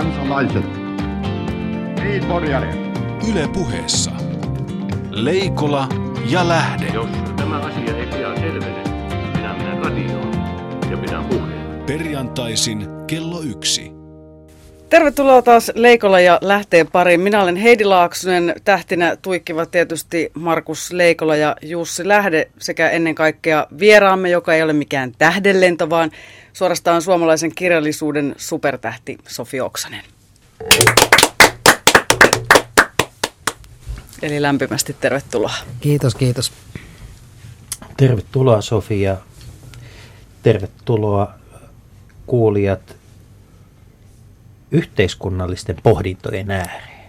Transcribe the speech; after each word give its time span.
kansalaiset. 0.00 0.64
Niin, 2.02 2.24
Yle 3.30 3.48
puheessa. 3.52 4.10
Leikola 5.10 5.88
ja 6.30 6.48
Lähde. 6.48 6.86
Jos 6.94 7.10
tämä 7.36 7.56
asia 7.56 7.96
ei 7.96 8.06
pian 8.06 8.36
selvene, 8.36 8.82
minä 9.36 9.54
menen 9.54 9.78
radioon 9.78 10.32
ja 10.90 10.96
pidän 10.96 11.24
puheen. 11.24 11.84
Perjantaisin 11.86 12.86
kello 13.06 13.42
yksi. 13.42 13.92
Tervetuloa 14.90 15.42
taas 15.42 15.72
Leikola 15.74 16.20
ja 16.20 16.38
Lähteen 16.40 16.86
pariin. 16.86 17.20
Minä 17.20 17.42
olen 17.42 17.56
Heidi 17.56 17.84
Laaksonen. 17.84 18.54
Tähtinä 18.64 19.16
tuikkivat 19.22 19.70
tietysti 19.70 20.30
Markus 20.34 20.92
Leikola 20.92 21.36
ja 21.36 21.56
Jussi 21.62 22.08
Lähde 22.08 22.50
sekä 22.58 22.90
ennen 22.90 23.14
kaikkea 23.14 23.66
vieraamme, 23.80 24.30
joka 24.30 24.54
ei 24.54 24.62
ole 24.62 24.72
mikään 24.72 25.12
tähdenlento, 25.18 25.90
vaan 25.90 26.10
suorastaan 26.52 27.02
suomalaisen 27.02 27.54
kirjallisuuden 27.54 28.34
supertähti 28.38 29.18
Sofi 29.28 29.60
Oksanen. 29.60 30.04
Eli 34.22 34.42
lämpimästi 34.42 34.96
tervetuloa. 35.00 35.54
Kiitos, 35.80 36.14
kiitos. 36.14 36.52
Tervetuloa 37.96 38.60
Sofia. 38.60 39.16
Tervetuloa 40.42 41.34
kuulijat 42.26 42.96
yhteiskunnallisten 44.70 45.76
pohdintojen 45.82 46.50
ääreen. 46.50 47.00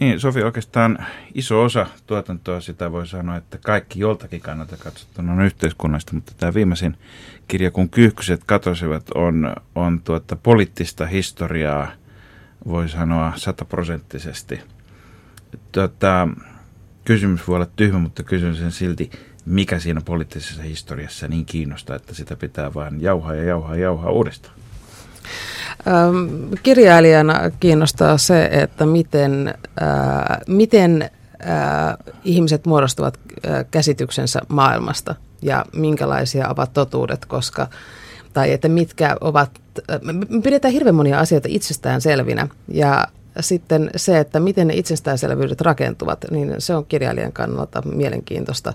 Niin, 0.00 0.20
Sofi, 0.20 0.42
oikeastaan 0.42 1.06
iso 1.34 1.62
osa 1.62 1.86
tuotantoa 2.06 2.60
sitä 2.60 2.92
voi 2.92 3.06
sanoa, 3.06 3.36
että 3.36 3.58
kaikki 3.58 4.00
joltakin 4.00 4.40
kannalta 4.40 4.76
katsottuna 4.76 5.32
on 5.32 5.42
yhteiskunnallista, 5.42 6.14
mutta 6.14 6.32
tämä 6.36 6.54
viimeisin 6.54 6.96
kirja, 7.48 7.70
kun 7.70 7.88
kyyhkyset 7.88 8.40
katosivat, 8.46 9.10
on, 9.14 9.54
on 9.74 10.00
tuota 10.00 10.36
poliittista 10.36 11.06
historiaa, 11.06 11.88
voi 12.66 12.88
sanoa 12.88 13.32
sataprosenttisesti. 13.36 14.60
Tuota, 15.72 16.28
kysymys 17.04 17.48
voi 17.48 17.56
olla 17.56 17.66
tyhmä, 17.76 17.98
mutta 17.98 18.22
kysyn 18.22 18.56
sen 18.56 18.72
silti, 18.72 19.10
mikä 19.46 19.78
siinä 19.78 20.00
poliittisessa 20.00 20.62
historiassa 20.62 21.28
niin 21.28 21.46
kiinnostaa, 21.46 21.96
että 21.96 22.14
sitä 22.14 22.36
pitää 22.36 22.74
vain 22.74 23.02
jauhaa 23.02 23.34
ja 23.34 23.44
jauhaa 23.44 23.76
ja 23.76 23.82
jauhaa 23.82 24.10
uudestaan. 24.10 24.54
Kirjailijana 26.62 27.50
kiinnostaa 27.60 28.18
se, 28.18 28.44
että 28.44 28.86
miten, 28.86 29.54
miten 30.46 31.10
äh, 31.40 31.96
ihmiset 32.24 32.66
muodostavat 32.66 33.18
äh, 33.48 33.64
käsityksensä 33.70 34.40
maailmasta 34.48 35.14
ja 35.42 35.64
minkälaisia 35.72 36.48
ovat 36.48 36.72
totuudet, 36.72 37.24
koska 37.26 37.68
tai 38.32 38.52
että 38.52 38.68
mitkä 38.68 39.16
ovat, 39.20 39.50
me 40.02 40.40
pidetään 40.42 40.72
hirveän 40.72 40.94
monia 40.94 41.18
asioita 41.18 41.48
itsestään 41.50 42.00
selvinä 42.00 42.48
ja 42.68 43.06
sitten 43.40 43.90
se, 43.96 44.18
että 44.18 44.40
miten 44.40 44.66
ne 44.66 44.74
itsestäänselvyydet 44.74 45.60
rakentuvat, 45.60 46.24
niin 46.30 46.54
se 46.58 46.74
on 46.74 46.86
kirjailijan 46.86 47.32
kannalta 47.32 47.82
mielenkiintoista 47.82 48.72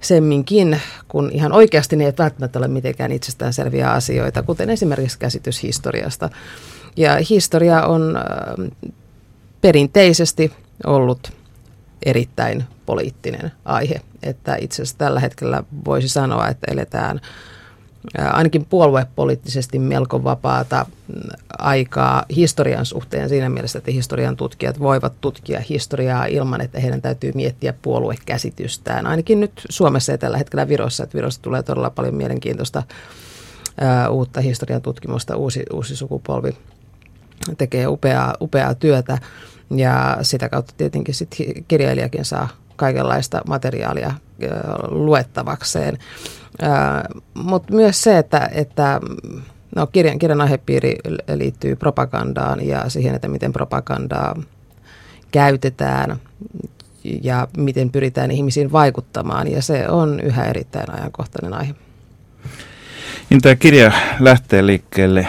semminkin, 0.00 0.80
kun 1.08 1.30
ihan 1.32 1.52
oikeasti 1.52 1.96
ne 1.96 2.06
ei 2.06 2.12
välttämättä 2.18 2.58
ole 2.58 2.68
mitenkään 2.68 3.12
itsestäänselviä 3.12 3.90
asioita, 3.90 4.42
kuten 4.42 4.70
esimerkiksi 4.70 5.18
käsitys 5.18 5.62
historiasta. 5.62 6.30
Ja 6.96 7.18
historia 7.30 7.86
on 7.86 8.16
äh, 8.16 8.22
perinteisesti 9.60 10.52
ollut 10.86 11.32
erittäin 12.04 12.64
poliittinen 12.86 13.52
aihe, 13.64 14.00
että 14.22 14.56
itse 14.60 14.82
asiassa 14.82 14.98
tällä 14.98 15.20
hetkellä 15.20 15.62
voisi 15.84 16.08
sanoa, 16.08 16.48
että 16.48 16.72
eletään– 16.72 17.20
ainakin 18.32 18.64
puoluepoliittisesti 18.64 19.78
melko 19.78 20.24
vapaata 20.24 20.86
aikaa 21.58 22.24
historian 22.36 22.86
suhteen 22.86 23.28
siinä 23.28 23.48
mielessä, 23.48 23.78
että 23.78 23.90
historian 23.90 24.36
tutkijat 24.36 24.80
voivat 24.80 25.12
tutkia 25.20 25.60
historiaa 25.68 26.26
ilman, 26.26 26.60
että 26.60 26.80
heidän 26.80 27.02
täytyy 27.02 27.32
miettiä 27.34 27.74
puoluekäsitystään. 27.82 29.06
Ainakin 29.06 29.40
nyt 29.40 29.52
Suomessa 29.68 30.12
ja 30.12 30.18
tällä 30.18 30.38
hetkellä 30.38 30.68
Virossa, 30.68 31.04
että 31.04 31.16
Virossa 31.16 31.42
tulee 31.42 31.62
todella 31.62 31.90
paljon 31.90 32.14
mielenkiintoista 32.14 32.82
uutta 34.10 34.40
historian 34.40 34.82
tutkimusta, 34.82 35.36
uusi, 35.36 35.62
uusi 35.72 35.96
sukupolvi 35.96 36.56
tekee 37.58 37.86
upeaa, 37.86 38.34
upeaa 38.40 38.74
työtä 38.74 39.18
ja 39.70 40.18
sitä 40.22 40.48
kautta 40.48 40.74
tietenkin 40.76 41.14
sit 41.14 41.36
kirjailijakin 41.68 42.24
saa 42.24 42.48
kaikenlaista 42.76 43.40
materiaalia 43.46 44.14
luettavakseen. 44.88 45.98
Mutta 47.34 47.72
myös 47.72 48.02
se, 48.02 48.18
että, 48.18 48.48
että 48.52 49.00
no, 49.76 49.86
kirjan, 49.86 50.18
kirjan 50.18 50.40
aihepiiri 50.40 50.96
liittyy 51.34 51.76
propagandaan 51.76 52.66
ja 52.66 52.88
siihen, 52.88 53.14
että 53.14 53.28
miten 53.28 53.52
propagandaa 53.52 54.36
käytetään 55.30 56.16
ja 57.22 57.48
miten 57.56 57.90
pyritään 57.90 58.30
ihmisiin 58.30 58.72
vaikuttamaan. 58.72 59.50
Ja 59.50 59.62
se 59.62 59.88
on 59.88 60.20
yhä 60.20 60.44
erittäin 60.44 60.90
ajankohtainen 60.90 61.54
aihe. 61.54 61.74
Niin 63.30 63.40
tämä 63.40 63.54
kirja 63.54 63.92
lähtee 64.20 64.66
liikkeelle 64.66 65.28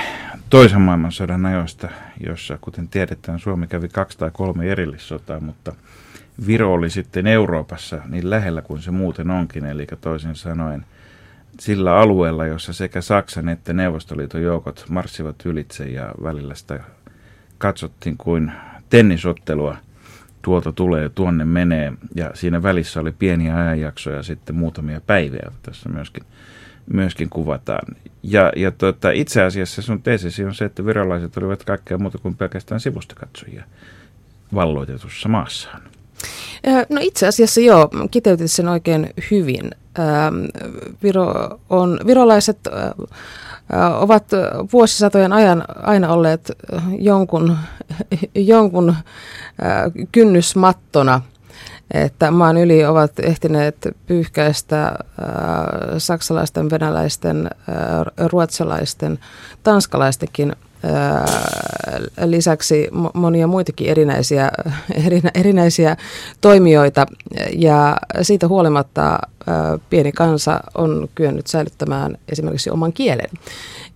toisen 0.56 0.82
maailmansodan 0.82 1.46
ajoista, 1.46 1.90
jossa, 2.28 2.58
kuten 2.62 2.88
tiedetään, 2.88 3.40
Suomi 3.40 3.68
kävi 3.68 3.88
kaksi 3.88 4.18
tai 4.18 4.32
kolme 4.34 4.72
erillissotaa, 4.72 5.40
mutta 5.40 5.76
Viro 6.48 6.74
oli 6.74 6.90
sitten 6.90 7.28
Euroopassa 7.28 8.02
niin 8.10 8.30
lähellä 8.30 8.62
kuin 8.62 8.82
se 8.82 8.92
muuten 8.92 9.32
onkin, 9.32 9.66
eli 9.66 9.88
toisin 10.02 10.36
sanoen– 10.36 10.86
sillä 11.60 11.98
alueella, 11.98 12.46
jossa 12.46 12.74
sekä 12.74 13.02
Saksan 13.02 13.50
että 13.50 13.74
Neuvostoliiton 13.74 14.42
joukot 14.42 14.86
marssivat 14.90 15.36
ylitse 15.46 15.86
ja 15.86 16.12
välillä 16.24 16.56
sitä 16.56 16.80
katsottiin 17.58 18.18
kuin 18.18 18.52
tennisottelua. 18.90 19.78
Tuolta 20.42 20.72
tulee, 20.72 21.10
tuonne 21.10 21.46
menee 21.46 21.94
ja 22.16 22.32
siinä 22.34 22.64
välissä 22.64 23.00
oli 23.00 23.12
pieniä 23.12 23.58
ajanjaksoja 23.58 24.24
sitten 24.24 24.56
muutamia 24.56 25.02
päiviä, 25.02 25.52
tässä 25.62 25.90
myöskin, 25.90 26.24
myöskin 26.94 27.30
kuvataan. 27.30 27.96
Ja, 28.24 28.52
ja 28.56 28.72
tuota, 28.72 29.12
itse 29.12 29.44
asiassa 29.44 29.82
sun 29.82 30.02
teesisi 30.02 30.46
on 30.46 30.56
se, 30.56 30.66
että 30.66 30.86
virolaiset 30.86 31.38
olivat 31.38 31.64
kaikkea 31.64 31.98
muuta 31.98 32.18
kuin 32.18 32.36
pelkästään 32.36 32.80
sivustakatsojia 32.80 33.64
valloitetussa 34.56 35.30
maassaan. 35.30 35.82
No 36.90 37.02
itse 37.02 37.28
asiassa 37.28 37.62
joo, 37.62 37.90
kiteytit 38.12 38.52
sen 38.52 38.68
oikein 38.68 39.10
hyvin. 39.32 39.72
Viro 41.04 41.60
on, 41.70 42.00
virolaiset 42.08 42.60
ovat 44.00 44.24
vuosisatojen 44.74 45.34
ajan 45.34 45.64
aina 45.84 46.14
olleet 46.14 46.52
jonkun, 47.00 47.58
jonkun 48.36 48.96
kynnysmattona, 50.12 51.22
että 51.94 52.32
maan 52.32 52.58
yli 52.58 52.86
ovat 52.86 53.12
ehtineet 53.20 53.76
pyyhkäistä 54.08 54.94
saksalaisten, 55.98 56.70
venäläisten, 56.70 57.50
ruotsalaisten, 58.32 59.20
tanskalaistenkin 59.64 60.56
lisäksi 62.26 62.90
monia 63.14 63.48
muitakin 63.48 63.90
erinäisiä, 63.90 64.52
erinäisiä 65.36 65.98
toimijoita 66.42 67.06
ja 67.58 67.98
siitä 68.22 68.48
huolimatta 68.48 69.20
pieni 69.90 70.12
kansa 70.12 70.60
on 70.76 71.10
kyennyt 71.16 71.48
säilyttämään 71.48 72.18
esimerkiksi 72.32 72.70
oman 72.70 72.94
kielen 72.94 73.30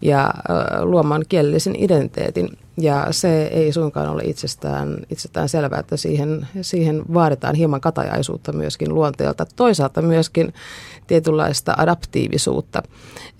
ja 0.01 0.33
luomaan 0.81 1.23
kielellisen 1.29 1.75
identiteetin. 1.83 2.57
Ja 2.79 3.07
se 3.11 3.43
ei 3.43 3.71
suinkaan 3.73 4.09
ole 4.09 4.21
itsestään, 4.25 4.97
itsestään 5.09 5.49
selvää, 5.49 5.79
että 5.79 5.97
siihen, 5.97 6.47
siihen 6.61 7.03
vaaditaan 7.13 7.55
hieman 7.55 7.81
katajaisuutta 7.81 8.53
myöskin 8.53 8.93
luonteelta. 8.93 9.45
Toisaalta 9.55 10.01
myöskin 10.01 10.53
tietynlaista 11.07 11.73
adaptiivisuutta, 11.77 12.83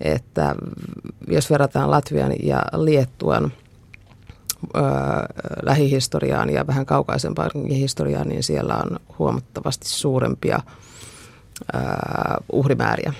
että 0.00 0.54
jos 1.28 1.50
verrataan 1.50 1.90
Latvian 1.90 2.32
ja 2.42 2.62
Liettuan 2.76 3.52
ö, 4.76 4.80
lähihistoriaan 5.62 6.50
ja 6.50 6.66
vähän 6.66 6.86
kaukaisempaan 6.86 7.50
historiaan, 7.68 8.28
niin 8.28 8.42
siellä 8.42 8.76
on 8.76 9.00
huomattavasti 9.18 9.88
suurempia 9.88 10.60
ö, 11.74 11.78
uhrimääriä. 12.52 13.12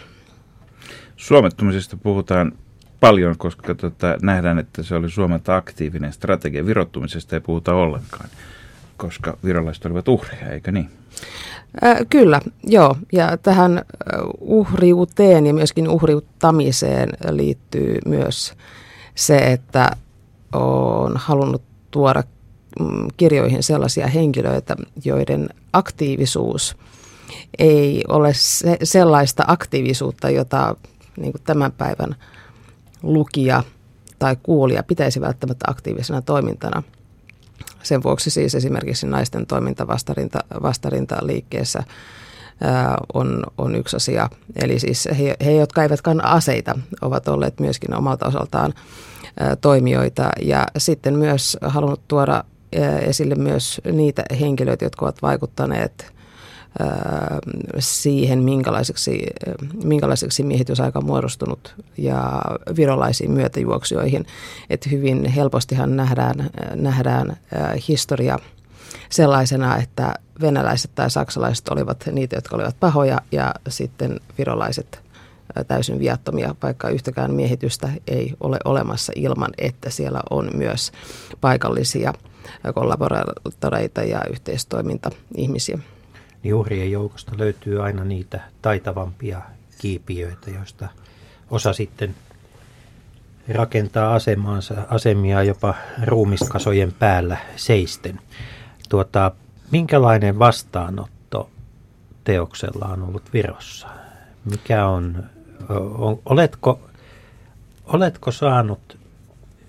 Suomettumisesta 1.16 1.96
puhutaan 1.96 2.52
paljon, 3.00 3.38
koska 3.38 3.74
tota, 3.74 4.16
nähdään, 4.22 4.58
että 4.58 4.82
se 4.82 4.94
oli 4.94 5.10
Suomelta 5.10 5.56
aktiivinen 5.56 6.12
strategia. 6.12 6.66
Virottumisesta 6.66 7.36
ei 7.36 7.40
puhuta 7.40 7.74
ollenkaan, 7.74 8.28
koska 8.96 9.36
virolaiset 9.44 9.86
olivat 9.86 10.08
uhreja, 10.08 10.52
eikö 10.52 10.72
niin? 10.72 10.90
Äh, 11.84 11.98
kyllä, 12.10 12.40
joo. 12.64 12.96
Ja 13.12 13.36
tähän 13.36 13.82
uhriuteen 14.40 15.46
ja 15.46 15.54
myöskin 15.54 15.88
uhriuttamiseen 15.88 17.08
liittyy 17.30 17.98
myös 18.06 18.54
se, 19.14 19.36
että 19.36 19.90
on 20.52 21.12
halunnut 21.16 21.62
tuoda 21.90 22.22
mm, 22.80 23.08
kirjoihin 23.16 23.62
sellaisia 23.62 24.06
henkilöitä, 24.06 24.76
joiden 25.04 25.48
aktiivisuus 25.72 26.76
ei 27.58 28.04
ole 28.08 28.30
se, 28.34 28.76
sellaista 28.82 29.44
aktiivisuutta, 29.46 30.30
jota 30.30 30.76
niin 31.16 31.32
tämän 31.44 31.72
päivän 31.72 32.16
lukija 33.02 33.62
tai 34.18 34.36
kuulija 34.42 34.82
pitäisi 34.82 35.20
välttämättä 35.20 35.64
aktiivisena 35.68 36.22
toimintana. 36.22 36.82
Sen 37.82 38.02
vuoksi 38.02 38.30
siis 38.30 38.54
esimerkiksi 38.54 39.06
naisten 39.06 39.46
toiminta 39.46 39.86
vastarinta, 39.86 40.38
vastarintaliikkeessä 40.62 41.82
ää, 42.60 42.98
on, 43.14 43.44
on 43.58 43.74
yksi 43.74 43.96
asia. 43.96 44.28
Eli 44.56 44.78
siis 44.78 45.08
he, 45.18 45.36
he, 45.44 45.52
jotka 45.52 45.82
eivät 45.82 46.02
kanna 46.02 46.28
aseita, 46.28 46.78
ovat 47.02 47.28
olleet 47.28 47.60
myöskin 47.60 47.94
omalta 47.94 48.26
osaltaan 48.26 48.74
ää, 49.40 49.56
toimijoita. 49.56 50.30
Ja 50.42 50.66
sitten 50.78 51.18
myös 51.18 51.56
halunnut 51.62 52.08
tuoda 52.08 52.44
ää, 52.80 52.98
esille 52.98 53.34
myös 53.34 53.80
niitä 53.92 54.22
henkilöitä, 54.40 54.84
jotka 54.84 55.06
ovat 55.06 55.22
vaikuttaneet 55.22 56.19
siihen, 57.78 58.42
minkälaiseksi, 58.42 59.26
minkälaiseksi 59.84 60.42
miehitysaika 60.42 60.98
on 60.98 61.04
muodostunut 61.04 61.74
ja 61.98 62.42
virolaisiin 62.76 63.30
myötäjuoksioihin. 63.30 64.26
Että 64.70 64.90
hyvin 64.90 65.24
helpostihan 65.24 65.96
nähdään, 65.96 66.50
nähdään 66.74 67.36
historia 67.88 68.38
sellaisena, 69.10 69.76
että 69.76 70.14
venäläiset 70.40 70.90
tai 70.94 71.10
saksalaiset 71.10 71.68
olivat 71.68 72.08
niitä, 72.12 72.36
jotka 72.36 72.56
olivat 72.56 72.80
pahoja 72.80 73.20
ja 73.32 73.54
sitten 73.68 74.20
virolaiset 74.38 75.02
täysin 75.68 75.98
viattomia, 75.98 76.54
vaikka 76.62 76.88
yhtäkään 76.88 77.34
miehitystä 77.34 77.88
ei 78.08 78.34
ole 78.40 78.58
olemassa 78.64 79.12
ilman, 79.16 79.50
että 79.58 79.90
siellä 79.90 80.20
on 80.30 80.50
myös 80.54 80.92
paikallisia 81.40 82.12
kollaboraattoreita 82.74 84.02
ja 84.02 84.20
yhteistoiminta-ihmisiä 84.30 85.78
niin 86.42 86.54
uhrien 86.54 86.90
joukosta 86.90 87.32
löytyy 87.38 87.84
aina 87.84 88.04
niitä 88.04 88.40
taitavampia 88.62 89.42
kiipiöitä, 89.78 90.50
joista 90.50 90.88
osa 91.50 91.72
sitten 91.72 92.14
rakentaa 93.48 94.14
asemaansa, 94.14 94.74
asemia 94.88 95.42
jopa 95.42 95.74
ruumiskasojen 96.04 96.92
päällä 96.92 97.36
seisten. 97.56 98.20
Tuota, 98.88 99.32
minkälainen 99.70 100.38
vastaanotto 100.38 101.50
teoksella 102.24 102.86
on 102.86 103.02
ollut 103.02 103.32
Virossa? 103.32 103.88
Mikä 104.44 104.86
on, 104.86 105.24
on 105.98 106.22
oletko, 106.24 106.80
oletko 107.86 108.30
saanut 108.30 108.98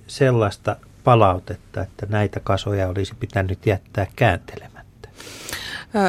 sellaista 0.08 0.76
palautetta, 1.04 1.82
että 1.82 2.06
näitä 2.10 2.40
kasoja 2.40 2.88
olisi 2.88 3.16
pitänyt 3.20 3.66
jättää 3.66 4.08
kääntelemään? 4.16 4.82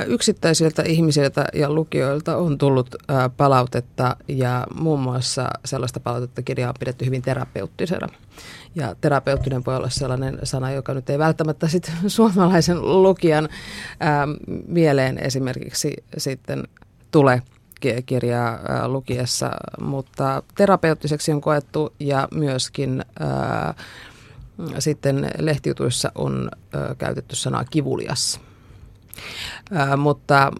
Yksittäisiltä 0.06 0.82
ihmisiltä 0.82 1.44
ja 1.55 1.70
lukijoilta 1.70 2.37
on 2.37 2.58
tullut 2.58 2.94
palautetta 3.37 4.17
ja 4.29 4.67
muun 4.75 5.00
muassa 5.00 5.49
sellaista 5.64 6.00
palautetta 6.00 6.43
kirjaa 6.43 6.69
on 6.69 6.75
pidetty 6.79 7.06
hyvin 7.06 7.23
terapeuttisena. 7.23 8.08
Ja 8.75 8.94
terapeuttinen 9.00 9.62
voi 9.67 9.76
olla 9.76 9.90
sellainen 9.90 10.38
sana, 10.43 10.70
joka 10.70 10.94
nyt 10.94 11.11
ei 11.11 11.19
välttämättä 11.19 11.69
sit 11.69 11.93
suomalaisen 12.06 13.02
lukijan 13.02 13.49
mieleen 14.67 15.19
esimerkiksi 15.19 15.96
sitten 16.19 16.62
tule 17.11 17.43
kirjaa 18.06 18.58
lukiessa, 18.88 19.50
mutta 19.81 20.43
terapeuttiseksi 20.55 21.32
on 21.32 21.40
koettu 21.40 21.93
ja 22.00 22.29
myöskin 22.34 23.05
sitten 24.79 25.31
lehtijutuissa 25.38 26.12
on 26.14 26.50
käytetty 26.99 27.37
sanaa 27.37 27.64
kivulias. 27.64 28.40
Ää, 29.73 29.97
mutta 29.97 30.50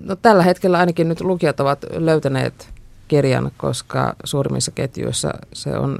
no, 0.00 0.16
tällä 0.16 0.42
hetkellä 0.42 0.78
ainakin 0.78 1.08
nyt 1.08 1.20
lukijat 1.20 1.60
ovat 1.60 1.84
löytäneet 1.90 2.68
kirjan, 3.08 3.50
koska 3.56 4.16
suurimmissa 4.24 4.70
ketjuissa 4.70 5.30
se 5.52 5.76
on 5.76 5.98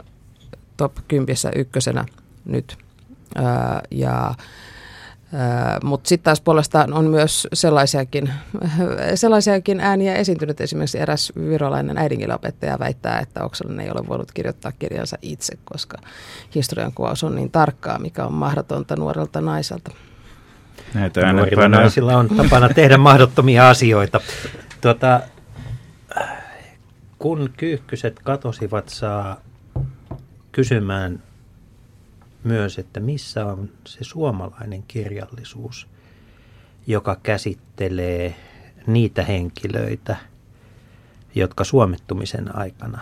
top 0.76 0.92
10 1.08 1.36
ykkösenä 1.56 2.04
nyt. 2.44 2.78
Ää, 3.34 3.82
ja 3.90 4.34
mutta 5.84 6.08
sitten 6.08 6.24
taas 6.24 6.40
puolestaan 6.40 6.92
on 6.92 7.04
myös 7.04 7.48
sellaisiakin, 7.52 8.32
sellaisiakin 9.14 9.80
ääniä 9.80 10.14
esiintynyt. 10.14 10.60
Esimerkiksi 10.60 10.98
eräs 10.98 11.32
virolainen 11.36 11.98
äidinkielenopettaja 11.98 12.78
väittää, 12.78 13.18
että 13.20 13.44
Oksanen 13.44 13.80
ei 13.80 13.90
ole 13.90 14.08
voinut 14.08 14.32
kirjoittaa 14.32 14.72
kirjansa 14.72 15.16
itse, 15.22 15.58
koska 15.64 15.98
historian 16.54 16.92
kuvaus 16.92 17.24
on 17.24 17.36
niin 17.36 17.50
tarkkaa, 17.50 17.98
mikä 17.98 18.24
on 18.24 18.34
mahdotonta 18.34 18.96
nuorelta 18.96 19.40
naiselta. 19.40 19.90
Näitä 20.94 21.32
Nuorilla 21.32 21.68
naisilla 21.68 22.16
on 22.16 22.28
tapana 22.28 22.68
tehdä 22.68 22.98
mahdottomia 22.98 23.68
asioita. 23.70 24.20
Tuota, 24.80 25.20
kun 27.18 27.50
kyyhkyset 27.56 28.20
katosivat, 28.24 28.88
saa 28.88 29.40
kysymään 30.52 31.22
myös, 32.44 32.78
että 32.78 33.00
missä 33.00 33.46
on 33.46 33.68
se 33.86 33.98
suomalainen 34.04 34.82
kirjallisuus, 34.82 35.86
joka 36.86 37.16
käsittelee 37.22 38.36
niitä 38.86 39.24
henkilöitä, 39.24 40.16
jotka 41.34 41.64
suomettumisen 41.64 42.56
aikana 42.56 42.98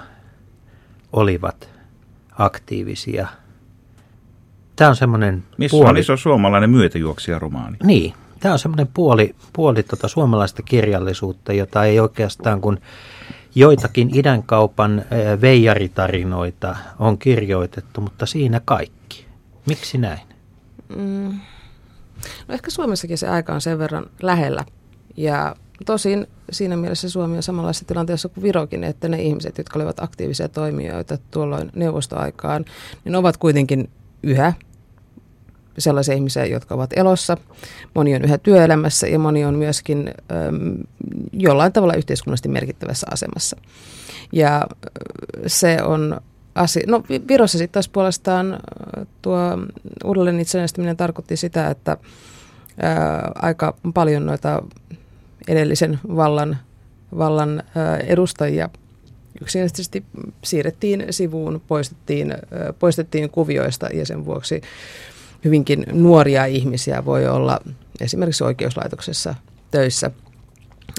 olivat 1.12 1.70
aktiivisia– 2.38 3.28
Tämä 4.78 4.88
on 4.88 4.96
semmoinen 4.96 5.44
Missä 5.56 5.74
puoli... 5.74 5.90
on 5.90 5.96
iso 5.96 6.16
suomalainen 6.16 6.70
myötäjuoksija-romaani? 6.70 7.76
Niin, 7.84 8.14
tämä 8.40 8.52
on 8.52 8.58
semmoinen 8.58 8.88
puoli, 8.94 9.34
puoli 9.52 9.82
tota 9.82 10.08
suomalaista 10.08 10.62
kirjallisuutta, 10.62 11.52
jota 11.52 11.84
ei 11.84 12.00
oikeastaan 12.00 12.60
kun 12.60 12.78
joitakin 13.54 14.10
idänkaupan 14.14 15.04
veijaritarinoita 15.40 16.76
on 16.98 17.18
kirjoitettu, 17.18 18.00
mutta 18.00 18.26
siinä 18.26 18.60
kaikki. 18.64 19.26
Miksi 19.66 19.98
näin? 19.98 20.20
Mm. 20.96 21.40
No 22.48 22.54
ehkä 22.54 22.70
Suomessakin 22.70 23.18
se 23.18 23.28
aika 23.28 23.52
on 23.54 23.60
sen 23.60 23.78
verran 23.78 24.06
lähellä. 24.22 24.64
Ja 25.16 25.56
tosin 25.86 26.26
siinä 26.52 26.76
mielessä 26.76 27.10
Suomi 27.10 27.36
on 27.36 27.42
samanlaisessa 27.42 27.86
tilanteessa 27.86 28.28
kuin 28.28 28.42
Virokin, 28.42 28.84
että 28.84 29.08
ne 29.08 29.22
ihmiset, 29.22 29.58
jotka 29.58 29.78
olivat 29.78 30.00
aktiivisia 30.00 30.48
toimijoita 30.48 31.18
tuolloin 31.30 31.70
neuvostoaikaan, 31.74 32.64
niin 33.04 33.16
ovat 33.16 33.36
kuitenkin 33.36 33.90
yhä 34.22 34.52
sellaisia 35.78 36.14
ihmisiä, 36.14 36.46
jotka 36.46 36.74
ovat 36.74 36.90
elossa. 36.96 37.36
Moni 37.94 38.14
on 38.14 38.24
yhä 38.24 38.38
työelämässä 38.38 39.06
ja 39.06 39.18
moni 39.18 39.44
on 39.44 39.54
myöskin 39.54 40.10
äm, 40.48 40.76
jollain 41.32 41.72
tavalla 41.72 41.94
yhteiskunnallisesti 41.94 42.48
merkittävässä 42.48 43.06
asemassa. 43.10 43.56
Ja 44.32 44.66
se 45.46 45.82
on 45.82 46.20
asia. 46.54 46.84
No 46.86 47.04
Virossa 47.28 47.58
sitten 47.58 47.72
taas 47.72 47.88
puolestaan 47.88 48.60
tuo 49.22 49.38
uudelleen 50.04 50.40
itsenäistyminen 50.40 50.96
tarkoitti 50.96 51.36
sitä, 51.36 51.70
että 51.70 51.96
ää, 52.82 53.32
aika 53.34 53.74
paljon 53.94 54.26
noita 54.26 54.62
edellisen 55.48 56.00
vallan, 56.16 56.58
vallan 57.18 57.62
edustajia 58.06 58.68
yksinkertaisesti 59.40 60.04
siirrettiin 60.44 61.06
sivuun, 61.10 61.62
poistettiin, 61.68 62.34
poistettiin 62.78 63.30
kuvioista 63.30 63.86
ja 63.94 64.06
sen 64.06 64.24
vuoksi 64.24 64.60
hyvinkin 65.44 65.84
nuoria 65.92 66.44
ihmisiä 66.44 67.04
voi 67.04 67.28
olla 67.28 67.60
esimerkiksi 68.00 68.44
oikeuslaitoksessa 68.44 69.34
töissä. 69.70 70.10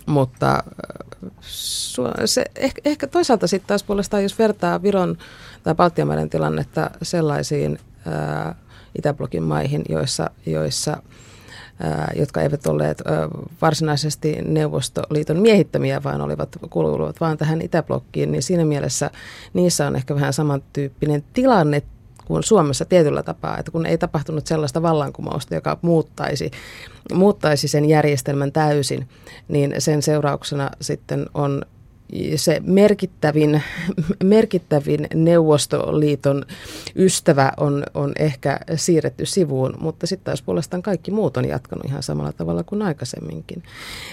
Mutta 0.06 0.52
äh, 0.54 2.14
se, 2.26 2.46
ehkä, 2.56 2.82
ehkä 2.86 3.08
toisaalta 3.08 3.48
sitten 3.48 3.68
taas 3.68 3.84
puolestaan, 3.84 4.24
jos 4.24 4.40
vertaa 4.40 4.84
Viron 4.84 5.18
tai 5.64 5.76
Baltian 5.76 6.30
tilannetta 6.30 6.92
sellaisiin 7.02 7.80
ää, 8.06 8.48
äh, 8.48 8.56
Itäblokin 8.98 9.44
maihin, 9.44 9.82
joissa, 9.90 10.30
joissa 10.46 10.98
ää, 11.80 11.94
äh, 11.94 12.08
jotka 12.16 12.42
eivät 12.42 12.68
olleet 12.68 13.02
ää, 13.06 13.28
varsinaisesti 13.62 14.38
Neuvostoliiton 14.42 15.40
miehittämiä, 15.40 16.04
vaan 16.04 16.22
olivat, 16.22 16.58
kuuluvat 16.70 17.22
vain 17.22 17.38
tähän 17.38 17.62
Itäblokkiin, 17.62 18.32
niin 18.32 18.44
siinä 18.44 18.66
mielessä 18.66 19.12
niissä 19.54 19.88
on 19.88 19.96
ehkä 19.96 20.16
vähän 20.16 20.34
samantyyppinen 20.34 21.24
tilanne 21.34 21.84
kuin 22.30 22.44
Suomessa 22.44 22.86
tietyllä 22.86 23.24
tapaa, 23.24 23.58
että 23.58 23.72
kun 23.72 23.86
ei 23.86 23.98
tapahtunut 23.98 24.48
sellaista 24.48 24.82
vallankumousta, 24.82 25.56
joka 25.56 25.78
muuttaisi, 25.82 26.52
muuttaisi 27.14 27.68
sen 27.68 27.86
järjestelmän 27.86 28.52
täysin, 28.52 29.10
niin 29.48 29.76
sen 29.80 30.02
seurauksena 30.02 30.70
sitten 30.82 31.26
on 31.34 31.62
se 32.36 32.62
merkittävin, 32.66 33.64
merkittävin 34.24 35.08
Neuvostoliiton 35.14 36.46
ystävä 36.96 37.52
on, 37.58 37.84
on 37.94 38.12
ehkä 38.20 38.60
siirretty 38.76 39.26
sivuun, 39.26 39.74
mutta 39.80 40.08
sitten 40.08 40.26
taas 40.26 40.42
puolestaan 40.42 40.84
kaikki 40.84 41.12
muut 41.12 41.38
on 41.38 41.48
jatkanut 41.48 41.86
ihan 41.86 42.04
samalla 42.04 42.34
tavalla 42.34 42.64
kuin 42.64 42.82
aikaisemminkin. 42.82 43.64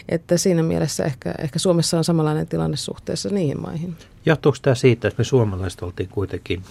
Että 0.08 0.36
siinä 0.36 0.62
mielessä 0.62 1.04
ehkä, 1.04 1.34
ehkä 1.38 1.58
Suomessa 1.58 1.98
on 1.98 2.04
samanlainen 2.04 2.46
tilanne 2.46 2.76
suhteessa 2.76 3.28
niihin 3.28 3.60
maihin. 3.60 3.96
Johtuuko 4.26 4.58
tämä 4.62 4.74
siitä, 4.74 5.08
että 5.08 5.20
me 5.20 5.24
suomalaiset 5.24 5.82
oltiin 5.82 6.08
kuitenkin 6.08 6.62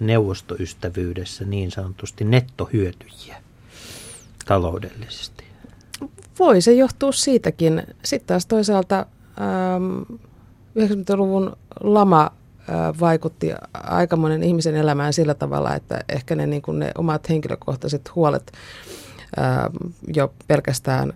neuvostoystävyydessä 0.00 1.44
niin 1.44 1.70
sanotusti 1.70 2.24
nettohyötyjiä 2.24 3.42
taloudellisesti? 4.44 5.44
Voi 6.38 6.60
se 6.60 6.72
johtua 6.72 7.12
siitäkin. 7.12 7.82
Sitten 8.02 8.26
taas 8.26 8.46
toisaalta 8.46 8.98
ähm, 8.98 10.00
90-luvun 10.78 11.56
lama 11.80 12.30
vaikutti 13.00 13.50
aika 13.74 14.16
monen 14.16 14.42
ihmisen 14.42 14.76
elämään 14.76 15.12
sillä 15.12 15.34
tavalla, 15.34 15.74
että 15.74 16.04
ehkä 16.08 16.34
ne, 16.34 16.46
niin 16.46 16.62
kuin 16.62 16.78
ne 16.78 16.92
omat 16.98 17.28
henkilökohtaiset 17.28 18.14
huolet 18.14 18.52
jo 20.14 20.34
pelkästään 20.46 21.12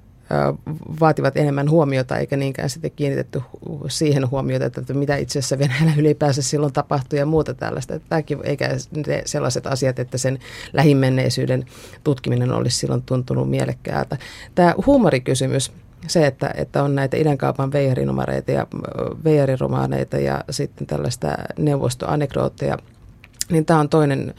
vaativat 1.01 1.37
enemmän 1.37 1.71
huomiota, 1.71 2.17
eikä 2.17 2.37
niinkään 2.37 2.71
sitten 2.71 2.91
kiinnitetty 2.91 3.43
siihen 3.89 4.31
huomiota, 4.31 4.67
että 4.67 4.95
mitä 4.95 5.17
itse 5.17 5.39
asiassa 5.39 5.59
Venäjällä 5.59 5.93
ylipäänsä 6.03 6.43
silloin 6.43 6.73
tapahtui 6.73 7.19
ja 7.19 7.27
muuta 7.27 7.55
tällaista. 7.55 8.01
Tämäkin, 8.01 8.39
eikä 8.45 8.69
sellaiset 9.25 9.67
asiat, 9.67 9.99
että 9.99 10.19
sen 10.19 10.39
lähimenneisyyden 10.73 11.65
tutkiminen 12.05 12.53
olisi 12.53 12.77
silloin 12.77 13.03
tuntunut 13.03 13.51
mielekkäältä. 13.51 14.17
Tämä 14.55 14.75
huumorikysymys, 14.87 15.73
se, 16.07 16.27
että, 16.27 16.51
että 16.57 16.83
on 16.83 16.95
näitä 16.95 17.17
idänkaupan 17.17 17.73
veijarinumareita 17.73 18.53
ja 18.53 18.67
veijariromaaneita 19.25 20.19
ja 20.19 20.45
sitten 20.51 20.87
tällaista 20.87 21.29
neuvostoanekdootteja, 21.59 22.79
niin 23.51 23.65
tämä 23.65 23.81
on 23.81 23.89
toinen 23.89 24.35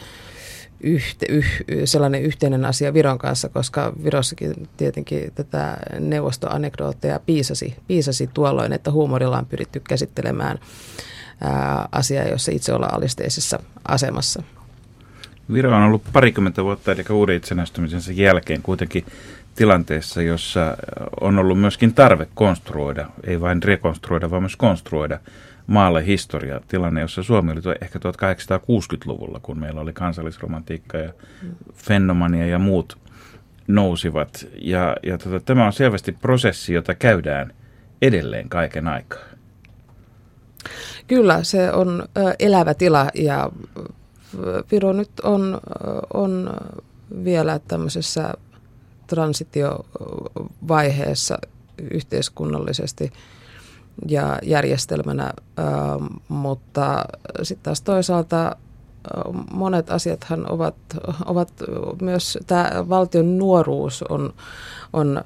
yhte, 0.81 1.25
yh, 1.29 1.45
sellainen 1.86 2.21
yhteinen 2.21 2.65
asia 2.65 2.93
Viron 2.93 3.17
kanssa, 3.17 3.50
koska 3.50 3.93
Virossakin 4.03 4.69
tietenkin 4.77 5.31
tätä 5.36 5.77
neuvostoanekdootteja 6.00 7.19
piisasi, 7.25 7.75
piisasi 7.88 8.29
tuolloin, 8.33 8.74
että 8.74 8.91
huumorilla 8.91 9.38
on 9.38 9.45
pyritty 9.45 9.79
käsittelemään 9.79 10.59
ää, 11.41 11.88
asiaa, 11.91 12.25
jossa 12.25 12.51
itse 12.51 12.74
ollaan 12.74 12.95
alisteisessa 12.95 13.59
asemassa. 13.88 14.43
Viro 15.53 15.75
on 15.75 15.83
ollut 15.83 16.03
parikymmentä 16.13 16.63
vuotta, 16.63 16.91
eli 16.91 17.03
uuden 17.09 17.36
itsenäistymisensä 17.36 18.12
jälkeen 18.12 18.62
kuitenkin 18.62 19.05
tilanteessa, 19.55 20.21
jossa 20.21 20.77
on 21.21 21.39
ollut 21.39 21.59
myöskin 21.59 21.93
tarve 21.93 22.27
konstruoida, 22.36 23.09
ei 23.24 23.41
vain 23.41 23.63
rekonstruoida, 23.63 24.31
vaan 24.31 24.41
myös 24.41 24.55
konstruoida 24.55 25.19
maalle 25.69 26.05
historia. 26.05 26.61
Tilanne, 26.67 27.01
jossa 27.01 27.23
Suomi 27.23 27.51
oli 27.51 27.61
ehkä 27.81 27.99
1860-luvulla, 27.99 29.39
kun 29.39 29.59
meillä 29.59 29.81
oli 29.81 29.93
kansallisromantiikka 29.93 30.97
ja 30.97 31.13
fenomania 31.73 32.47
ja 32.47 32.59
muut 32.59 32.97
nousivat. 33.67 34.47
Ja, 34.61 34.95
ja 35.03 35.17
tota, 35.17 35.39
tämä 35.39 35.65
on 35.65 35.73
selvästi 35.73 36.11
prosessi, 36.11 36.73
jota 36.73 36.95
käydään 36.95 37.53
edelleen 38.01 38.49
kaiken 38.49 38.88
aikaa. 38.88 39.23
Kyllä, 41.07 41.43
se 41.43 41.71
on 41.71 42.03
elävä 42.39 42.73
tila 42.73 43.07
ja 43.13 43.49
Viro 44.71 44.93
nyt 44.93 45.11
on, 45.23 45.61
on 46.13 46.53
vielä 47.23 47.59
tämmöisessä 47.67 48.33
transitiovaiheessa 49.07 51.38
yhteiskunnallisesti 51.91 53.11
ja 54.08 54.39
järjestelmänä, 54.44 55.34
mutta 56.27 57.06
sitten 57.44 57.63
taas 57.63 57.82
toisaalta 57.82 58.56
monet 59.51 59.89
asiathan 59.89 60.51
ovat, 60.51 60.75
ovat 61.25 61.53
myös, 62.01 62.38
tämä 62.48 62.86
valtion 62.89 63.38
nuoruus 63.38 64.03
on, 64.03 64.34
on, 64.94 65.22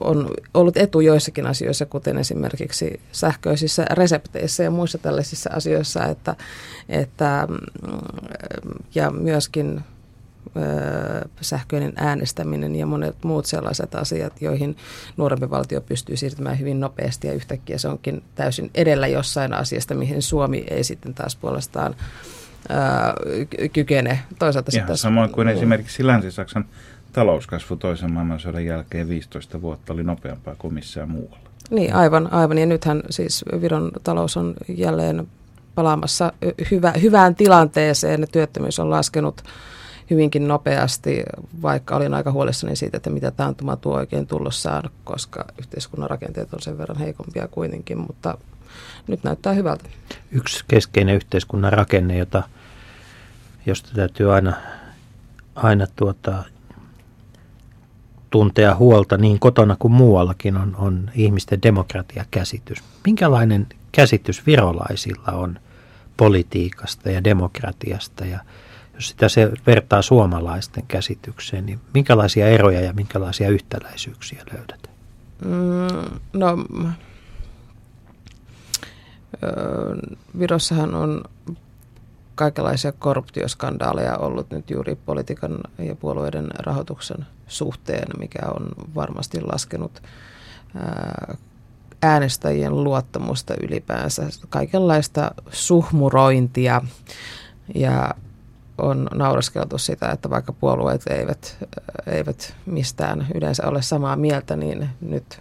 on 0.00 0.30
ollut 0.54 0.76
etu 0.76 1.00
joissakin 1.00 1.46
asioissa, 1.46 1.86
kuten 1.86 2.18
esimerkiksi 2.18 3.00
sähköisissä 3.12 3.84
resepteissä 3.90 4.62
ja 4.62 4.70
muissa 4.70 4.98
tällaisissa 4.98 5.50
asioissa, 5.52 6.04
että, 6.04 6.36
että 6.88 7.48
ja 8.94 9.10
myöskin 9.10 9.84
sähköinen 11.40 11.92
äänestäminen 11.96 12.76
ja 12.76 12.86
monet 12.86 13.24
muut 13.24 13.46
sellaiset 13.46 13.94
asiat, 13.94 14.42
joihin 14.42 14.76
nuorempi 15.16 15.50
valtio 15.50 15.80
pystyy 15.80 16.16
siirtymään 16.16 16.58
hyvin 16.58 16.80
nopeasti 16.80 17.26
ja 17.26 17.32
yhtäkkiä 17.32 17.78
se 17.78 17.88
onkin 17.88 18.22
täysin 18.34 18.70
edellä 18.74 19.06
jossain 19.06 19.52
asiasta, 19.52 19.94
mihin 19.94 20.22
Suomi 20.22 20.64
ei 20.70 20.84
sitten 20.84 21.14
taas 21.14 21.36
puolestaan 21.36 21.94
ää, 22.68 23.14
kykene. 23.72 24.20
Toisaalta 24.38 24.70
Ihan 24.74 24.86
taas, 24.86 25.00
samoin 25.00 25.30
kuin 25.30 25.46
niin. 25.46 25.56
esimerkiksi 25.56 26.06
Länsi-Saksan 26.06 26.64
talouskasvu 27.12 27.76
toisen 27.76 28.12
maailmansodan 28.12 28.64
jälkeen 28.64 29.08
15 29.08 29.62
vuotta 29.62 29.92
oli 29.92 30.02
nopeampaa 30.02 30.54
kuin 30.58 30.74
missään 30.74 31.10
muualla. 31.10 31.46
Niin, 31.70 31.94
aivan, 31.94 32.32
aivan. 32.32 32.58
Ja 32.58 32.66
nythän 32.66 33.02
siis 33.10 33.44
Viron 33.60 33.90
talous 34.02 34.36
on 34.36 34.54
jälleen 34.68 35.26
palaamassa 35.74 36.32
hyvä, 36.70 36.92
hyvään 37.02 37.34
tilanteeseen. 37.34 38.26
Työttömyys 38.32 38.78
on 38.78 38.90
laskenut 38.90 39.42
hyvinkin 40.10 40.48
nopeasti, 40.48 41.22
vaikka 41.62 41.96
olin 41.96 42.14
aika 42.14 42.32
huolissani 42.32 42.76
siitä, 42.76 42.96
että 42.96 43.10
mitä 43.10 43.30
taantuma 43.30 43.76
tuo 43.76 43.96
oikein 43.96 44.26
tullossaan, 44.26 44.90
koska 45.04 45.44
yhteiskunnan 45.58 46.10
rakenteet 46.10 46.54
on 46.54 46.62
sen 46.62 46.78
verran 46.78 46.98
heikompia 46.98 47.48
kuitenkin, 47.48 47.98
mutta 47.98 48.38
nyt 49.06 49.24
näyttää 49.24 49.52
hyvältä. 49.52 49.84
Yksi 50.30 50.64
keskeinen 50.68 51.14
yhteiskunnan 51.14 51.72
rakenne, 51.72 52.18
jota, 52.18 52.42
josta 53.66 53.90
täytyy 53.94 54.34
aina, 54.34 54.52
aina 55.54 55.86
tuota, 55.96 56.44
tuntea 58.30 58.74
huolta 58.74 59.16
niin 59.16 59.38
kotona 59.38 59.76
kuin 59.78 59.92
muuallakin 59.92 60.56
on, 60.56 60.76
on 60.76 61.10
ihmisten 61.14 61.62
demokratiakäsitys. 61.62 62.78
Minkälainen 63.06 63.66
käsitys 63.92 64.46
virolaisilla 64.46 65.32
on 65.32 65.60
politiikasta 66.16 67.10
ja 67.10 67.24
demokratiasta 67.24 68.24
ja 68.24 68.38
jos 68.96 69.08
sitä 69.08 69.28
se 69.28 69.52
vertaa 69.66 70.02
suomalaisten 70.02 70.84
käsitykseen, 70.88 71.66
niin 71.66 71.80
minkälaisia 71.94 72.48
eroja 72.48 72.80
ja 72.80 72.92
minkälaisia 72.92 73.48
yhtäläisyyksiä 73.48 74.42
löydät? 74.52 74.90
Mm, 75.44 76.20
no, 76.32 76.56
Virossahan 80.38 80.94
on 80.94 81.24
kaikenlaisia 82.34 82.92
korruptioskandaaleja 82.92 84.16
ollut 84.16 84.50
nyt 84.50 84.70
juuri 84.70 84.94
politiikan 84.94 85.58
ja 85.78 85.94
puolueiden 85.94 86.48
rahoituksen 86.58 87.26
suhteen, 87.46 88.08
mikä 88.18 88.38
on 88.54 88.68
varmasti 88.94 89.40
laskenut 89.40 90.02
äänestäjien 92.02 92.84
luottamusta 92.84 93.54
ylipäänsä. 93.62 94.22
Kaikenlaista 94.48 95.30
suhmurointia 95.50 96.82
ja 97.74 98.14
on 98.78 99.08
nauraskeltu 99.14 99.78
sitä, 99.78 100.10
että 100.10 100.30
vaikka 100.30 100.52
puolueet 100.52 101.02
eivät, 101.10 101.56
eivät 102.06 102.54
mistään 102.66 103.26
yleensä 103.34 103.66
ole 103.66 103.82
samaa 103.82 104.16
mieltä, 104.16 104.56
niin 104.56 104.88
nyt 105.00 105.40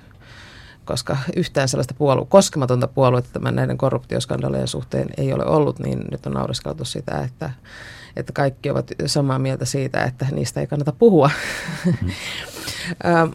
koska 0.85 1.17
yhtään 1.35 1.67
sellaista 1.67 1.93
puolue, 1.93 2.25
koskematonta 2.29 2.87
puoluetta 2.87 3.29
tämän 3.33 3.55
näiden 3.55 3.77
korruptioskandaalien 3.77 4.67
suhteen 4.67 5.07
ei 5.17 5.33
ole 5.33 5.45
ollut, 5.45 5.79
niin 5.79 6.05
nyt 6.11 6.25
on 6.25 6.33
nauraskeltu 6.33 6.85
sitä, 6.85 7.21
että, 7.21 7.49
että 8.15 8.33
kaikki 8.33 8.69
ovat 8.69 8.91
samaa 9.05 9.39
mieltä 9.39 9.65
siitä, 9.65 10.03
että 10.03 10.27
niistä 10.31 10.59
ei 10.59 10.67
kannata 10.67 10.91
puhua. 10.91 11.29
Mm. 12.01 13.11
äh, 13.11 13.29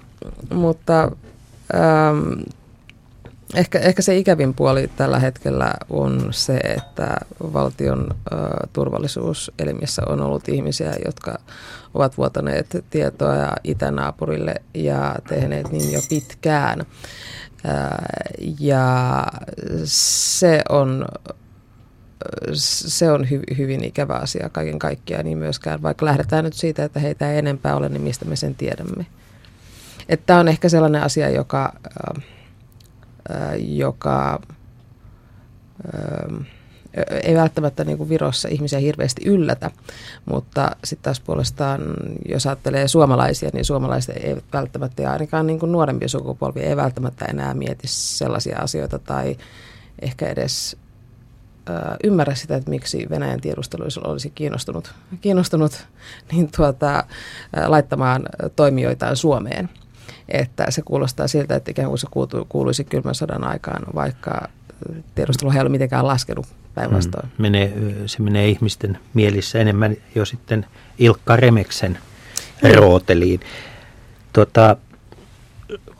mutta 0.55 1.03
ähm, 1.75 2.41
Ehkä, 3.55 3.79
ehkä 3.79 4.03
se 4.03 4.17
ikävin 4.17 4.55
puoli 4.55 4.91
tällä 4.97 5.19
hetkellä 5.19 5.75
on 5.91 6.29
se, 6.31 6.57
että 6.57 7.17
valtion 7.53 8.07
ö, 8.33 8.37
turvallisuuselimissä 8.73 10.03
on 10.09 10.21
ollut 10.21 10.49
ihmisiä, 10.49 10.93
jotka 11.05 11.39
ovat 11.95 12.19
vuotaneet 12.19 12.85
tietoa 12.91 13.53
itänaapurille 13.65 14.55
ja 14.75 15.17
tehneet 15.29 15.73
niin 15.73 15.93
jo 15.93 16.01
pitkään. 16.09 16.81
Ö, 16.81 16.87
ja 18.61 19.27
se 19.85 20.63
on, 20.69 21.07
se 22.53 23.11
on 23.11 23.31
hy, 23.31 23.43
hyvin 23.59 23.85
ikävä 23.85 24.15
asia 24.15 24.49
kaiken 24.49 24.79
kaikkiaan, 24.79 25.25
niin 25.25 25.39
myöskään 25.39 25.83
vaikka 25.83 26.07
lähdetään 26.07 26.45
nyt 26.45 26.55
siitä, 26.55 26.85
että 26.85 27.01
heitä 27.01 27.33
ei 27.33 27.39
enempää 27.39 27.77
ole, 27.77 27.89
niin 27.89 28.03
mistä 28.03 28.25
me 28.25 28.37
sen 28.37 28.55
tiedämme. 28.55 29.07
Että 30.09 30.37
on 30.37 30.49
ehkä 30.49 30.69
sellainen 30.69 31.03
asia, 31.03 31.29
joka... 31.29 31.73
Ö, 31.87 32.21
joka 33.59 34.41
ei 37.23 37.37
välttämättä 37.37 37.85
niin 37.85 37.99
kuin 37.99 38.09
Virossa 38.09 38.49
ihmisiä 38.49 38.79
hirveästi 38.79 39.23
yllätä, 39.25 39.71
mutta 40.25 40.71
sitten 40.85 41.05
taas 41.05 41.21
puolestaan, 41.21 41.81
jos 42.29 42.47
ajattelee 42.47 42.89
suomalaisia, 42.89 43.51
niin 43.53 43.65
suomalaiset 43.65 44.17
eivät 44.17 44.45
välttämättä, 44.53 45.03
ja 45.03 45.13
ainakaan 45.13 45.47
niin 45.47 45.59
kuin 45.59 45.73
nuorempi 45.73 46.09
sukupolvi 46.09 46.61
ei 46.61 46.77
välttämättä 46.77 47.25
enää 47.25 47.55
mieti 47.55 47.87
sellaisia 47.87 48.59
asioita 48.59 48.99
tai 48.99 49.37
ehkä 50.03 50.27
edes 50.27 50.77
ymmärrä 52.05 52.35
sitä, 52.35 52.57
että 52.57 52.71
miksi 52.71 53.07
Venäjän 53.11 53.41
tiedustelu 53.41 53.85
olisi 54.05 54.31
kiinnostunut, 54.31 54.95
kiinnostunut 55.21 55.87
niin 56.33 56.51
tuota, 56.57 57.05
laittamaan 57.67 58.23
toimijoitaan 58.57 59.17
Suomeen. 59.17 59.69
Että 60.31 60.71
se 60.71 60.83
kuulostaa 60.83 61.29
siltä, 61.29 61.57
että 61.57 61.71
ikään 61.71 61.89
kuin 61.89 61.99
se 61.99 62.07
kuuluisi 62.49 62.85
kylmän 62.85 63.15
sodan 63.15 63.45
aikaan, 63.45 63.83
vaikka 63.95 64.49
tiedustelu 65.15 65.51
ei 65.51 65.61
ole 65.61 65.69
mitenkään 65.69 66.07
laskenut 66.07 66.47
päinvastoin. 66.75 67.27
Mm, 67.27 67.43
menee, 67.43 67.73
se 68.07 68.23
menee 68.23 68.49
ihmisten 68.49 68.99
mielissä 69.15 69.59
enemmän 69.59 69.97
jo 70.15 70.25
sitten 70.25 70.67
Ilkka 70.99 71.37
Remeksen 71.37 71.99
mm. 72.63 72.75
rooteliin. 72.75 73.41
Tota, 74.33 74.77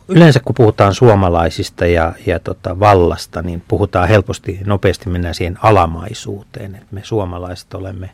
yleensä 0.09 0.41
kun 0.45 0.55
puhutaan 0.55 0.95
suomalaisista 0.95 1.87
ja, 1.87 2.13
ja 2.27 2.39
tota 2.39 2.81
vallasta, 2.81 3.43
niin 3.43 3.63
puhutaan 3.69 4.09
helposti, 4.09 4.61
nopeasti 4.67 5.09
mennään 5.09 5.35
siihen 5.35 5.59
alamaisuuteen, 5.63 6.75
että 6.75 6.87
me 6.91 7.01
suomalaiset 7.05 7.75
olemme, 7.75 8.11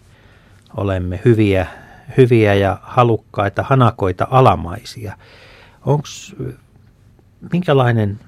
olemme 0.76 1.20
hyviä, 1.24 1.66
hyviä 2.16 2.54
ja 2.54 2.78
halukkaita, 2.82 3.62
hanakoita 3.62 4.28
alamaisia. 4.30 5.16
Onko 5.86 6.08
minkälainen, 7.52 8.20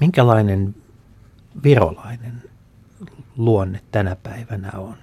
minkälainen 0.00 0.74
virolainen 1.62 2.42
luonne 3.36 3.80
tänä 3.90 4.16
päivänä 4.22 4.72
on? 4.76 4.94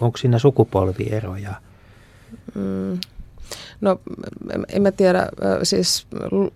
Onko 0.00 0.16
siinä 0.18 0.38
sukupolvieroja? 0.38 1.54
Mm. 2.54 3.00
No 3.80 4.00
en 4.68 4.82
mä 4.82 4.92
tiedä 4.92 5.28
siis 5.62 6.06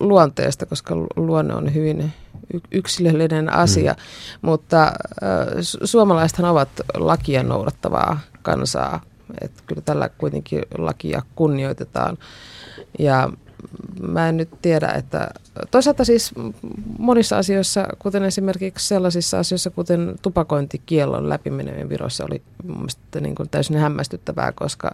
luonteesta, 0.01 0.67
koska 0.67 0.95
luonne 1.17 1.55
on 1.55 1.75
hyvin 1.75 2.13
yksilöllinen 2.73 3.53
asia, 3.53 3.93
mm. 3.93 3.99
mutta 4.49 4.93
suomalaisethan 5.85 6.51
ovat 6.51 6.69
lakia 6.95 7.43
noudattavaa 7.43 8.21
kansaa. 8.43 9.01
Että 9.41 9.63
kyllä 9.67 9.83
tällä 9.83 10.09
kuitenkin 10.09 10.63
lakia 10.79 11.23
kunnioitetaan. 11.35 12.19
Ja 12.99 13.31
mä 14.09 14.29
en 14.29 14.37
nyt 14.37 14.49
tiedä, 14.63 14.89
että 14.89 15.31
toisaalta 15.71 16.05
siis 16.05 16.33
monissa 16.99 17.39
asioissa, 17.39 17.87
kuten 17.99 18.25
esimerkiksi 18.25 18.89
sellaisissa 18.89 19.39
asioissa, 19.39 19.71
kuten 19.71 20.15
tupakointikiellon 20.23 21.29
läpimeneminen 21.29 21.89
Virossa 21.89 22.25
oli 22.25 22.43
mun 22.65 22.77
mielestä 22.77 23.21
niin 23.21 23.35
kuin 23.35 23.49
täysin 23.49 23.77
hämmästyttävää, 23.77 24.53
koska 24.53 24.91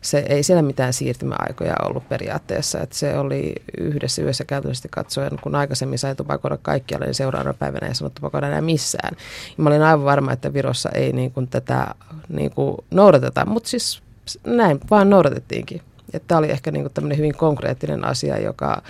se 0.00 0.24
ei 0.28 0.42
siellä 0.42 0.62
mitään 0.62 0.92
siirtymäaikoja 0.92 1.74
ollut 1.84 2.08
periaatteessa. 2.08 2.80
Että 2.80 2.96
se 2.96 3.18
oli 3.18 3.54
yhdessä 3.78 4.22
yössä 4.22 4.44
käytännössä 4.44 4.88
katsoen, 4.90 5.30
kun 5.42 5.54
aikaisemmin 5.54 5.98
sai 5.98 6.14
tupakoida 6.14 6.58
kaikkialle, 6.62 7.06
niin 7.06 7.14
seuraavana 7.14 7.54
päivänä 7.54 7.86
ei 7.86 7.94
sanonut 7.94 8.14
tupakoida 8.14 8.46
enää 8.46 8.60
missään. 8.60 9.16
Ja 9.58 9.62
mä 9.62 9.68
olin 9.70 9.82
aivan 9.82 10.04
varma, 10.04 10.32
että 10.32 10.52
Virossa 10.52 10.88
ei 10.94 11.12
niin 11.12 11.30
kuin 11.30 11.48
tätä 11.48 11.94
niin 12.28 12.50
kuin 12.50 12.76
noudateta, 12.90 13.46
mutta 13.46 13.68
siis 13.68 14.02
näin 14.46 14.80
vaan 14.90 15.10
noudatettiinkin. 15.10 15.82
Tämä 16.26 16.38
oli 16.38 16.50
ehkä 16.50 16.70
niin 16.70 16.90
tämmöinen 16.94 17.18
hyvin 17.18 17.34
konkreettinen 17.34 18.04
asia, 18.04 18.38
joka, 18.38 18.82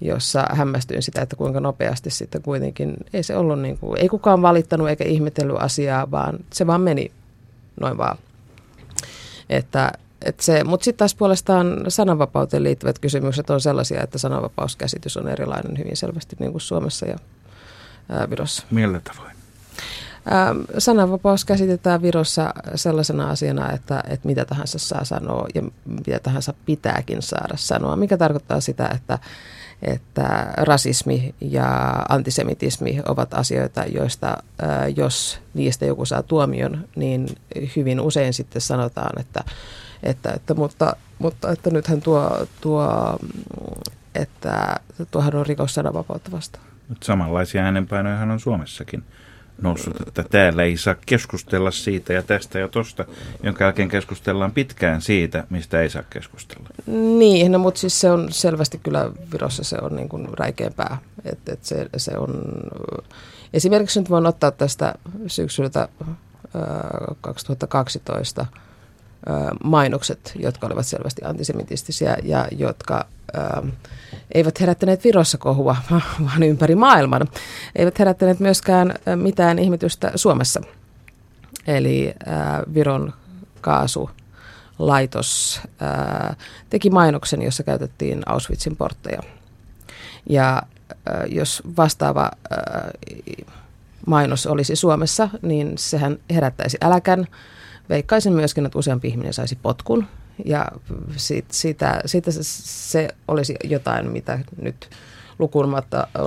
jossa 0.00 0.46
hämmästyin 0.52 1.02
sitä, 1.02 1.22
että 1.22 1.36
kuinka 1.36 1.60
nopeasti 1.60 2.10
sitten 2.10 2.42
kuitenkin, 2.42 2.96
ei 3.12 3.22
se 3.22 3.36
ollut 3.36 3.60
niin 3.60 3.78
kuin, 3.78 4.00
ei 4.00 4.08
kukaan 4.08 4.42
valittanut 4.42 4.88
eikä 4.88 5.04
ihmetellyt 5.04 5.56
asiaa, 5.58 6.10
vaan 6.10 6.38
se 6.52 6.66
vaan 6.66 6.80
meni 6.80 7.10
noin 7.80 7.98
vaan. 7.98 8.18
Että, 9.50 9.92
että 10.24 10.42
se, 10.42 10.64
mutta 10.64 10.84
sitten 10.84 10.98
taas 10.98 11.14
puolestaan 11.14 11.84
sananvapauteen 11.88 12.62
liittyvät 12.62 12.98
kysymykset 12.98 13.50
on 13.50 13.60
sellaisia, 13.60 14.02
että 14.02 14.18
sananvapauskäsitys 14.18 15.16
on 15.16 15.28
erilainen 15.28 15.78
hyvin 15.78 15.96
selvästi 15.96 16.36
niin 16.38 16.52
kuin 16.52 16.60
Suomessa 16.60 17.06
ja 17.06 17.16
ää, 18.08 18.30
Virossa. 18.30 18.62
Millä 18.70 19.00
tavoin? 19.00 19.39
Ähm, 20.32 20.60
sananvapaus 20.78 21.44
käsitetään 21.44 22.02
Virossa 22.02 22.54
sellaisena 22.74 23.30
asiana, 23.30 23.72
että, 23.72 24.02
että 24.08 24.28
mitä 24.28 24.44
tahansa 24.44 24.78
saa 24.78 25.04
sanoa 25.04 25.46
ja 25.54 25.62
mitä 25.84 26.18
tahansa 26.22 26.54
pitääkin 26.66 27.22
saada 27.22 27.56
sanoa, 27.56 27.96
mikä 27.96 28.16
tarkoittaa 28.16 28.60
sitä, 28.60 28.90
että, 28.94 29.18
että 29.82 30.52
rasismi 30.56 31.34
ja 31.40 31.92
antisemitismi 32.08 33.00
ovat 33.08 33.34
asioita, 33.34 33.84
joista 33.84 34.28
äh, 34.62 34.68
jos 34.96 35.40
niistä 35.54 35.86
joku 35.86 36.04
saa 36.04 36.22
tuomion, 36.22 36.88
niin 36.96 37.26
hyvin 37.76 38.00
usein 38.00 38.34
sitten 38.34 38.62
sanotaan, 38.62 39.20
että, 39.20 39.44
että, 40.02 40.32
että 40.32 40.54
mutta, 40.54 40.96
mutta 41.18 41.52
että 41.52 41.70
nythän 41.70 42.02
tuo, 42.02 42.46
tuo 42.60 43.18
että 44.14 44.76
tuohan 45.10 45.34
on 45.34 45.46
rikos 45.46 45.74
sananvapautta 45.74 46.30
vastaan. 46.30 46.64
Samanlaisia 47.02 47.62
äänenpainoja 47.62 48.22
on 48.22 48.40
Suomessakin 48.40 49.04
noussut, 49.62 50.00
että 50.06 50.22
täällä 50.22 50.62
ei 50.62 50.76
saa 50.76 50.94
keskustella 51.06 51.70
siitä 51.70 52.12
ja 52.12 52.22
tästä 52.22 52.58
ja 52.58 52.68
tosta, 52.68 53.04
jonka 53.42 53.64
jälkeen 53.64 53.88
keskustellaan 53.88 54.52
pitkään 54.52 55.02
siitä, 55.02 55.44
mistä 55.50 55.80
ei 55.80 55.90
saa 55.90 56.02
keskustella. 56.10 56.68
Niin, 57.18 57.52
no, 57.52 57.58
mutta 57.58 57.80
siis 57.80 58.00
se 58.00 58.10
on 58.10 58.32
selvästi 58.32 58.78
kyllä 58.78 59.10
Virossa 59.32 59.64
se 59.64 59.76
on 59.82 59.96
niin 59.96 60.08
kuin 60.08 60.28
räikeämpää. 60.38 60.98
että 61.24 61.52
et 61.52 61.64
se, 61.64 61.86
se 61.96 62.18
on, 62.18 62.42
esimerkiksi 63.52 64.00
nyt 64.00 64.10
voin 64.10 64.26
ottaa 64.26 64.50
tästä 64.50 64.94
syksyltä 65.26 65.80
äh, 65.82 66.10
2012 67.20 68.40
äh, 68.40 68.46
mainokset, 69.64 70.32
jotka 70.38 70.66
olivat 70.66 70.86
selvästi 70.86 71.22
antisemitistisiä 71.24 72.16
ja 72.22 72.48
jotka 72.52 73.06
eivät 74.34 74.60
herättäneet 74.60 75.04
Virossa 75.04 75.38
kohua, 75.38 75.76
vaan 76.24 76.42
ympäri 76.42 76.74
maailman. 76.74 77.28
Eivät 77.76 77.98
herättäneet 77.98 78.40
myöskään 78.40 78.94
mitään 79.16 79.58
ihmetystä 79.58 80.12
Suomessa. 80.14 80.60
Eli 81.66 82.14
äh, 82.28 82.74
Viron 82.74 83.12
kaasulaitos 83.60 85.60
äh, 85.82 86.36
teki 86.70 86.90
mainoksen, 86.90 87.42
jossa 87.42 87.62
käytettiin 87.62 88.22
Auschwitzin 88.26 88.76
portteja. 88.76 89.22
Ja 90.28 90.56
äh, 90.56 90.62
jos 91.28 91.62
vastaava 91.76 92.30
äh, 92.52 92.58
mainos 94.06 94.46
olisi 94.46 94.76
Suomessa, 94.76 95.28
niin 95.42 95.78
sehän 95.78 96.18
herättäisi 96.30 96.78
äläkän. 96.80 97.26
Veikkaisin 97.88 98.32
myöskin, 98.32 98.66
että 98.66 98.78
useampi 98.78 99.08
ihminen 99.08 99.32
saisi 99.32 99.58
potkun 99.62 100.06
ja 100.44 100.66
sit, 101.16 101.44
sitä, 101.50 102.00
sitä 102.06 102.30
se, 102.30 102.40
se 102.42 103.08
olisi 103.28 103.54
jotain, 103.64 104.10
mitä 104.10 104.38
nyt 104.62 104.90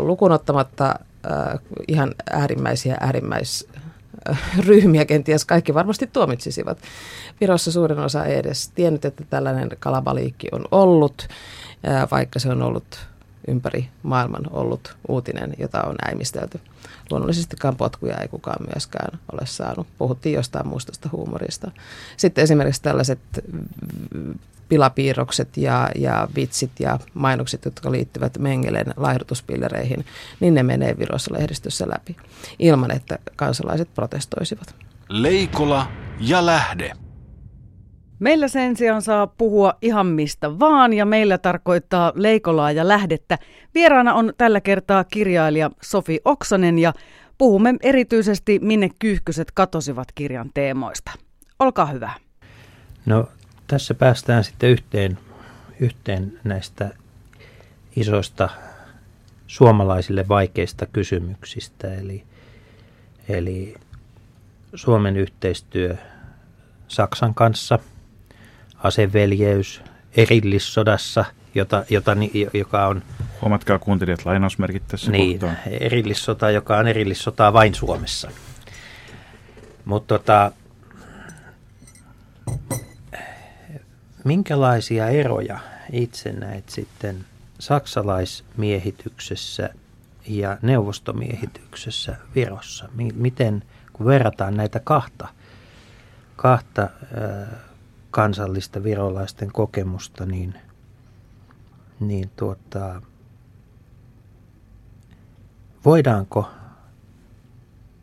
lukunottamatta 0.02 0.96
äh, 1.32 1.60
ihan 1.88 2.16
äärimmäisiä 2.32 2.98
äärimmäisryhmiä 3.00 5.06
kenties 5.06 5.46
kaikki 5.46 5.74
varmasti 5.74 6.08
tuomitsisivat. 6.08 6.78
Virossa 7.42 7.72
suurin 7.72 8.00
osa 8.00 8.26
ei 8.26 8.38
edes 8.38 8.70
tiennyt, 8.70 9.06
että 9.06 9.24
tällainen 9.30 9.70
kalabaliikki 9.80 10.48
on 10.52 10.66
ollut, 10.72 11.28
äh, 11.88 12.08
vaikka 12.12 12.40
se 12.40 12.50
on 12.50 12.62
ollut 12.62 13.08
ympäri 13.48 13.90
maailman 14.04 14.44
ollut 14.52 14.96
uutinen, 15.08 15.54
jota 15.58 15.82
on 15.82 15.96
äimistelty. 16.08 16.60
Luonnollisestikaan 17.12 17.76
potkuja 17.76 18.18
ei 18.18 18.28
kukaan 18.28 18.66
myöskään 18.74 19.20
ole 19.32 19.46
saanut. 19.46 19.88
Puhuttiin 19.98 20.36
jostain 20.36 20.68
mustasta 20.68 21.10
huumorista. 21.12 21.72
Sitten 22.18 22.44
esimerkiksi 22.44 22.82
tällaiset 22.82 23.20
pilapiirrokset 24.70 25.58
ja, 25.58 25.90
ja 25.96 26.28
vitsit 26.36 26.72
ja 26.80 27.00
mainokset, 27.14 27.66
jotka 27.66 27.92
liittyvät 27.92 28.38
Mengelen 28.38 28.94
laihdutuspillereihin, 28.98 30.06
niin 30.40 30.54
ne 30.54 30.64
menee 30.64 30.98
Virossa 31.00 31.34
lehdistössä 31.34 31.86
läpi 31.90 32.16
ilman, 32.60 32.92
että 32.92 33.20
kansalaiset 33.36 33.94
protestoisivat. 33.94 34.76
Leikola 35.10 35.88
ja 36.20 36.46
lähde. 36.46 36.94
Meillä 38.24 38.48
sen 38.48 38.78
sijaan 38.78 39.02
saa 39.02 39.28
puhua 39.28 39.74
ihan 39.82 40.08
mistä 40.08 40.60
vaan 40.60 40.94
ja 40.94 41.06
meillä 41.06 41.38
tarkoittaa 41.38 42.12
leikolaa 42.16 42.72
ja 42.72 42.88
lähdettä. 42.88 43.38
Vieraana 43.74 44.14
on 44.14 44.34
tällä 44.38 44.62
kertaa 44.62 45.04
kirjailija 45.04 45.72
Sofi 45.82 46.20
Oksanen 46.26 46.80
ja 46.80 46.94
puhumme 47.38 47.74
erityisesti 47.82 48.60
Minne 48.60 48.90
kyyhkyset 49.00 49.52
katosivat 49.52 50.08
kirjan 50.16 50.50
teemoista. 50.54 51.12
Olkaa 51.60 51.86
hyvä. 51.86 52.12
No 53.06 53.30
tässä 53.68 53.94
päästään 53.94 54.44
sitten 54.44 54.70
yhteen, 54.70 55.20
yhteen 55.80 56.40
näistä 56.44 56.90
isoista 57.96 58.50
suomalaisille 59.48 60.28
vaikeista 60.28 60.86
kysymyksistä, 60.86 61.94
eli, 61.94 62.24
eli 63.30 63.76
Suomen 64.76 65.18
yhteistyö 65.18 65.96
Saksan 66.88 67.34
kanssa– 67.34 67.80
aseveljeys 68.84 69.82
erillissodassa, 70.18 71.26
jota, 71.56 71.84
jota, 71.90 72.12
joka 72.54 72.88
on... 72.88 73.04
Huomatkaa 73.42 73.80
kuuntelijat 73.80 74.26
lainausmerkit 74.26 74.88
tässä 74.88 75.12
Niin, 75.12 75.40
kohtaan. 75.40 75.58
erillissota, 75.80 76.52
joka 76.52 76.78
on 76.78 76.88
erillissotaa 76.88 77.54
vain 77.54 77.76
Suomessa. 77.76 78.32
Mutta 79.86 80.08
tota, 80.20 80.52
minkälaisia 84.24 85.08
eroja 85.08 85.60
itse 85.92 86.32
näet 86.32 86.70
sitten 86.70 87.26
saksalaismiehityksessä 87.60 89.70
ja 90.28 90.58
neuvostomiehityksessä 90.62 92.16
Virossa? 92.36 92.90
Miten, 93.16 93.64
kun 93.94 94.06
verrataan 94.06 94.58
näitä 94.58 94.80
kahta, 94.80 95.28
kahta 96.36 96.82
äh, 96.82 96.90
kansallista 98.14 98.84
virolaisten 98.84 99.52
kokemusta, 99.52 100.26
niin, 100.26 100.54
niin 102.00 102.32
tuota, 102.36 103.02
voidaanko 105.86 106.50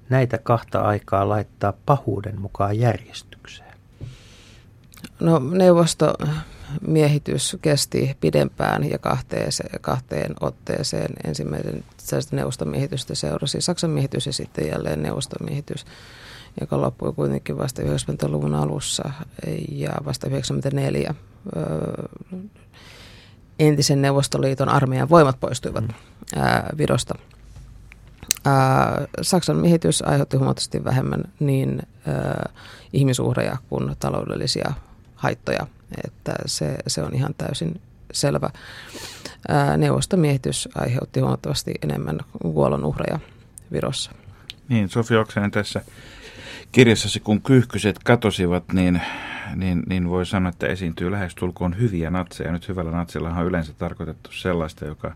näitä 0.09 0.39
kahta 0.39 0.81
aikaa 0.81 1.29
laittaa 1.29 1.73
pahuuden 1.87 2.41
mukaan 2.41 2.79
järjestykseen? 2.79 3.75
No 5.21 5.39
neuvosto, 5.39 6.15
miehitys 6.87 7.57
kesti 7.63 8.17
pidempään 8.21 8.91
ja 8.91 8.99
kahteen, 8.99 9.51
kahteen 9.81 10.35
otteeseen. 10.41 11.13
Ensimmäisen 11.25 11.85
neuvoston 12.31 12.69
miehitystä 12.69 13.15
seurasi 13.15 13.61
Saksan 13.61 13.91
miehitys 13.91 14.27
ja 14.27 14.33
sitten 14.33 14.69
jälleen 14.69 15.03
neuvoston 15.03 15.47
miehitys, 15.49 15.87
joka 16.61 16.81
loppui 16.81 17.13
kuitenkin 17.13 17.59
vasta 17.59 17.83
90-luvun 17.83 18.55
alussa 18.55 19.11
ja 19.69 19.91
vasta 20.05 20.27
94 20.27 21.15
entisen 23.61 24.03
Neuvostoliiton 24.03 24.69
armeijan 24.69 25.09
voimat 25.09 25.41
poistuivat 25.41 25.85
mm. 25.85 25.95
ää, 26.37 26.71
Virosta. 26.79 27.15
Ää, 28.45 29.07
Saksan 29.23 29.57
miehitys 29.57 30.03
aiheutti 30.03 30.37
huomattavasti 30.37 30.85
vähemmän 30.85 31.25
niin 31.41 31.83
ää, 32.07 32.51
ihmisuhreja 32.93 33.57
kuin 33.69 33.97
taloudellisia 33.99 34.73
haittoja, 35.15 35.67
että 36.05 36.35
se, 36.47 36.77
se 36.87 37.03
on 37.03 37.15
ihan 37.15 37.35
täysin 37.39 37.81
selvä. 38.13 38.51
Ää, 39.49 39.77
neuvostomiehitys 39.77 40.69
aiheutti 40.75 41.21
huomattavasti 41.21 41.75
enemmän 41.83 42.19
kuolonuhreja 42.43 43.19
Virossa. 43.73 44.13
Niin, 44.69 44.89
Sofi 44.89 45.17
Oksanen 45.17 45.51
tässä 45.51 45.83
kirjassasi, 46.73 47.21
kun 47.21 47.43
kyyhkyset 47.43 47.99
katosivat, 48.05 48.73
niin, 48.73 49.01
niin, 49.55 49.83
niin 49.89 50.09
voi 50.09 50.27
sanoa, 50.27 50.49
että 50.49 50.67
esiintyy 50.67 51.11
lähestulkoon 51.11 51.79
hyviä 51.79 52.11
natseja. 52.11 52.53
Nyt 52.53 52.69
hyvällä 52.69 52.91
natsilla 52.91 53.31
on 53.31 53.47
yleensä 53.47 53.73
tarkoitettu 53.73 54.33
sellaista, 54.33 54.85
joka 54.85 55.15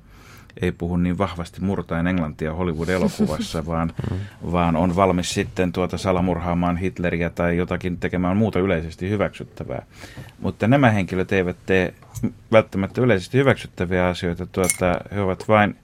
ei 0.63 0.73
puhu 0.73 0.97
niin 0.97 1.19
vahvasti 1.19 1.61
murtaen 1.61 2.07
englantia 2.07 2.55
Hollywood-elokuvassa, 2.55 3.67
vaan, 3.73 3.93
vaan 4.53 4.77
on 4.77 4.97
valmis 4.97 5.35
sitten 5.35 5.73
tuota 5.73 5.99
salamurhaamaan 5.99 6.77
Hitleriä 6.77 7.31
tai 7.31 7.57
jotakin 7.57 7.99
tekemään 7.99 8.37
muuta 8.37 8.59
yleisesti 8.59 9.11
hyväksyttävää. 9.11 9.87
Mutta 10.41 10.69
nämä 10.69 10.91
henkilöt 10.91 11.33
eivät 11.33 11.57
tee 11.67 11.95
välttämättä 12.53 13.01
yleisesti 13.01 13.39
hyväksyttäviä 13.39 14.07
asioita, 14.07 14.47
tuota, 14.47 15.01
he 15.15 15.21
ovat 15.21 15.49
vain 15.49 15.77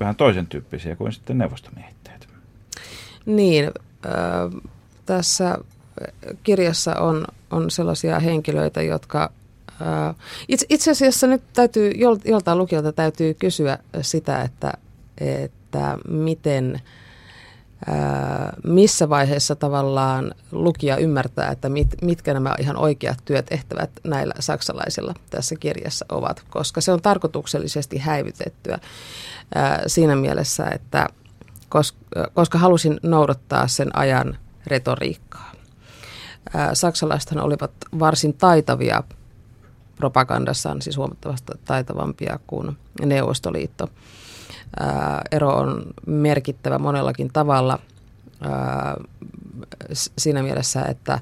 vähän 0.00 0.16
toisen 0.16 0.46
tyyppisiä 0.46 0.96
kuin 0.96 1.12
sitten 1.12 1.38
neuvostomiehittäjät. 1.38 2.28
Niin, 3.26 3.64
äh, 4.06 4.72
tässä 5.08 5.58
kirjassa 6.42 6.94
on, 6.94 7.24
on 7.50 7.70
sellaisia 7.70 8.20
henkilöitä, 8.20 8.82
jotka 8.82 9.32
itse, 10.48 10.66
itse 10.68 10.90
asiassa 10.90 11.26
nyt 11.26 11.42
täytyy, 11.52 11.92
joltain 12.24 12.58
lukijalta 12.58 12.92
täytyy 12.92 13.34
kysyä 13.34 13.78
sitä, 14.02 14.42
että, 14.42 14.72
että 15.18 15.98
miten, 16.08 16.80
missä 18.64 19.08
vaiheessa 19.08 19.56
tavallaan 19.56 20.34
lukija 20.52 20.96
ymmärtää, 20.96 21.50
että 21.50 21.68
mit, 21.68 21.88
mitkä 22.02 22.34
nämä 22.34 22.54
ihan 22.58 22.76
oikeat 22.76 23.18
työtehtävät 23.24 23.90
näillä 24.04 24.34
saksalaisilla 24.40 25.14
tässä 25.30 25.54
kirjassa 25.60 26.06
ovat, 26.08 26.44
koska 26.50 26.80
se 26.80 26.92
on 26.92 27.02
tarkoituksellisesti 27.02 27.98
häivytettyä 27.98 28.78
siinä 29.86 30.16
mielessä, 30.16 30.66
että 30.66 31.08
koska, 31.68 31.98
koska 32.34 32.58
halusin 32.58 33.00
noudattaa 33.02 33.68
sen 33.68 33.96
ajan 33.96 34.38
retoriikkaa. 34.68 35.52
Saksalaisethan 36.72 37.44
olivat 37.44 37.70
varsin 37.98 38.34
taitavia 38.34 39.02
propagandassaan, 39.96 40.82
siis 40.82 40.96
huomattavasti 40.96 41.52
taitavampia 41.64 42.38
kuin 42.46 42.76
Neuvostoliitto. 43.04 43.88
ero 45.32 45.56
on 45.56 45.84
merkittävä 46.06 46.78
monellakin 46.78 47.30
tavalla 47.32 47.78
siinä 50.18 50.42
mielessä, 50.42 50.82
että 50.82 51.20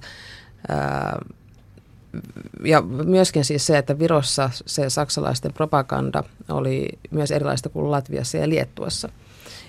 ja 2.64 2.82
myöskin 2.82 3.44
siis 3.44 3.66
se, 3.66 3.78
että 3.78 3.98
Virossa 3.98 4.50
se 4.66 4.90
saksalaisten 4.90 5.52
propaganda 5.52 6.24
oli 6.48 6.88
myös 7.10 7.30
erilaista 7.30 7.68
kuin 7.68 7.90
Latviassa 7.90 8.38
ja 8.38 8.48
Liettuassa. 8.48 9.08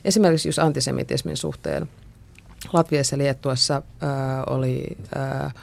Esimerkiksi 0.06 0.48
just 0.48 0.60
antisemitismin 0.60 1.38
suhteen 1.38 1.90
Latviassa 2.74 3.16
ja 3.16 3.18
Liettuassa 3.18 3.76
äh, 3.76 4.10
oli, 4.48 4.98
äh, 5.18 5.54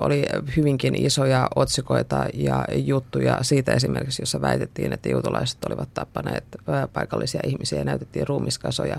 oli 0.00 0.24
hyvinkin 0.56 0.94
isoja 0.94 1.48
otsikoita 1.56 2.26
ja 2.34 2.64
juttuja 2.74 3.38
siitä 3.42 3.72
esimerkiksi, 3.72 4.22
jossa 4.22 4.40
väitettiin, 4.40 4.92
että 4.92 5.08
juutalaiset 5.08 5.64
olivat 5.64 5.88
tappaneet 5.94 6.44
paikallisia 6.92 7.40
ihmisiä 7.46 7.78
ja 7.78 7.84
näytettiin 7.84 8.28
ruumiskasoja. 8.28 8.96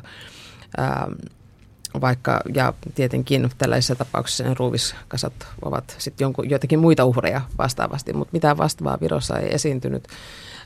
Vaikka, 2.02 2.42
ja 2.54 2.74
tietenkin 2.96 3.50
tällaisissa 3.58 3.96
tapauksissa 3.96 4.44
ne 4.44 4.54
ruumiskasat 4.60 5.34
ovat 5.62 5.96
sitten 5.98 6.34
joitakin 6.50 6.80
muita 6.80 7.06
uhreja 7.06 7.42
vastaavasti, 7.58 8.14
mutta 8.14 8.34
mitään 8.34 8.58
vastaavaa 8.58 8.98
Virossa 9.02 9.40
ei 9.40 9.54
esiintynyt 9.56 10.08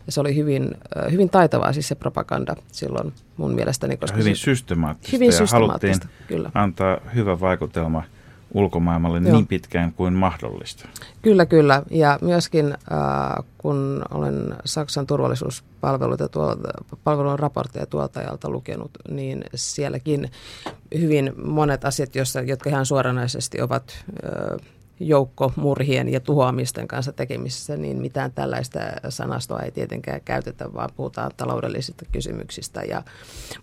se 0.10 0.22
oli 0.22 0.36
hyvin, 0.36 0.76
hyvin 1.12 1.30
taitavaa 1.30 1.74
siis 1.74 1.88
se 1.88 1.96
propaganda 1.96 2.56
silloin 2.72 3.13
mun 3.38 3.54
mielestäni. 3.54 3.98
Koska 3.98 4.17
hyvin 4.17 4.36
se, 4.36 4.41
systemaattista 4.41 5.15
hyvin 5.15 5.26
ja 5.26 5.32
systemaattista, 5.32 6.06
haluttiin 6.06 6.28
kyllä. 6.28 6.52
antaa 6.54 6.98
hyvä 7.15 7.39
vaikutelma 7.39 8.04
ulkomaailmalle 8.54 9.20
Joo. 9.20 9.32
niin 9.32 9.48
pitkään 9.48 9.93
kuin 9.93 10.13
mahdollista. 10.13 10.89
Kyllä, 11.22 11.46
kyllä. 11.46 11.84
Ja 11.91 12.20
myöskin 12.22 12.65
äh, 12.72 13.46
kun 13.58 14.02
olen 14.12 14.56
Saksan 14.65 15.08
turvallisuuspalveluita 15.08 16.28
tuolta, 16.28 16.70
palvelun 17.04 17.39
raportteja 17.39 17.86
tuolta 17.86 18.20
ajalta 18.20 18.50
lukenut, 18.50 18.91
niin 19.10 19.43
sielläkin 19.56 20.32
hyvin 21.00 21.34
monet 21.43 21.86
asiat, 21.86 22.15
jossa, 22.15 22.41
jotka 22.41 22.70
ihan 22.70 22.86
suoranaisesti 22.86 23.62
ovat 23.62 24.06
äh, 24.26 24.67
joukkomurhien 24.99 26.10
ja 26.10 26.19
tuhoamisten 26.19 26.88
kanssa 26.88 27.13
tekemisissä, 27.13 27.77
niin 27.77 27.97
mitään 27.97 28.31
tällaista 28.31 28.79
sanastoa 29.10 29.60
ei 29.60 29.71
tietenkään 29.71 30.21
käytetä, 30.25 30.73
vaan 30.73 30.89
puhutaan 30.95 31.31
taloudellisista 31.38 32.05
kysymyksistä 32.12 32.81
ja 32.81 33.03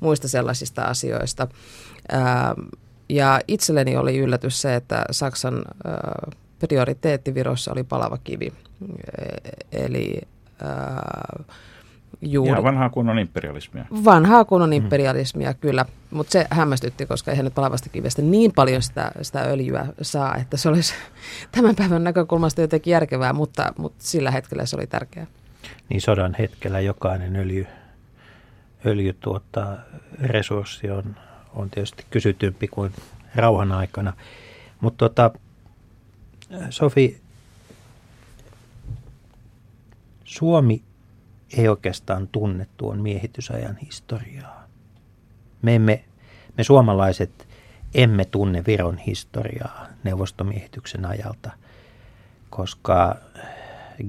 muista 0.01 0.29
sellaisista 0.29 0.83
asioista. 0.83 1.49
Ja 3.09 3.41
itselleni 3.49 3.97
oli 3.97 4.19
yllätys 4.19 4.61
se, 4.63 4.75
että 4.75 5.05
Saksan 5.11 5.65
prioriteetti 6.59 7.35
Virossa 7.35 7.73
oli 7.73 7.85
palava 7.85 8.19
kivi. 8.25 8.53
E, 9.19 9.85
eli 9.85 10.21
juuri. 12.25 12.51
Ihan 12.51 12.65
vanhaa 12.65 12.91
kunnon 12.91 13.19
imperialismia. 13.19 13.85
Vanhaa 14.05 14.45
kunnon 14.45 14.73
imperialismia, 14.73 15.51
mm. 15.51 15.57
kyllä. 15.61 15.85
Mutta 16.11 16.33
se 16.33 16.47
hämmästytti, 16.51 17.07
koska 17.07 17.31
eihän 17.31 17.45
nyt 17.45 17.55
palavasta 17.55 17.89
kivestä 17.89 18.23
niin 18.23 18.53
paljon 18.53 18.83
sitä, 18.83 19.13
sitä 19.23 19.41
öljyä 19.41 19.87
saa, 20.03 20.37
että 20.37 20.57
se 20.57 20.69
olisi 20.69 20.95
tämän 21.53 21.77
päivän 21.77 22.05
näkökulmasta 22.05 22.61
jotenkin 22.61 22.91
järkevää, 22.91 23.33
mutta, 23.33 23.73
mutta 23.79 24.05
sillä 24.05 24.31
hetkellä 24.31 24.67
se 24.67 24.77
oli 24.77 24.87
tärkeää. 24.87 25.27
Niin 25.89 26.01
sodan 26.01 26.37
hetkellä 26.39 26.81
jokainen 26.81 27.37
öljy, 27.37 27.67
öljy 28.87 29.13
tuota, 29.13 29.77
resurssi 30.23 30.91
on, 30.91 31.17
on 31.55 31.71
tietysti 31.71 32.05
kysytympi 32.11 32.69
kuin 32.69 32.93
rauhan 33.35 33.73
aikana. 33.73 34.13
Mutta 34.81 35.09
tota, 35.09 35.31
Sofi, 36.71 37.21
Suomi 40.25 40.83
ei 41.59 41.69
oikeastaan 41.69 42.29
tunne 42.29 42.67
tuon 42.77 43.01
miehitysajan 43.01 43.77
historiaa. 43.77 44.65
Me, 45.63 45.75
emme, 45.75 46.05
me 46.59 46.65
suomalaiset 46.65 47.49
emme 47.95 48.25
tunne 48.25 48.63
Viron 48.67 48.99
historiaa 48.99 49.87
neuvostomiehityksen 50.05 51.07
ajalta, 51.07 51.51
koska 52.51 53.17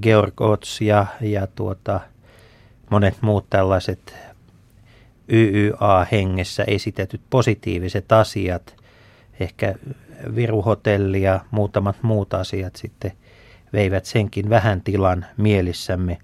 Georg 0.02 0.40
Ots 0.40 0.80
ja, 0.80 1.06
ja 1.20 1.46
tuota, 1.46 2.00
monet 2.90 3.16
muut 3.20 3.50
tällaiset 3.50 4.16
YYA-hengessä 5.28 6.64
esitetyt 6.66 7.20
positiiviset 7.30 8.12
asiat, 8.12 8.76
ehkä 9.40 9.74
Viruhotelli 10.34 11.22
ja 11.22 11.40
muutamat 11.50 12.02
muut 12.02 12.34
asiat 12.34 12.76
sitten 12.76 13.12
veivät 13.72 14.04
senkin 14.04 14.50
vähän 14.50 14.82
tilan 14.82 15.26
mielissämme. 15.36 16.18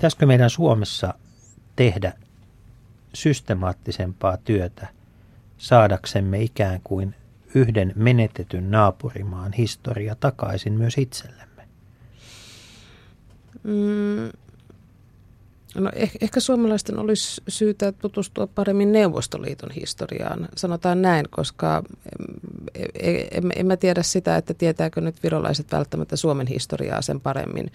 Pitäisikö 0.00 0.26
meidän 0.26 0.50
Suomessa 0.50 1.14
tehdä 1.76 2.12
systemaattisempaa 3.14 4.36
työtä 4.36 4.88
saadaksemme 5.58 6.42
ikään 6.42 6.80
kuin 6.84 7.14
yhden 7.54 7.92
menetetyn 7.96 8.70
naapurimaan 8.70 9.52
historia 9.52 10.14
takaisin 10.14 10.72
myös 10.72 10.98
itsellemme? 10.98 11.68
Mm, 13.62 14.30
no 15.74 15.90
ehkä, 15.94 16.18
ehkä 16.20 16.40
suomalaisten 16.40 16.98
olisi 16.98 17.42
syytä 17.48 17.92
tutustua 17.92 18.46
paremmin 18.46 18.92
Neuvostoliiton 18.92 19.70
historiaan, 19.70 20.48
sanotaan 20.56 21.02
näin, 21.02 21.26
koska 21.30 21.82
en, 22.74 23.26
en, 23.30 23.52
en 23.56 23.66
mä 23.66 23.76
tiedä 23.76 24.02
sitä, 24.02 24.36
että 24.36 24.54
tietääkö 24.54 25.00
nyt 25.00 25.22
virolaiset 25.22 25.72
välttämättä 25.72 26.16
Suomen 26.16 26.46
historiaa 26.46 27.02
sen 27.02 27.20
paremmin 27.20 27.72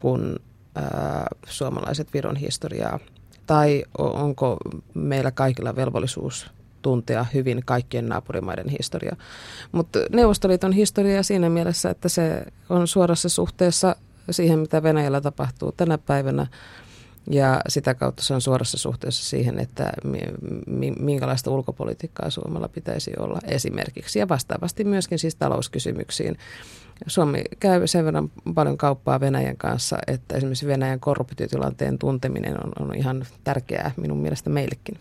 kuin 0.00 0.38
ää, 0.74 1.26
suomalaiset 1.46 2.14
Viron 2.14 2.36
historiaa? 2.36 2.98
Tai 3.46 3.84
onko 3.98 4.56
meillä 4.94 5.30
kaikilla 5.30 5.76
velvollisuus 5.76 6.50
tuntea 6.82 7.26
hyvin 7.34 7.62
kaikkien 7.64 8.08
naapurimaiden 8.08 8.68
historia. 8.68 9.16
Mutta 9.72 9.98
Neuvostoliiton 10.12 10.72
historia 10.72 11.22
siinä 11.22 11.50
mielessä, 11.50 11.90
että 11.90 12.08
se 12.08 12.44
on 12.68 12.88
suorassa 12.88 13.28
suhteessa 13.28 13.96
siihen, 14.30 14.58
mitä 14.58 14.82
Venäjällä 14.82 15.20
tapahtuu 15.20 15.72
tänä 15.72 15.98
päivänä. 15.98 16.46
Ja 17.30 17.60
sitä 17.68 17.94
kautta 17.94 18.22
se 18.22 18.34
on 18.34 18.40
suorassa 18.40 18.78
suhteessa 18.78 19.24
siihen, 19.24 19.58
että 19.58 19.92
minkälaista 21.00 21.50
ulkopolitiikkaa 21.50 22.30
Suomella 22.30 22.68
pitäisi 22.68 23.12
olla 23.18 23.38
esimerkiksi. 23.44 24.18
Ja 24.18 24.28
vastaavasti 24.28 24.84
myöskin 24.84 25.18
siis 25.18 25.34
talouskysymyksiin. 25.34 26.38
Suomi 27.06 27.42
käy 27.60 27.86
sen 27.86 28.04
verran 28.04 28.30
paljon 28.54 28.78
kauppaa 28.78 29.20
Venäjän 29.20 29.56
kanssa, 29.56 29.98
että 30.06 30.36
esimerkiksi 30.36 30.66
Venäjän 30.66 31.00
korruptiotilanteen 31.00 31.98
tunteminen 31.98 32.56
on, 32.64 32.72
on 32.88 32.94
ihan 32.94 33.26
tärkeää 33.44 33.90
minun 33.96 34.18
mielestä 34.18 34.50
meillekin. 34.50 34.98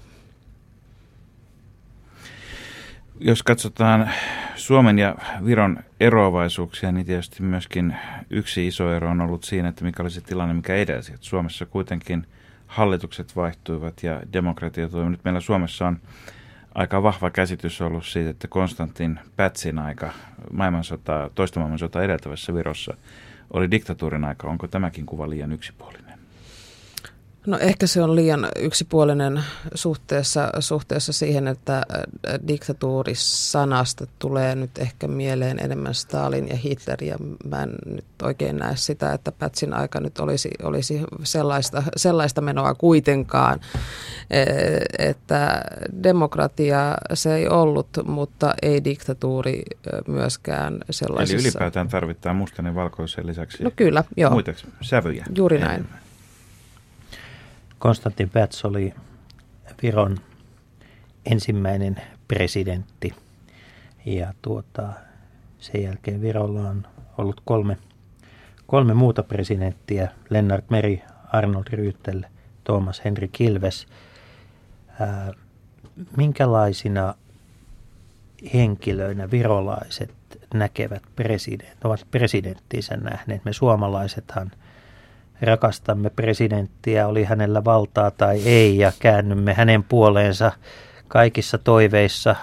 Jos 3.21 3.43
katsotaan 3.43 4.10
Suomen 4.55 4.99
ja 4.99 5.15
Viron 5.45 5.79
eroavaisuuksia, 5.99 6.91
niin 6.91 7.05
tietysti 7.05 7.43
myöskin 7.43 7.95
yksi 8.29 8.67
iso 8.67 8.93
ero 8.93 9.10
on 9.10 9.21
ollut 9.21 9.43
siinä, 9.43 9.69
että 9.69 9.84
mikä 9.84 10.03
oli 10.03 10.12
se 10.12 10.21
tilanne, 10.21 10.53
mikä 10.53 10.75
edelsi. 10.75 11.13
Että 11.13 11.25
Suomessa 11.25 11.65
kuitenkin 11.65 12.27
hallitukset 12.67 13.36
vaihtuivat 13.36 14.03
ja 14.03 14.21
demokratia 14.34 14.89
toimi. 14.89 15.10
Nyt 15.10 15.23
meillä 15.23 15.39
Suomessa 15.39 15.88
on 15.88 15.97
aika 16.75 17.03
vahva 17.03 17.29
käsitys 17.29 17.82
ollut 17.82 18.05
siitä, 18.05 18.29
että 18.29 18.47
Konstantin 18.47 19.19
Pätsin 19.36 19.79
aika 19.79 20.13
maailmansota, 20.51 21.29
toista 21.36 21.60
maailmansota 21.60 22.03
edeltävässä 22.03 22.53
Virossa 22.53 22.97
oli 23.53 23.71
diktatuurin 23.71 24.23
aika. 24.25 24.47
Onko 24.47 24.67
tämäkin 24.67 25.05
kuva 25.05 25.29
liian 25.29 25.51
yksipuolinen? 25.51 26.08
No 27.47 27.58
ehkä 27.58 27.88
se 27.88 28.02
on 28.02 28.15
liian 28.15 28.47
yksipuolinen 28.56 29.43
suhteessa, 29.75 30.49
suhteessa 30.60 31.13
siihen, 31.13 31.47
että 31.47 31.78
äh, 31.78 32.39
diktatuurisanasta 32.47 34.08
tulee 34.19 34.56
nyt 34.56 34.78
ehkä 34.78 35.08
mieleen 35.08 35.60
enemmän 35.60 35.93
Stalin 35.93 36.47
ja 36.47 36.56
Hitler. 36.56 37.04
Ja 37.04 37.17
mä 37.45 37.63
en 37.63 37.75
nyt 37.86 38.06
oikein 38.23 38.58
näe 38.58 38.75
sitä, 38.75 39.13
että 39.13 39.32
Pätsin 39.32 39.73
aika 39.73 39.99
nyt 39.99 40.19
olisi, 40.19 40.49
olisi 40.63 41.02
sellaista, 41.23 41.84
sellaista 41.95 42.41
menoa 42.41 42.73
kuitenkaan. 42.73 43.60
Että 44.99 45.62
demokratia 46.04 46.97
se 47.13 47.36
ei 47.36 47.47
ollut, 47.47 47.89
mutta 48.06 48.54
ei 48.62 48.84
diktatuuri 48.84 49.63
myöskään 50.08 50.78
sellaisessa. 50.89 51.36
Eli 51.36 51.43
ylipäätään 51.43 51.88
tarvitaan 51.88 52.36
mustan 52.36 52.65
ja 52.65 52.75
valkoisen 52.75 53.28
lisäksi 53.28 53.63
no 53.63 53.71
kyllä, 53.75 54.04
joo. 54.17 54.32
muita 54.32 54.54
sävyjä. 54.82 55.25
Juuri 55.36 55.60
näin. 55.60 55.71
Enemmän. 55.71 56.08
Konstantin 57.79 58.29
Päts 58.29 58.65
oli 58.65 58.93
Viron 59.83 60.17
ensimmäinen 61.25 61.95
presidentti. 62.27 63.13
Ja 64.05 64.33
tuota, 64.41 64.89
sen 65.59 65.83
jälkeen 65.83 66.21
Virolla 66.21 66.69
on 66.69 66.87
ollut 67.17 67.41
kolme, 67.45 67.77
kolme 68.67 68.93
muuta 68.93 69.23
presidenttiä. 69.23 70.11
Lennart 70.29 70.69
Meri, 70.69 71.03
Arnold 71.33 71.67
Ryytel, 71.71 72.23
Thomas 72.63 73.01
Henry 73.05 73.27
Kilves. 73.27 73.87
Ää, 74.99 75.33
minkälaisina 76.17 77.13
henkilöinä 78.53 79.31
virolaiset 79.31 80.13
näkevät 80.53 81.03
president, 81.15 81.85
ovat 81.85 82.07
presidenttinsä 82.11 82.97
nähneet? 82.97 83.45
Me 83.45 83.53
suomalaisethan– 83.53 84.51
rakastamme 85.41 86.10
presidenttiä, 86.10 87.08
oli 87.08 87.23
hänellä 87.23 87.65
valtaa 87.65 88.12
tai 88.12 88.41
ei, 88.45 88.78
ja 88.78 88.91
käännymme 88.99 89.54
hänen 89.54 89.84
puoleensa 89.84 90.52
kaikissa 91.08 91.58
toiveissa. 91.58 92.36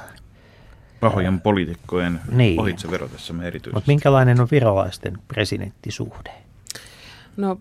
Pahojen 1.01 1.41
poliitikkojen 1.41 2.21
niin. 2.33 2.61
ohitse 2.61 2.91
verotessamme 2.91 3.47
erityisesti. 3.47 3.77
Mutta 3.77 3.91
minkälainen 3.91 4.41
on 4.41 4.49
virolaisten 4.51 5.19
presidenttisuhde? 5.29 6.31
No, 7.37 7.61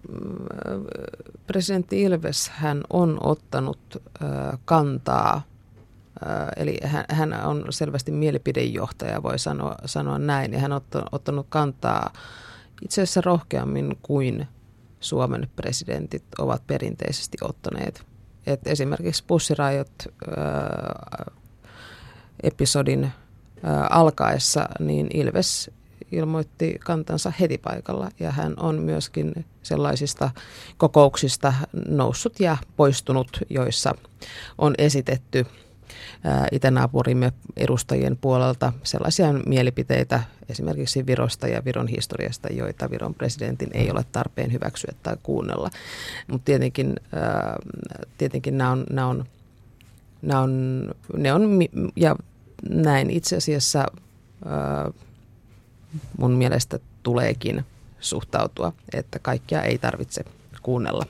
presidentti 1.48 2.02
Ilves 2.02 2.50
hän 2.50 2.82
on 2.90 3.18
ottanut 3.24 4.04
kantaa, 4.66 5.42
eli 6.58 6.78
hän, 6.84 7.06
hän 7.10 7.46
on 7.46 7.66
selvästi 7.70 8.12
mielipidejohtaja, 8.12 9.24
voi 9.24 9.40
sanoa, 9.40 9.76
sanoa 9.86 10.20
näin, 10.20 10.54
ja 10.54 10.60
hän 10.60 10.72
on 10.72 10.82
ottanut 11.12 11.46
kantaa 11.50 12.14
itse 12.82 13.02
asiassa 13.02 13.22
rohkeammin 13.22 13.98
kuin 14.02 14.48
Suomen 15.06 15.50
presidentit 15.56 16.24
ovat 16.40 16.68
perinteisesti 16.68 17.38
ottaneet. 17.42 18.04
Et 18.48 18.68
esimerkiksi 18.68 19.24
pussirajot 19.28 20.08
episodin 22.44 23.12
ää, 23.64 23.88
alkaessa, 23.90 24.70
niin 24.80 25.08
Ilves 25.14 25.72
ilmoitti 26.12 26.76
kantansa 26.86 27.32
heti 27.40 27.58
paikalla 27.58 28.10
ja 28.20 28.32
hän 28.32 28.54
on 28.58 28.82
myöskin 28.82 29.46
sellaisista 29.64 30.32
kokouksista 30.78 31.54
noussut 31.88 32.40
ja 32.40 32.58
poistunut, 32.78 33.40
joissa 33.50 33.96
on 34.58 34.76
esitetty 34.78 35.46
itänaapurimme 36.52 37.34
edustajien 37.58 38.18
puolelta 38.18 38.74
sellaisia 38.84 39.34
mielipiteitä 39.34 40.24
esimerkiksi 40.50 41.06
Virosta 41.06 41.48
ja 41.48 41.66
Viron 41.66 41.88
historiasta, 41.88 42.48
joita 42.54 42.90
Viron 42.90 43.14
presidentin 43.14 43.70
ei 43.74 43.92
ole 43.92 44.06
tarpeen 44.12 44.52
hyväksyä 44.52 44.94
tai 45.04 45.18
kuunnella. 45.24 45.70
Mutta 46.28 46.46
tietenkin, 46.46 46.96
tietenkin 48.18 48.58
nämä 48.58 48.72
on, 48.72 48.86
nämä 48.92 49.08
on, 49.08 49.26
nämä 50.22 50.42
on, 50.42 50.90
ne 51.18 51.34
on, 51.34 51.60
ja 51.96 52.16
näin 52.70 53.10
itse 53.10 53.38
asiassa 53.38 53.86
mun 56.18 56.32
mielestä 56.32 56.80
tuleekin 57.04 57.66
suhtautua, 58.00 58.74
että 58.94 59.20
kaikkia 59.20 59.62
ei 59.62 59.78
tarvitse 59.78 60.26
kuunnella. 60.62 61.06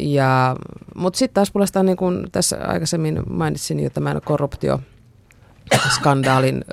Ja, 0.00 0.56
mutta 0.94 1.18
sitten 1.18 1.34
taas 1.34 1.52
puolestaan, 1.52 1.86
niin 1.86 1.96
kuin 1.96 2.26
tässä 2.32 2.58
aikaisemmin 2.66 3.22
mainitsin 3.30 3.80
jo 3.80 3.90
tämän 3.90 4.20
korruptio 4.24 4.80
skandaalin, 5.94 6.64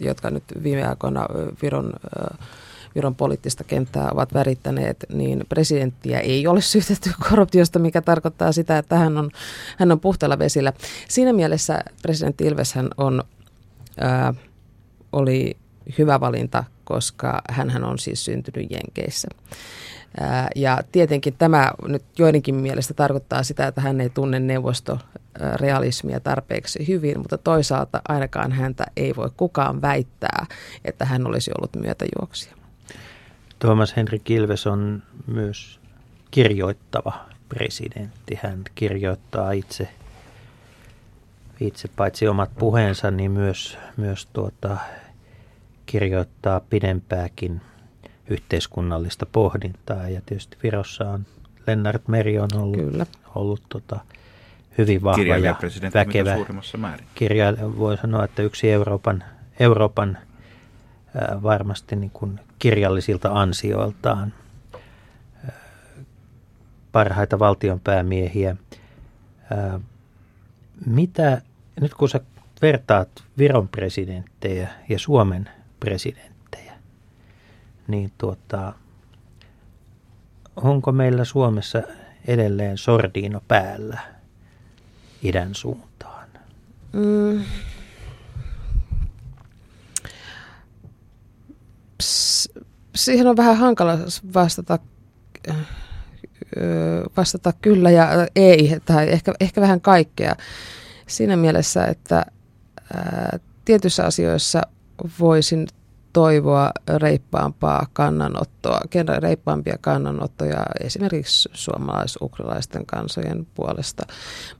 jotka 0.00 0.30
nyt 0.30 0.44
viime 0.62 0.86
aikoina 0.86 1.26
Viron, 1.62 1.92
Viron 2.94 3.14
poliittista 3.14 3.64
kenttää 3.64 4.08
ovat 4.12 4.34
värittäneet, 4.34 5.06
niin 5.12 5.44
presidenttiä 5.48 6.20
ei 6.20 6.46
ole 6.46 6.60
syytetty 6.60 7.10
korruptiosta, 7.28 7.78
mikä 7.78 8.02
tarkoittaa 8.02 8.52
sitä, 8.52 8.78
että 8.78 8.96
hän 8.96 9.18
on, 9.18 9.30
hän 9.78 9.92
on 9.92 10.00
puhtaalla 10.00 10.38
vesillä. 10.38 10.72
Siinä 11.08 11.32
mielessä 11.32 11.80
presidentti 12.02 12.44
Ilves 12.44 12.74
hän 12.74 12.88
on, 12.96 13.22
ää, 14.00 14.34
oli 15.12 15.56
hyvä 15.98 16.20
valinta, 16.20 16.64
koska 16.84 17.42
hän 17.50 17.84
on 17.84 17.98
siis 17.98 18.24
syntynyt 18.24 18.70
Jenkeissä. 18.70 19.28
Ja 20.56 20.78
tietenkin 20.92 21.34
tämä 21.38 21.70
nyt 21.86 22.04
joidenkin 22.18 22.54
mielestä 22.54 22.94
tarkoittaa 22.94 23.42
sitä, 23.42 23.66
että 23.66 23.80
hän 23.80 24.00
ei 24.00 24.10
tunne 24.10 24.40
neuvostorealismia 24.40 26.20
tarpeeksi 26.20 26.88
hyvin, 26.88 27.18
mutta 27.18 27.38
toisaalta 27.38 28.02
ainakaan 28.08 28.52
häntä 28.52 28.84
ei 28.96 29.16
voi 29.16 29.30
kukaan 29.36 29.82
väittää, 29.82 30.46
että 30.84 31.04
hän 31.04 31.26
olisi 31.26 31.50
ollut 31.58 31.76
myötäjuoksija. 31.76 32.54
Thomas 33.58 33.96
Henry 33.96 34.18
Kilves 34.18 34.66
on 34.66 35.02
myös 35.26 35.80
kirjoittava 36.30 37.26
presidentti. 37.48 38.38
Hän 38.42 38.62
kirjoittaa 38.74 39.52
itse, 39.52 39.88
itse 41.60 41.88
paitsi 41.96 42.28
omat 42.28 42.50
puheensa, 42.58 43.10
niin 43.10 43.30
myös, 43.30 43.78
myös 43.96 44.26
tuota, 44.32 44.76
kirjoittaa 45.86 46.60
pidempääkin 46.60 47.60
yhteiskunnallista 48.30 49.26
pohdintaa. 49.26 50.08
Ja 50.08 50.20
tietysti 50.26 50.56
Virossa 50.62 51.10
on 51.10 51.26
Lennart 51.66 52.08
Meri 52.08 52.38
on 52.38 52.48
ollut, 52.56 52.76
Kyllä. 52.76 53.06
ollut 53.34 53.62
tota, 53.68 54.00
hyvin 54.78 55.02
vahva 55.02 55.36
ja 55.36 55.56
väkevä. 55.94 56.36
Kirjailija 57.14 57.78
voi 57.78 57.96
sanoa, 57.96 58.24
että 58.24 58.42
yksi 58.42 58.70
Euroopan, 58.70 59.24
Euroopan 59.60 60.18
ää, 61.14 61.42
varmasti 61.42 61.96
niin 61.96 62.10
kuin 62.10 62.40
kirjallisilta 62.58 63.30
ansioiltaan 63.32 64.32
ää, 65.44 65.52
parhaita 66.92 67.38
valtionpäämiehiä. 67.38 68.56
Ää, 69.50 69.80
mitä, 70.86 71.42
nyt 71.80 71.94
kun 71.94 72.08
sä 72.08 72.20
vertaat 72.62 73.08
Viron 73.38 73.68
presidenttejä 73.68 74.68
ja 74.88 74.98
Suomen 74.98 75.50
presidenttejä, 75.80 76.39
niin 77.90 78.12
tuota, 78.18 78.72
onko 80.56 80.92
meillä 80.92 81.24
Suomessa 81.24 81.82
edelleen 82.26 82.78
sordiino 82.78 83.42
päällä 83.48 83.98
idän 85.22 85.54
suuntaan? 85.54 86.28
Mm. 86.92 87.44
siihen 92.94 93.26
on 93.26 93.36
vähän 93.36 93.56
hankala 93.56 93.98
vastata, 94.34 94.78
vastata 97.16 97.52
kyllä 97.62 97.90
ja 97.90 98.08
ei, 98.36 98.80
tai 98.84 99.08
ehkä, 99.08 99.34
ehkä 99.40 99.60
vähän 99.60 99.80
kaikkea. 99.80 100.34
siinä 101.06 101.36
mielessä, 101.36 101.84
että 101.84 102.24
ää, 102.94 103.38
tietyissä 103.64 104.04
asioissa 104.04 104.62
voisin 105.20 105.66
toivoa 106.12 106.70
reippaampaa 106.96 107.86
kannanottoa, 107.92 108.80
reippaampia 109.18 109.78
kannanottoja 109.80 110.66
esimerkiksi 110.80 111.48
suomalais-ukralaisten 111.52 112.86
kansojen 112.86 113.46
puolesta. 113.54 114.06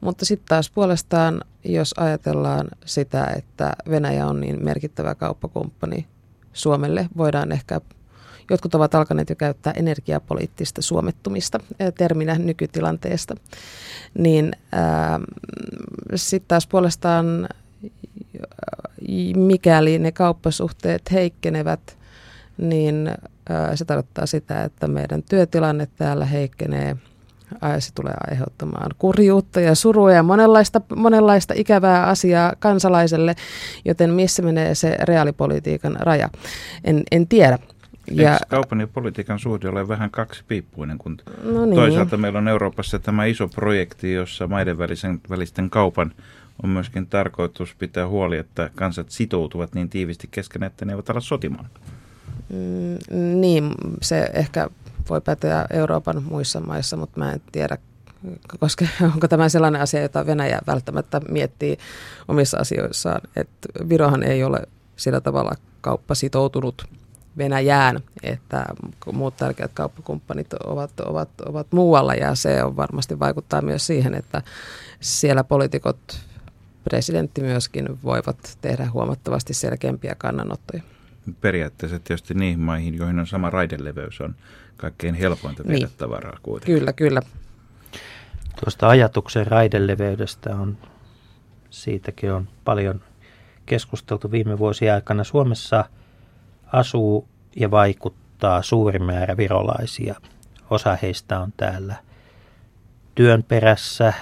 Mutta 0.00 0.24
sitten 0.24 0.48
taas 0.48 0.70
puolestaan, 0.70 1.40
jos 1.64 1.94
ajatellaan 1.96 2.68
sitä, 2.84 3.24
että 3.36 3.72
Venäjä 3.90 4.26
on 4.26 4.40
niin 4.40 4.64
merkittävä 4.64 5.14
kauppakumppani 5.14 6.06
Suomelle, 6.52 7.08
voidaan 7.16 7.52
ehkä 7.52 7.80
Jotkut 8.50 8.74
ovat 8.74 8.94
alkaneet 8.94 9.30
jo 9.30 9.36
käyttää 9.36 9.72
energiapoliittista 9.76 10.82
suomettumista 10.82 11.60
terminä 11.98 12.38
nykytilanteesta. 12.38 13.34
Niin 14.18 14.52
sitten 16.14 16.48
taas 16.48 16.66
puolestaan 16.66 17.48
mikäli 19.36 19.98
ne 19.98 20.12
kauppasuhteet 20.12 21.12
heikkenevät, 21.12 21.98
niin 22.58 23.10
se 23.74 23.84
tarkoittaa 23.84 24.26
sitä, 24.26 24.64
että 24.64 24.88
meidän 24.88 25.22
työtilanne 25.22 25.88
täällä 25.96 26.24
heikkenee. 26.24 26.96
Se 27.78 27.94
tulee 27.94 28.14
aiheuttamaan 28.30 28.90
kurjuutta 28.98 29.60
ja 29.60 29.74
surua 29.74 30.12
ja 30.12 30.22
monenlaista, 30.22 30.80
monenlaista 30.96 31.54
ikävää 31.56 32.06
asiaa 32.06 32.52
kansalaiselle, 32.58 33.34
joten 33.84 34.10
missä 34.10 34.42
menee 34.42 34.74
se 34.74 34.96
reaalipolitiikan 35.02 35.96
raja? 36.00 36.28
En, 36.84 37.02
en 37.10 37.28
tiedä. 37.28 37.58
Ja, 38.10 38.32
Eikö 38.32 38.44
kaupan 38.48 38.80
ja 38.80 38.86
politiikan 38.86 39.38
suhde 39.38 39.68
ole 39.68 39.88
vähän 39.88 40.10
kaksipiippuinen, 40.10 40.98
kun 40.98 41.18
no 41.42 41.66
niin. 41.66 41.74
toisaalta 41.74 42.16
meillä 42.16 42.38
on 42.38 42.48
Euroopassa 42.48 42.98
tämä 42.98 43.24
iso 43.24 43.48
projekti, 43.48 44.12
jossa 44.12 44.46
maiden 44.46 44.78
välisen, 44.78 45.20
välisten 45.30 45.70
kaupan 45.70 46.12
on 46.62 46.70
myöskin 46.70 47.06
tarkoitus 47.06 47.74
pitää 47.74 48.08
huoli, 48.08 48.36
että 48.36 48.70
kansat 48.74 49.10
sitoutuvat 49.10 49.74
niin 49.74 49.88
tiivisti 49.88 50.28
kesken, 50.30 50.62
että 50.62 50.84
ne 50.84 50.92
eivät 50.92 51.10
ala 51.10 51.20
sotimaan. 51.20 51.66
Mm, 52.48 53.40
niin, 53.40 53.74
se 54.02 54.30
ehkä 54.34 54.68
voi 55.08 55.20
päteä 55.20 55.66
Euroopan 55.70 56.22
muissa 56.22 56.60
maissa, 56.60 56.96
mutta 56.96 57.18
mä 57.18 57.32
en 57.32 57.42
tiedä, 57.52 57.78
koska 58.60 58.86
onko 59.14 59.28
tämä 59.28 59.48
sellainen 59.48 59.80
asia, 59.80 60.02
jota 60.02 60.26
Venäjä 60.26 60.58
välttämättä 60.66 61.20
miettii 61.30 61.76
omissa 62.28 62.58
asioissaan, 62.58 63.20
että 63.36 63.68
Virohan 63.88 64.22
ei 64.22 64.44
ole 64.44 64.62
sillä 64.96 65.20
tavalla 65.20 65.54
kauppa 65.80 66.14
sitoutunut 66.14 66.84
Venäjään, 67.38 68.00
että 68.22 68.66
muut 69.12 69.36
tärkeät 69.36 69.70
kauppakumppanit 69.74 70.52
ovat, 70.52 71.00
ovat, 71.00 71.28
ovat 71.46 71.66
muualla 71.70 72.14
ja 72.14 72.34
se 72.34 72.64
on 72.64 72.76
varmasti 72.76 73.18
vaikuttaa 73.18 73.62
myös 73.62 73.86
siihen, 73.86 74.14
että 74.14 74.42
siellä 75.00 75.44
poliitikot 75.44 76.20
presidentti 76.84 77.40
myöskin 77.40 77.88
voivat 78.04 78.58
tehdä 78.60 78.90
huomattavasti 78.90 79.54
selkeämpiä 79.54 80.14
kannanottoja. 80.18 80.82
Periaatteessa 81.40 81.98
tietysti 81.98 82.34
niihin 82.34 82.60
maihin, 82.60 82.94
joihin 82.94 83.18
on 83.18 83.26
sama 83.26 83.50
raideleveys, 83.50 84.20
on 84.20 84.34
kaikkein 84.76 85.14
helpointa 85.14 85.64
viedä 85.68 85.86
niin. 85.86 85.96
tavaraa 85.98 86.38
kuitenkin. 86.42 86.78
Kyllä, 86.78 86.92
kyllä. 86.92 87.22
Tuosta 88.64 88.88
ajatuksen 88.88 89.46
raideleveydestä 89.46 90.56
on, 90.56 90.78
siitäkin 91.70 92.32
on 92.32 92.48
paljon 92.64 93.00
keskusteltu 93.66 94.30
viime 94.30 94.58
vuosien 94.58 94.94
aikana. 94.94 95.24
Suomessa 95.24 95.84
asuu 96.72 97.28
ja 97.56 97.70
vaikuttaa 97.70 98.62
suuri 98.62 98.98
määrä 98.98 99.36
virolaisia. 99.36 100.14
Osa 100.70 100.98
heistä 101.02 101.40
on 101.40 101.52
täällä 101.56 101.94
työn 103.14 103.42
perässä, 103.42 104.12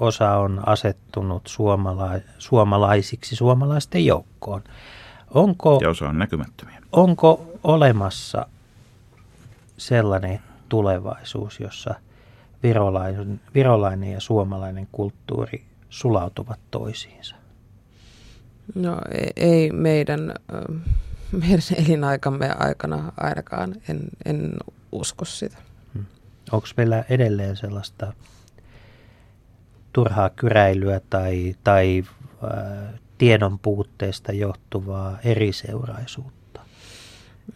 osa 0.00 0.36
on 0.36 0.62
asettunut 0.66 1.42
suomala- 1.46 2.20
suomalaisiksi 2.38 3.36
suomalaisten 3.36 4.06
joukkoon. 4.06 4.62
Onko, 5.34 5.78
ja 5.82 5.90
osa 5.90 6.08
on 6.08 6.18
näkymättömiä. 6.18 6.82
Onko 6.92 7.46
olemassa 7.64 8.46
sellainen 9.78 10.40
tulevaisuus, 10.68 11.60
jossa 11.60 11.94
virolainen, 12.62 13.40
virolainen 13.54 14.12
ja 14.12 14.20
suomalainen 14.20 14.88
kulttuuri 14.92 15.64
sulautuvat 15.90 16.60
toisiinsa? 16.70 17.36
No 18.74 18.96
ei 19.36 19.70
meidän, 19.72 20.34
meidän 21.32 21.60
elinaikamme 21.86 22.50
aikana 22.58 23.12
ainakaan, 23.16 23.74
en, 23.88 24.00
en 24.24 24.52
usko 24.92 25.24
sitä. 25.24 25.56
Hmm. 25.94 26.04
Onko 26.52 26.66
meillä 26.76 27.04
edelleen 27.08 27.56
sellaista 27.56 28.12
turhaa 29.92 30.30
kyräilyä 30.30 31.00
tai, 31.10 31.56
tai 31.64 32.04
äh, 32.44 33.00
tiedon 33.18 33.58
puutteesta 33.58 34.32
johtuvaa 34.32 35.18
eriseuraisuutta? 35.24 36.60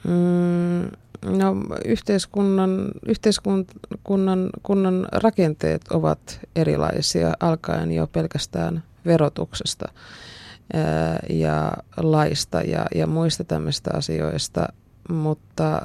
Mm, 0.05 0.91
no, 1.39 1.57
yhteiskunnan, 1.85 2.91
yhteiskunnan 3.09 4.51
kunnan 4.63 5.07
rakenteet 5.13 5.83
ovat 5.91 6.41
erilaisia 6.57 7.33
alkaen 7.41 7.93
jo 7.93 8.07
pelkästään 8.07 8.83
verotuksesta 9.07 9.89
ja 11.31 11.73
laista 11.97 12.61
ja, 12.61 12.87
ja 12.95 13.07
muista 13.07 13.45
tämmöistä 13.45 13.91
asioista– 13.95 14.69
mutta 15.09 15.75
äh, 15.75 15.81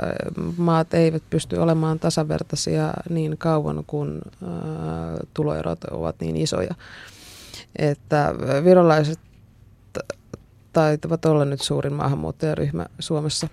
maat 0.58 0.94
eivät 0.94 1.24
pysty 1.30 1.56
olemaan 1.56 2.00
tasavertaisia 2.00 2.94
niin 3.10 3.38
kauan, 3.38 3.84
kun 3.88 4.22
äh, 4.44 4.50
tuloerot 5.34 5.84
ovat 5.84 6.16
niin 6.22 6.38
isoja. 6.38 6.76
Että 7.76 8.36
virolaiset 8.64 9.20
taitavat 10.74 11.26
olla 11.26 11.46
nyt 11.46 11.62
suurin 11.62 11.94
maahanmuuttajaryhmä 11.94 12.86
Suomessa 13.00 13.48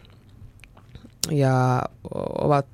ja 1.31 1.83
ovat, 2.39 2.67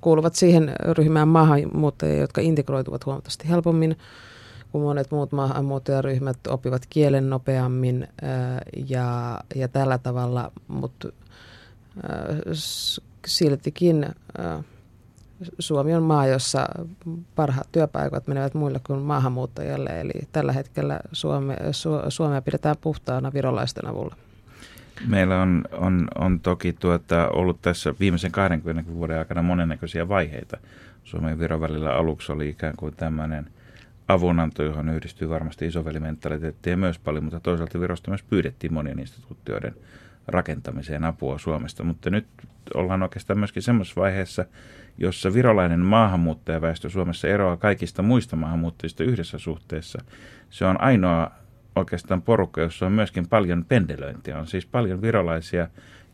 kuuluvat 0.00 0.34
siihen 0.34 0.72
ryhmään 0.80 1.28
maahanmuuttajia, 1.28 2.20
jotka 2.20 2.40
integroituvat 2.40 3.06
huomattavasti 3.06 3.48
helpommin 3.48 3.96
kuin 4.72 4.84
monet 4.84 5.10
muut 5.10 5.32
maahanmuuttajaryhmät 5.32 6.46
oppivat 6.48 6.82
kielen 6.90 7.30
nopeammin 7.30 8.02
äh, 8.02 8.60
ja, 8.88 9.40
ja 9.54 9.68
tällä 9.68 9.98
tavalla, 9.98 10.52
mutta 10.68 11.08
siltikin 13.26 14.06
Suomi 15.58 15.94
on 15.94 16.02
maa, 16.02 16.26
jossa 16.26 16.68
parhaat 17.34 17.68
työpaikat 17.72 18.26
menevät 18.26 18.54
muille 18.54 18.80
kuin 18.86 19.00
maahanmuuttajille. 19.00 20.00
Eli 20.00 20.12
tällä 20.32 20.52
hetkellä 20.52 21.00
Suome, 21.12 21.56
Su, 21.72 21.90
Suomea 22.08 22.42
pidetään 22.42 22.76
puhtaana 22.80 23.32
virolaisten 23.32 23.86
avulla. 23.86 24.16
Meillä 25.06 25.42
on, 25.42 25.64
on, 25.72 26.08
on 26.14 26.40
toki 26.40 26.72
tuota, 26.72 27.28
ollut 27.28 27.62
tässä 27.62 27.94
viimeisen 28.00 28.32
20 28.32 28.94
vuoden 28.94 29.18
aikana 29.18 29.42
monennäköisiä 29.42 30.08
vaiheita. 30.08 30.56
Suomen 31.04 31.38
Viron 31.38 31.60
välillä 31.60 31.92
aluksi 31.94 32.32
oli 32.32 32.48
ikään 32.48 32.76
kuin 32.76 32.96
tämmöinen 32.96 33.50
avunanto, 34.08 34.62
johon 34.62 34.88
yhdistyy 34.88 35.28
varmasti 35.28 35.66
isovelimentaliteettia 35.66 36.76
myös 36.76 36.98
paljon, 36.98 37.24
mutta 37.24 37.40
toisaalta 37.40 37.80
Virosta 37.80 38.10
myös 38.10 38.22
pyydettiin 38.22 38.74
monien 38.74 38.98
instituutioiden– 38.98 39.74
rakentamiseen 40.28 41.04
apua 41.04 41.38
Suomesta. 41.38 41.84
Mutta 41.84 42.10
nyt 42.10 42.26
ollaan 42.74 43.02
oikeastaan 43.02 43.38
myöskin 43.38 43.62
semmoisessa 43.62 44.00
vaiheessa, 44.00 44.44
jossa 44.98 45.34
virolainen 45.34 45.80
maahanmuuttajaväestö 45.80 46.90
Suomessa 46.90 47.28
eroaa 47.28 47.56
kaikista 47.56 48.02
muista 48.02 48.36
maahanmuuttajista 48.36 49.04
yhdessä 49.04 49.38
suhteessa. 49.38 49.98
Se 50.50 50.64
on 50.64 50.80
ainoa 50.80 51.30
oikeastaan 51.76 52.22
porukka, 52.22 52.60
jossa 52.60 52.86
on 52.86 52.92
myöskin 52.92 53.28
paljon 53.28 53.64
pendelöintiä. 53.64 54.38
On 54.38 54.46
siis 54.46 54.66
paljon 54.66 55.02
virolaisia, 55.02 55.68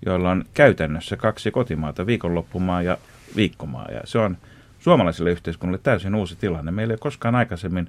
joilla 0.07 0.31
on 0.31 0.45
käytännössä 0.55 1.17
kaksi 1.17 1.51
kotimaata, 1.51 2.07
viikonloppumaa 2.07 2.83
ja 2.83 2.99
viikkomaa. 3.37 3.87
Ja 3.93 4.01
se 4.05 4.19
on 4.19 4.37
suomalaiselle 4.79 5.31
yhteiskunnalle 5.31 5.81
täysin 5.83 6.15
uusi 6.15 6.37
tilanne. 6.37 6.71
Meillä 6.71 6.95
ei 6.95 6.99
koskaan 6.99 7.35
aikaisemmin 7.35 7.89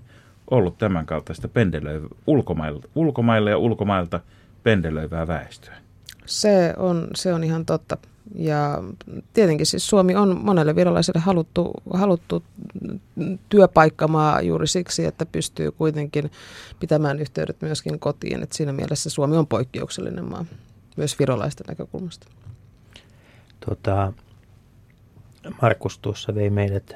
ollut 0.51 0.77
tämän 0.77 1.05
kaltaista 1.05 1.47
pendelöivää 1.47 2.09
ulkomailta, 2.27 2.87
ulkomaille 2.95 3.49
ja 3.49 3.57
ulkomailta 3.57 4.19
pendelöivää 4.63 5.27
väestöä. 5.27 5.84
Se 6.25 6.73
on, 6.77 7.07
se 7.15 7.33
on 7.33 7.43
ihan 7.43 7.65
totta. 7.65 7.97
Ja 8.35 8.83
tietenkin 9.33 9.65
siis 9.65 9.87
Suomi 9.87 10.15
on 10.15 10.37
monelle 10.43 10.75
virolaiselle 10.75 11.19
haluttu, 11.19 11.73
haluttu 11.93 12.43
työpaikkamaa 13.49 14.41
juuri 14.41 14.67
siksi, 14.67 15.05
että 15.05 15.25
pystyy 15.25 15.71
kuitenkin 15.71 16.31
pitämään 16.79 17.19
yhteydet 17.19 17.61
myöskin 17.61 17.99
kotiin. 17.99 18.43
Et 18.43 18.51
siinä 18.51 18.73
mielessä 18.73 19.09
Suomi 19.09 19.37
on 19.37 19.47
poikkeuksellinen 19.47 20.25
maa 20.25 20.45
myös 20.97 21.19
virolaisten 21.19 21.65
näkökulmasta. 21.67 22.27
Tota, 23.65 24.13
Markus 25.61 25.99
tuossa 25.99 26.35
vei 26.35 26.49
meidät 26.49 26.95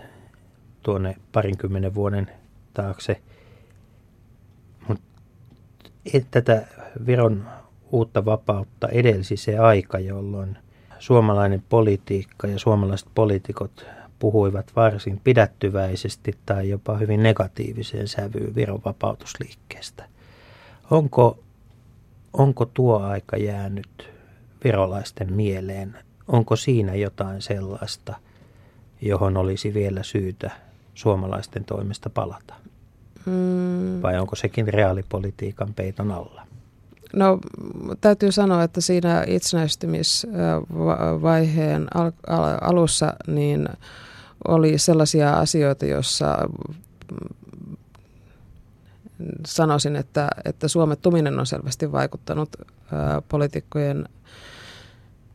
tuonne 0.84 1.16
parinkymmenen 1.32 1.96
vuoden 1.96 2.32
taakse. 2.74 3.22
Mut 4.88 5.02
tätä 6.32 6.68
Viron 7.06 7.46
uutta 7.92 8.26
vapautta 8.26 8.88
edelsi 8.88 9.38
se 9.38 9.58
aika, 9.58 10.00
jolloin 10.00 10.58
suomalainen 11.00 11.64
politiikka 11.70 12.48
ja 12.48 12.60
suomalaiset 12.60 13.08
poliitikot 13.16 13.86
puhuivat 14.20 14.72
varsin 14.76 15.22
pidättyväisesti 15.24 16.38
tai 16.46 16.70
jopa 16.70 16.98
hyvin 16.98 17.24
negatiiviseen 17.24 18.08
sävyyn 18.08 18.56
Viron 18.56 18.82
vapautusliikkeestä. 18.86 20.06
Onko, 20.92 21.40
onko 22.34 22.66
tuo 22.66 23.00
aika 23.00 23.38
jäänyt 23.38 24.10
virolaisten 24.64 25.34
mieleen? 25.34 25.98
Onko 26.28 26.56
siinä 26.56 26.96
jotain 26.96 27.42
sellaista, 27.42 28.16
johon 29.02 29.38
olisi 29.38 29.74
vielä 29.74 30.04
syytä 30.04 30.52
suomalaisten 30.94 31.66
toimesta 31.66 32.10
palata? 32.10 32.54
Mm. 33.26 34.02
Vai 34.02 34.20
onko 34.20 34.36
sekin 34.36 34.68
reaalipolitiikan 34.68 35.74
peiton 35.74 36.12
alla? 36.12 36.49
No 37.14 37.40
täytyy 38.02 38.32
sanoa, 38.32 38.64
että 38.64 38.82
siinä 38.82 39.24
itsenäistymisvaiheen 39.28 41.88
alussa 42.62 43.14
niin 43.28 43.70
oli 44.48 44.78
sellaisia 44.78 45.34
asioita, 45.34 45.86
joissa 45.86 46.38
sanoisin, 49.46 49.96
että, 49.96 50.28
että 50.46 50.68
suomettuminen 50.68 51.40
on 51.40 51.46
selvästi 51.46 51.92
vaikuttanut 51.92 52.56
poliitikkojen 53.30 54.10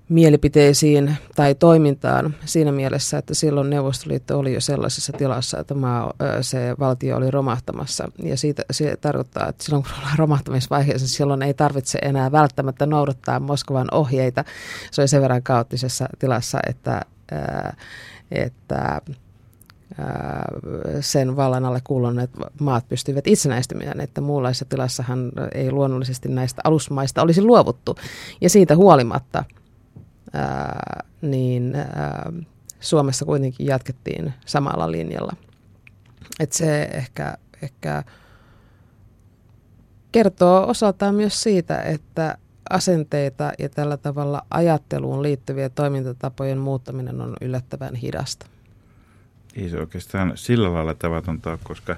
mielipiteisiin 0.09 1.17
tai 1.35 1.55
toimintaan 1.55 2.35
siinä 2.45 2.73
mielessä, 2.73 3.19
että 3.19 3.35
silloin 3.35 3.71
Neuvostoliitto 3.71 4.39
oli 4.39 4.55
jo 4.55 4.61
sellaisessa 4.61 5.13
tilassa, 5.13 5.59
että 5.59 5.75
maa, 5.75 6.13
se 6.41 6.75
valtio 6.79 7.17
oli 7.17 7.31
romahtamassa. 7.31 8.09
Ja 8.23 8.37
siitä, 8.37 8.63
se 8.71 8.97
tarkoittaa, 8.97 9.49
että 9.49 9.65
silloin 9.65 9.83
kun 9.83 9.93
ollaan 9.99 10.19
romahtamisvaiheessa, 10.19 11.09
silloin 11.09 11.43
ei 11.43 11.55
tarvitse 11.55 11.99
enää 12.03 12.33
välttämättä 12.33 12.87
noudattaa 12.87 13.41
Moskovan 13.41 13.89
ohjeita. 13.93 14.45
Se 14.91 15.01
oli 15.01 15.09
sen 15.09 15.23
verran 15.23 15.43
kaoottisessa 15.43 16.09
tilassa, 16.19 16.59
että, 16.69 17.03
että 18.31 19.01
sen 21.01 21.37
vallan 21.37 21.65
alle 21.65 21.81
kuuluneet 21.85 22.31
maat 22.61 22.89
pystyivät 22.89 23.27
itsenäistymään, 23.27 24.01
että 24.01 24.21
muunlaisessa 24.21 24.65
tilassahan 24.65 25.33
ei 25.55 25.73
luonnollisesti 25.73 26.29
näistä 26.29 26.63
alusmaista 26.65 27.23
olisi 27.23 27.43
luovuttu. 27.43 27.97
Ja 28.41 28.51
siitä 28.51 28.77
huolimatta– 28.77 29.45
ää, 30.35 31.05
niin 31.23 31.75
ää, 31.77 32.33
Suomessa 32.81 33.25
kuitenkin 33.25 33.67
jatkettiin 33.67 34.33
samalla 34.47 34.91
linjalla. 34.91 35.37
Et 36.41 36.53
se 36.53 36.83
ehkä, 36.83 37.39
ehkä 37.63 38.05
kertoo 40.13 40.69
osaltaan 40.69 41.15
myös 41.15 41.43
siitä, 41.43 41.83
että 41.83 42.39
asenteita 42.71 43.53
ja 43.59 43.69
tällä 43.69 43.97
tavalla 43.97 44.43
ajatteluun 44.51 45.23
liittyviä 45.23 45.69
toimintatapojen 45.69 46.59
muuttaminen 46.59 47.21
on 47.21 47.37
yllättävän 47.41 47.95
hidasta. 47.95 48.47
Ei 49.57 49.71
se 49.71 49.79
oikeastaan 49.81 50.33
sillä 50.35 50.75
lailla 50.75 50.95
tavatonta 50.95 51.59
koska 51.63 51.97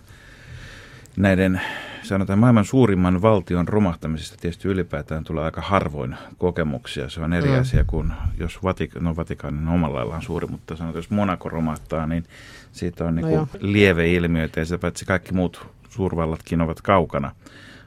näiden 1.16 1.60
sanotaan 2.02 2.38
maailman 2.38 2.64
suurimman 2.64 3.22
valtion 3.22 3.68
romahtamisesta 3.68 4.36
tietysti 4.40 4.68
ylipäätään 4.68 5.24
tulee 5.24 5.44
aika 5.44 5.60
harvoin 5.60 6.16
kokemuksia. 6.38 7.08
Se 7.08 7.20
on 7.20 7.32
eri 7.32 7.48
mm. 7.48 7.60
asia 7.60 7.84
kuin 7.84 8.12
jos 8.38 8.56
Vatik- 8.56 9.00
no 9.00 9.16
Vatikaanin 9.16 9.68
on 9.68 9.74
omalla 9.74 9.96
laillaan 9.96 10.22
suuri, 10.22 10.46
mutta 10.46 10.76
sanotaan, 10.76 10.98
jos 10.98 11.10
Monaco 11.10 11.48
romahtaa, 11.48 12.06
niin 12.06 12.24
siitä 12.72 13.04
on 13.04 13.14
niin 13.14 13.30
no 13.30 13.48
lieve 13.60 14.12
ilmiöitä 14.12 14.60
ja 14.60 14.64
sitä 14.64 14.78
paitsi 14.78 15.04
kaikki 15.04 15.32
muut 15.32 15.66
suurvallatkin 15.88 16.60
ovat 16.60 16.82
kaukana 16.82 17.32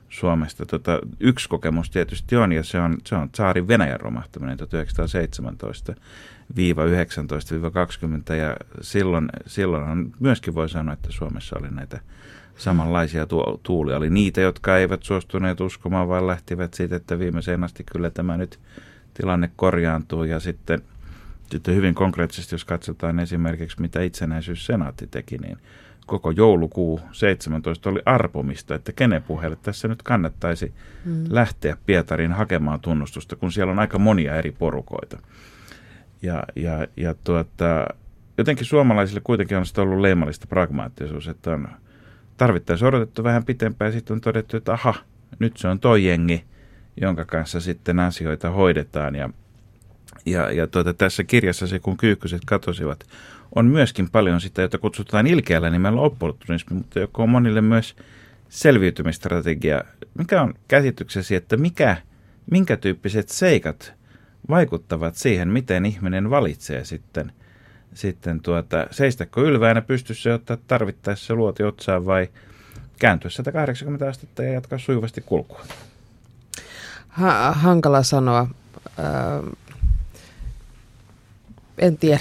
Suomesta. 0.09 0.65
Tota, 0.65 0.99
yksi 1.19 1.49
kokemus 1.49 1.89
tietysti 1.89 2.35
on, 2.35 2.51
ja 2.51 2.63
se 2.63 2.79
on, 2.79 2.97
se 3.05 3.15
on 3.15 3.29
Tsaarin 3.29 3.67
Venäjän 3.67 3.99
romahtaminen 3.99 4.57
1917 4.57 5.93
19-20 6.53 8.33
ja 8.33 8.57
silloin, 8.81 9.29
silloin 9.45 9.83
on, 9.83 10.11
myöskin 10.19 10.55
voi 10.55 10.69
sanoa, 10.69 10.93
että 10.93 11.11
Suomessa 11.11 11.55
oli 11.59 11.67
näitä 11.71 11.99
samanlaisia 12.59 13.25
tuo, 13.25 13.59
tuulia. 13.63 13.97
Oli 13.97 14.09
niitä, 14.09 14.41
jotka 14.41 14.77
eivät 14.77 15.03
suostuneet 15.03 15.61
uskomaan, 15.61 16.07
vaan 16.07 16.27
lähtivät 16.27 16.73
siitä, 16.73 16.95
että 16.95 17.19
viimeiseen 17.19 17.63
asti 17.63 17.83
kyllä 17.91 18.09
tämä 18.09 18.37
nyt 18.37 18.59
tilanne 19.13 19.51
korjaantuu. 19.55 20.23
Ja 20.23 20.39
sitten, 20.39 20.81
sitten 21.51 21.75
hyvin 21.75 21.95
konkreettisesti, 21.95 22.55
jos 22.55 22.65
katsotaan 22.65 23.19
esimerkiksi, 23.19 23.81
mitä 23.81 24.01
itsenäisyyssenaatti 24.01 25.07
teki, 25.07 25.37
niin 25.37 25.57
koko 26.05 26.31
joulukuu 26.31 26.99
17 27.11 27.89
oli 27.89 28.01
arpomista, 28.05 28.75
että 28.75 28.91
kenen 28.91 29.23
puheelle 29.23 29.57
tässä 29.63 29.87
nyt 29.87 30.03
kannattaisi 30.03 30.73
mm. 31.05 31.23
lähteä 31.29 31.77
Pietariin 31.85 32.31
hakemaan 32.31 32.79
tunnustusta, 32.79 33.35
kun 33.35 33.51
siellä 33.51 33.71
on 33.71 33.79
aika 33.79 33.99
monia 33.99 34.35
eri 34.35 34.51
porukoita. 34.51 35.19
Ja, 36.21 36.43
ja, 36.55 36.87
ja 36.97 37.15
tuota, 37.23 37.87
jotenkin 38.37 38.65
suomalaisille 38.65 39.21
kuitenkin 39.23 39.57
on 39.57 39.65
sitä 39.65 39.81
ollut 39.81 39.99
leimallista 39.99 40.47
pragmaattisuus, 40.47 41.27
että 41.27 41.51
on 41.51 41.67
tarvittaessa 42.39 42.87
odotettu 42.87 43.23
vähän 43.23 43.45
pitempään 43.45 43.89
ja 43.89 43.91
sitten 43.91 44.13
on 44.13 44.21
todettu, 44.21 44.57
että 44.57 44.73
aha, 44.73 44.95
nyt 45.39 45.57
se 45.57 45.67
on 45.67 45.79
toi 45.79 46.05
jengi, 46.05 46.43
jonka 47.01 47.25
kanssa 47.25 47.59
sitten 47.59 47.99
asioita 47.99 48.49
hoidetaan. 48.49 49.15
Ja, 49.15 49.29
ja, 50.25 50.51
ja 50.51 50.67
tuota, 50.67 50.93
tässä 50.93 51.23
kirjassa 51.23 51.67
se, 51.67 51.79
kun 51.79 51.97
kyykkyset 51.97 52.41
katosivat, 52.45 53.03
on 53.55 53.65
myöskin 53.65 54.09
paljon 54.09 54.41
sitä, 54.41 54.61
jota 54.61 54.77
kutsutaan 54.77 55.27
ilkeällä 55.27 55.69
nimellä 55.69 56.01
opportunismi, 56.01 56.77
mutta 56.77 56.99
joka 56.99 57.23
on 57.23 57.29
monille 57.29 57.61
myös 57.61 57.95
selviytymistrategia. 58.49 59.83
Mikä 60.17 60.41
on 60.41 60.53
käsityksesi, 60.67 61.35
että 61.35 61.57
mikä, 61.57 61.97
minkä 62.51 62.77
tyyppiset 62.77 63.29
seikat 63.29 63.93
vaikuttavat 64.49 65.15
siihen, 65.15 65.47
miten 65.47 65.85
ihminen 65.85 66.29
valitsee 66.29 66.85
sitten– 66.85 67.31
sitten 67.93 68.41
tuota, 68.41 68.87
seistäkö 68.91 69.41
ylväänä 69.41 69.81
pystyssä 69.81 70.33
ottaa 70.33 70.57
tarvittaessa 70.67 71.35
luoti 71.35 71.63
otsaan 71.63 72.05
vai 72.05 72.27
kääntyä 72.99 73.29
180 73.29 74.09
astetta 74.09 74.43
ja 74.43 74.53
jatkaa 74.53 74.79
sujuvasti 74.79 75.21
kulkua? 75.21 75.65
Ha- 77.07 77.51
hankala 77.51 78.03
sanoa. 78.03 78.47
Äh, 78.99 79.51
en 81.77 81.97
tiedä. 81.97 82.19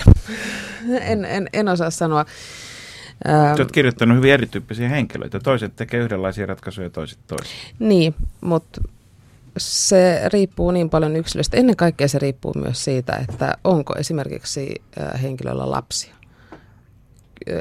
en, 1.01 1.25
en, 1.25 1.49
en 1.53 1.69
osaa 1.69 1.91
sanoa. 1.91 2.25
Ähm, 3.29 3.55
Olet 3.57 3.73
kirjoittanut 3.73 4.16
hyvin 4.16 4.33
erityyppisiä 4.33 4.89
henkilöitä. 4.89 5.41
Toiset 5.41 5.77
tekee 5.77 6.01
yhdenlaisia 6.01 6.47
ratkaisuja, 6.47 6.91
toiset 6.91 7.19
toiset. 7.27 7.57
Niin, 7.79 8.14
mutta 8.41 8.81
se 9.59 10.21
riippuu 10.33 10.71
niin 10.71 10.91
paljon 10.91 11.17
yksilöstä. 11.17 11.57
Ennen 11.57 11.77
kaikkea 11.77 12.09
se 12.09 12.19
riippuu 12.19 12.53
myös 12.55 12.85
siitä, 12.85 13.17
että 13.29 13.57
onko 13.65 13.95
esimerkiksi 13.99 14.75
henkilöllä 15.23 15.71
lapsia. 15.71 16.15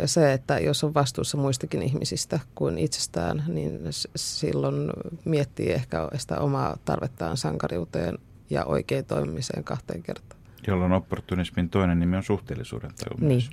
Se, 0.06 0.34
että 0.34 0.60
jos 0.60 0.84
on 0.84 0.93
vastuussa 0.93 1.38
muistakin 1.38 1.82
ihmisistä 1.82 2.39
kuin 2.56 2.78
itsestään, 2.78 3.43
niin 3.48 3.80
silloin 4.16 4.89
miettii 5.26 5.72
ehkä 5.72 6.10
sitä 6.18 6.39
omaa 6.39 6.78
tarvettaan 6.86 7.38
sankariuteen 7.38 8.18
ja 8.50 8.66
oikein 8.66 9.06
toimimiseen 9.06 9.64
kahteen 9.64 10.04
kertaan. 10.04 10.41
Jolloin 10.68 10.91
opportunismin 10.91 11.70
toinen 11.70 12.00
nimi 12.00 12.18
on 12.18 12.24
suhteellisuuden 12.24 12.91
tai 12.95 13.28
niin. 13.28 13.43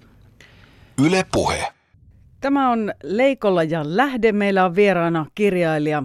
Yle 1.07 1.27
Puhe. 1.33 1.73
Tämä 2.41 2.71
on 2.71 2.93
Leikolla 3.03 3.63
ja 3.63 3.83
Lähde. 3.85 4.33
Meillä 4.33 4.65
on 4.65 4.75
vieraana 4.75 5.27
kirjailija 5.35 6.03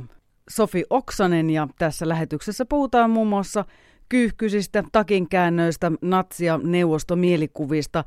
Sofi 0.49 0.83
Oksanen 0.89 1.49
ja 1.49 1.67
tässä 1.77 2.07
lähetyksessä 2.07 2.65
puhutaan 2.65 3.09
muun 3.09 3.27
muassa 3.27 3.65
kyyhkysistä, 4.09 4.83
takinkäännöistä, 4.91 5.91
natsia, 6.01 6.59
neuvostomielikuvista 6.63 8.03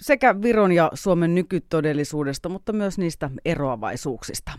sekä 0.00 0.42
Viron 0.42 0.72
ja 0.72 0.90
Suomen 0.94 1.34
nykytodellisuudesta, 1.34 2.48
mutta 2.48 2.72
myös 2.72 2.98
niistä 2.98 3.30
eroavaisuuksista. 3.44 4.52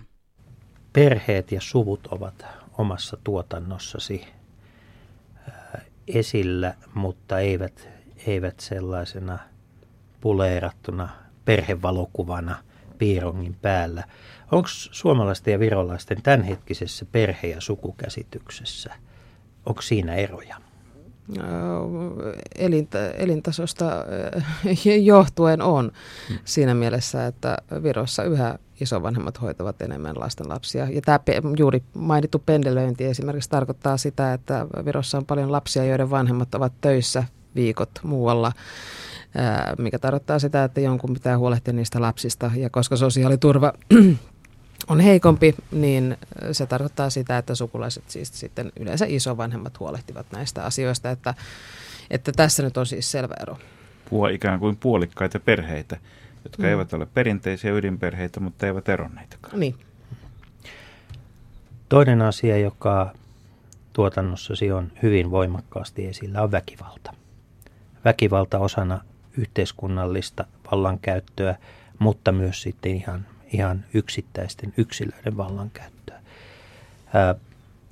Perheet 0.93 1.51
ja 1.51 1.61
suvut 1.61 2.07
ovat 2.07 2.45
omassa 2.77 3.17
tuotannossasi 3.23 4.27
äh, 5.47 5.81
esillä, 6.07 6.73
mutta 6.93 7.39
eivät, 7.39 7.89
eivät 8.27 8.59
sellaisena 8.59 9.39
puleerattuna 10.21 11.09
perhevalokuvana 11.45 12.55
piirongin 12.97 13.55
päällä– 13.61 14.03
Onko 14.51 14.67
suomalaisten 14.71 15.51
ja 15.51 15.59
virolaisten 15.59 16.21
tämänhetkisessä 16.21 17.05
perhe- 17.11 17.47
ja 17.47 17.61
sukukäsityksessä, 17.61 18.93
onko 19.65 19.81
siinä 19.81 20.15
eroja? 20.15 20.57
Elinta, 22.55 22.97
elintasosta 23.11 23.85
johtuen 25.03 25.61
on 25.61 25.91
hmm. 26.29 26.37
siinä 26.45 26.73
mielessä, 26.73 27.27
että 27.27 27.57
Virossa 27.83 28.23
yhä 28.23 28.59
isovanhemmat 28.81 29.41
hoitavat 29.41 29.81
enemmän 29.81 30.19
lasten 30.19 30.49
lapsia. 30.49 30.89
Ja 30.89 31.01
tämä 31.01 31.19
juuri 31.57 31.83
mainittu 31.93 32.39
pendelöinti 32.39 33.05
esimerkiksi 33.05 33.49
tarkoittaa 33.49 33.97
sitä, 33.97 34.33
että 34.33 34.67
Virossa 34.85 35.17
on 35.17 35.25
paljon 35.25 35.51
lapsia, 35.51 35.85
joiden 35.85 36.09
vanhemmat 36.09 36.55
ovat 36.55 36.73
töissä 36.81 37.23
viikot 37.55 37.89
muualla 38.03 38.51
mikä 39.77 39.99
tarkoittaa 39.99 40.39
sitä, 40.39 40.63
että 40.63 40.81
jonkun 40.81 41.13
pitää 41.13 41.37
huolehtia 41.37 41.73
niistä 41.73 42.01
lapsista. 42.01 42.51
Ja 42.55 42.69
koska 42.69 42.95
sosiaaliturva 42.95 43.73
on 44.87 44.99
heikompi, 44.99 45.55
niin 45.71 46.17
se 46.51 46.65
tarkoittaa 46.65 47.09
sitä, 47.09 47.37
että 47.37 47.55
sukulaiset 47.55 48.03
siis 48.07 48.39
sitten 48.39 48.71
yleensä 48.79 49.05
isovanhemmat 49.09 49.79
huolehtivat 49.79 50.25
näistä 50.31 50.65
asioista, 50.65 51.11
että, 51.11 51.33
että 52.09 52.31
tässä 52.31 52.63
nyt 52.63 52.77
on 52.77 52.85
siis 52.85 53.11
selvä 53.11 53.33
ero. 53.41 53.57
Puhua 54.09 54.29
ikään 54.29 54.59
kuin 54.59 54.77
puolikkaita 54.77 55.39
perheitä, 55.39 55.97
jotka 56.43 56.63
mm. 56.63 56.69
eivät 56.69 56.93
ole 56.93 57.05
perinteisiä 57.05 57.73
ydinperheitä, 57.73 58.39
mutta 58.39 58.67
eivät 58.67 58.89
eronneitakaan. 58.89 59.59
Niin. 59.59 59.75
Toinen 61.89 62.21
asia, 62.21 62.57
joka 62.57 63.13
tuotannossasi 63.93 64.71
on 64.71 64.91
hyvin 65.03 65.31
voimakkaasti 65.31 66.07
esillä, 66.07 66.41
on 66.41 66.51
väkivalta. 66.51 67.13
Väkivalta 68.05 68.59
osana 68.59 69.01
yhteiskunnallista 69.37 70.45
vallankäyttöä, 70.71 71.55
mutta 71.99 72.31
myös 72.31 72.61
sitten 72.61 72.95
ihan, 72.95 73.25
ihan 73.53 73.85
yksittäisten 73.93 74.73
yksilöiden 74.77 75.37
vallankäyttöä. 75.37 76.21
Ää, 77.13 77.35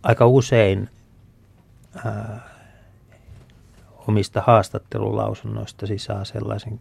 aika 0.04 0.28
usein 0.28 0.90
ää, 2.06 2.50
omista 4.08 4.44
haastattelulausunnoista 4.48 5.86
saa 5.98 6.26
sellaisen 6.26 6.80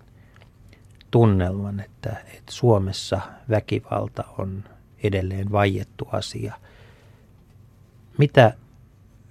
tunnelman, 1.11 1.81
että, 1.81 2.11
että 2.11 2.53
Suomessa 2.53 3.21
väkivalta 3.51 4.25
on 4.39 4.65
edelleen 5.03 5.53
vaiettu 5.53 6.09
asia. 6.13 6.55
Mitä, 8.19 8.55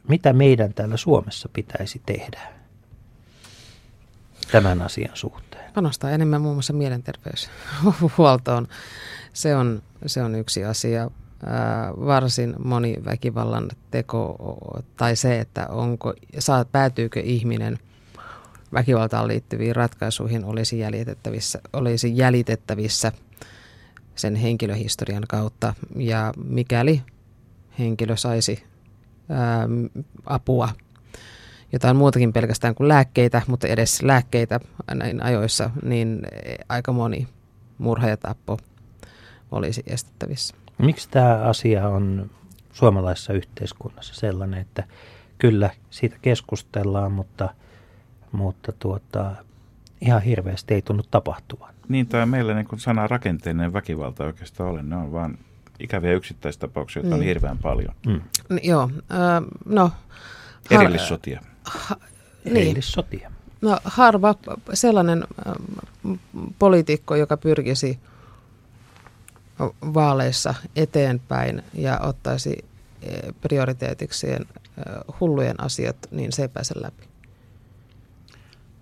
mitä 0.07 0.33
meidän 0.33 0.73
täällä 0.73 0.97
Suomessa 0.97 1.49
pitäisi 1.53 2.01
tehdä 2.05 2.60
tämän 4.51 4.81
asian 4.81 5.11
suhteen? 5.13 5.73
Panostaa 5.73 6.11
enemmän 6.11 6.41
muun 6.41 6.55
muassa 6.55 6.73
mielenterveyshuoltoon. 6.73 8.67
Se 9.33 9.55
on, 9.55 9.81
se 10.05 10.23
on 10.23 10.35
yksi 10.35 10.65
asia. 10.65 11.11
Ää, 11.45 11.93
varsin 12.05 12.55
moni 12.63 12.97
väkivallan 13.05 13.69
teko 13.91 14.35
tai 14.97 15.15
se, 15.15 15.39
että 15.39 15.67
onko, 15.67 16.13
saa, 16.39 16.65
päätyykö 16.65 17.19
ihminen 17.19 17.79
väkivaltaan 18.73 19.27
liittyviin 19.27 19.75
ratkaisuihin 19.75 20.45
olisi 20.45 20.79
jäljitettävissä, 20.79 21.61
olisi 21.73 22.17
jäljitettävissä 22.17 23.11
sen 24.15 24.35
henkilöhistorian 24.35 25.23
kautta. 25.27 25.73
Ja 25.95 26.33
mikäli 26.43 27.01
henkilö 27.79 28.17
saisi 28.17 28.63
ää, 29.29 29.67
apua, 30.25 30.69
jotain 31.73 31.95
muutakin 31.95 32.33
pelkästään 32.33 32.75
kuin 32.75 32.87
lääkkeitä, 32.87 33.41
mutta 33.47 33.67
edes 33.67 34.01
lääkkeitä 34.01 34.59
näin 34.93 35.23
ajoissa, 35.23 35.69
niin 35.83 36.21
aika 36.69 36.91
moni 36.91 37.27
murha 37.77 38.09
ja 38.09 38.17
tappo 38.17 38.57
olisi 39.51 39.83
estettävissä. 39.87 40.55
Miksi 40.77 41.09
tämä 41.09 41.35
asia 41.35 41.87
on 41.87 42.29
suomalaisessa 42.73 43.33
yhteiskunnassa 43.33 44.15
sellainen, 44.15 44.61
että 44.61 44.83
kyllä 45.37 45.69
siitä 45.89 46.17
keskustellaan, 46.21 47.11
mutta, 47.11 47.49
mutta 48.31 48.71
tuota, 48.71 49.35
ihan 50.01 50.21
hirveästi 50.21 50.73
ei 50.73 50.81
tunnu 50.81 51.03
tapahtuvan? 51.11 51.73
Niin, 51.89 52.07
tai 52.07 52.25
meillä 52.25 52.53
niin 52.53 52.67
sana 52.79 53.07
rakenteinen 53.07 53.73
väkivalta 53.73 54.23
oikeastaan 54.23 54.69
ole. 54.69 54.83
Ne 54.83 54.95
on 54.95 55.11
vain 55.11 55.39
ikäviä 55.79 56.13
yksittäistapauksia, 56.13 57.01
joita 57.01 57.15
mm. 57.15 57.19
on 57.19 57.25
hirveän 57.25 57.57
paljon. 57.57 57.95
Mm. 58.07 58.21
Joo, 58.63 58.89
äh, 59.11 59.43
no... 59.65 59.91
Erillissotia. 60.69 61.41
Ha, 61.63 61.95
niin. 62.45 62.57
Erillissotia. 62.57 63.31
No 63.61 63.79
harva 63.83 64.35
sellainen 64.73 65.23
poliitikko, 66.59 67.15
joka 67.15 67.37
pyrkisi 67.37 67.99
vaaleissa 69.93 70.53
eteenpäin 70.75 71.63
ja 71.73 71.99
ottaisi 71.99 72.65
prioriteetikseen 73.41 74.45
hullujen 75.19 75.63
asiat, 75.63 75.97
niin 76.11 76.31
se 76.31 76.41
ei 76.41 76.47
pääse 76.47 76.73
läpi. 76.77 77.03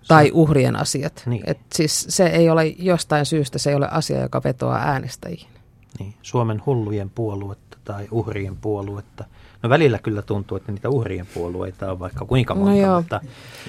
Tai 0.08 0.30
uhrien 0.34 0.76
asiat. 0.76 1.22
Niin. 1.26 1.42
Et 1.46 1.58
siis 1.74 2.06
se 2.08 2.26
ei 2.26 2.50
ole 2.50 2.66
jostain 2.66 3.26
syystä, 3.26 3.58
se 3.58 3.70
ei 3.70 3.76
ole 3.76 3.88
asia, 3.90 4.20
joka 4.20 4.40
vetoaa 4.44 4.78
äänestäjiin. 4.78 5.48
Niin. 5.98 6.14
Suomen 6.22 6.62
hullujen 6.66 7.10
puoluetta 7.10 7.78
tai 7.84 8.08
uhrien 8.10 8.56
puoluetta– 8.56 9.24
No 9.62 9.68
välillä 9.68 9.98
kyllä 9.98 10.22
tuntuu, 10.22 10.56
että 10.56 10.72
niitä 10.72 10.88
uhrien 10.88 11.26
puolueita 11.34 11.92
on 11.92 11.98
vaikka 11.98 12.24
kuinka 12.24 12.54
no 12.54 12.60
monta, 12.60 12.76
no 12.76 12.86
joo. 12.86 13.00
mutta, 13.00 13.20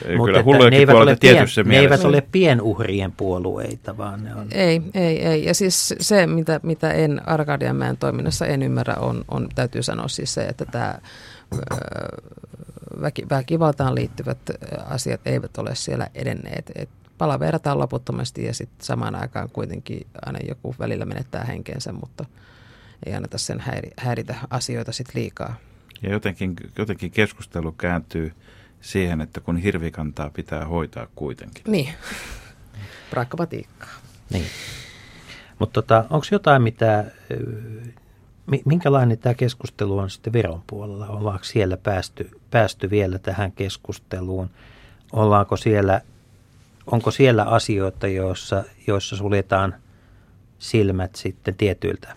ei, 0.06 0.18
mutta 0.18 0.44
kyllä 0.44 0.70
ne, 0.70 0.78
eivät 0.78 0.96
ole 0.96 1.18
pien, 1.22 1.48
ne 1.66 1.80
eivät 1.80 2.06
ole 2.06 2.24
pienuhrien 2.32 3.12
puolueita, 3.12 3.98
vaan 3.98 4.24
ne 4.24 4.36
on... 4.36 4.48
Ei, 4.52 4.82
ei, 4.94 5.26
ei. 5.28 5.46
Ja 5.46 5.54
siis 5.54 5.96
se, 6.00 6.28
mitä, 6.28 6.60
mitä 6.64 6.92
en 6.92 7.30
Arkadianmäen 7.30 7.98
toiminnassa 7.98 8.46
en 8.46 8.64
ymmärrä, 8.64 8.96
on, 8.96 9.26
on 9.28 9.48
täytyy 9.56 9.84
sanoa 9.84 10.08
siis 10.08 10.34
se, 10.34 10.42
että 10.42 10.66
tämä 10.66 10.96
väki, 13.02 13.26
väkivaltaan 13.30 13.96
liittyvät 13.96 14.38
asiat 14.90 15.22
eivät 15.26 15.58
ole 15.58 15.76
siellä 15.76 16.08
edenneet. 16.16 16.72
Et 16.76 16.90
palaverataan 17.18 17.80
loputtomasti 17.80 18.46
ja 18.46 18.54
sitten 18.54 18.86
samaan 18.86 19.16
aikaan 19.16 19.50
kuitenkin 19.50 20.08
aina 20.26 20.40
joku 20.48 20.76
välillä 20.80 21.06
menettää 21.06 21.44
henkeensä, 21.44 21.92
mutta 21.92 22.26
ei 23.06 23.14
anneta 23.14 23.38
sen 23.38 23.64
häiritä 23.98 24.36
asioita 24.50 24.92
sitten 24.92 25.22
liikaa. 25.22 25.56
Ja 26.02 26.12
jotenkin, 26.12 26.56
jotenkin 26.78 27.12
keskustelu 27.12 27.72
kääntyy 27.72 28.34
siihen, 28.82 29.22
että 29.22 29.40
kun 29.42 29.58
hirvikantaa 29.58 30.30
pitää 30.30 30.66
hoitaa 30.66 31.08
kuitenkin. 31.16 31.64
Niin, 31.68 31.90
pragmatiikkaa. 33.10 33.90
Niin. 34.30 34.46
Mutta 35.60 35.74
tota, 35.74 36.06
onko 36.10 36.26
jotain, 36.32 36.62
mitä, 36.62 37.06
minkälainen 38.66 39.18
tämä 39.18 39.34
keskustelu 39.34 39.98
on 39.98 40.10
sitten 40.10 40.34
Viron 40.34 40.64
puolella? 40.68 41.08
Ollaanko 41.08 41.44
siellä 41.44 41.78
päästy, 41.78 42.32
päästy 42.52 42.90
vielä 42.90 43.20
tähän 43.20 43.52
keskusteluun? 43.52 44.50
Ollaanko 45.14 45.58
siellä, 45.58 46.02
onko 46.86 47.12
siellä 47.12 47.44
asioita, 47.44 48.08
joissa, 48.08 48.64
joissa 48.88 49.16
suljetaan 49.16 49.76
silmät 50.60 51.16
sitten 51.16 51.56
tietyiltä 51.56 52.16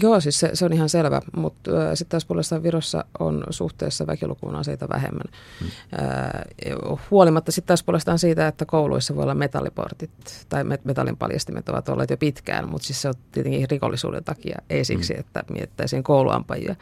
Joo, 0.00 0.20
siis 0.20 0.40
se, 0.40 0.50
se 0.54 0.64
on 0.64 0.72
ihan 0.72 0.88
selvä, 0.88 1.20
mutta 1.36 1.70
sitten 1.94 2.10
taas 2.10 2.24
puolestaan 2.24 2.62
Virossa 2.62 3.04
on 3.18 3.44
suhteessa 3.50 4.06
väkilukuun 4.06 4.56
aseita 4.56 4.88
vähemmän. 4.88 5.26
Hmm. 5.60 5.68
Äh, 5.68 6.98
huolimatta 7.10 7.52
sitten 7.52 7.66
taas 7.68 7.82
puolestaan 7.82 8.18
siitä, 8.18 8.48
että 8.48 8.66
kouluissa 8.66 9.16
voi 9.16 9.22
olla 9.22 9.34
metalliportit 9.34 10.10
tai 10.48 10.64
metallin 10.84 11.16
paljastimet 11.16 11.68
ovat 11.68 11.88
olleet 11.88 12.10
jo 12.10 12.16
pitkään, 12.16 12.68
mutta 12.68 12.86
siis 12.86 13.02
se 13.02 13.08
on 13.08 13.14
tietenkin 13.32 13.70
rikollisuuden 13.70 14.24
takia, 14.24 14.58
ei 14.70 14.84
siksi, 14.84 15.12
hmm. 15.12 15.20
että 15.20 15.44
miettäisiin 15.50 16.02
kouluampajia. 16.02 16.76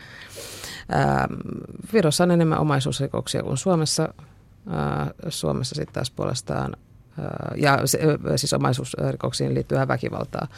Äh, 0.94 1.26
Virossa 1.92 2.24
on 2.24 2.30
enemmän 2.30 2.58
omaisuusrikoksia 2.58 3.42
kuin 3.42 3.56
Suomessa. 3.56 4.14
Äh, 4.72 5.08
Suomessa 5.28 5.74
sitten 5.74 5.94
taas 5.94 6.10
puolestaan, 6.10 6.76
äh, 7.18 7.26
ja 7.56 7.78
se, 7.84 7.98
siis 8.36 8.52
omaisuusrikoksiin 8.52 9.54
liittyvää 9.54 9.88
väkivaltaa 9.88 10.48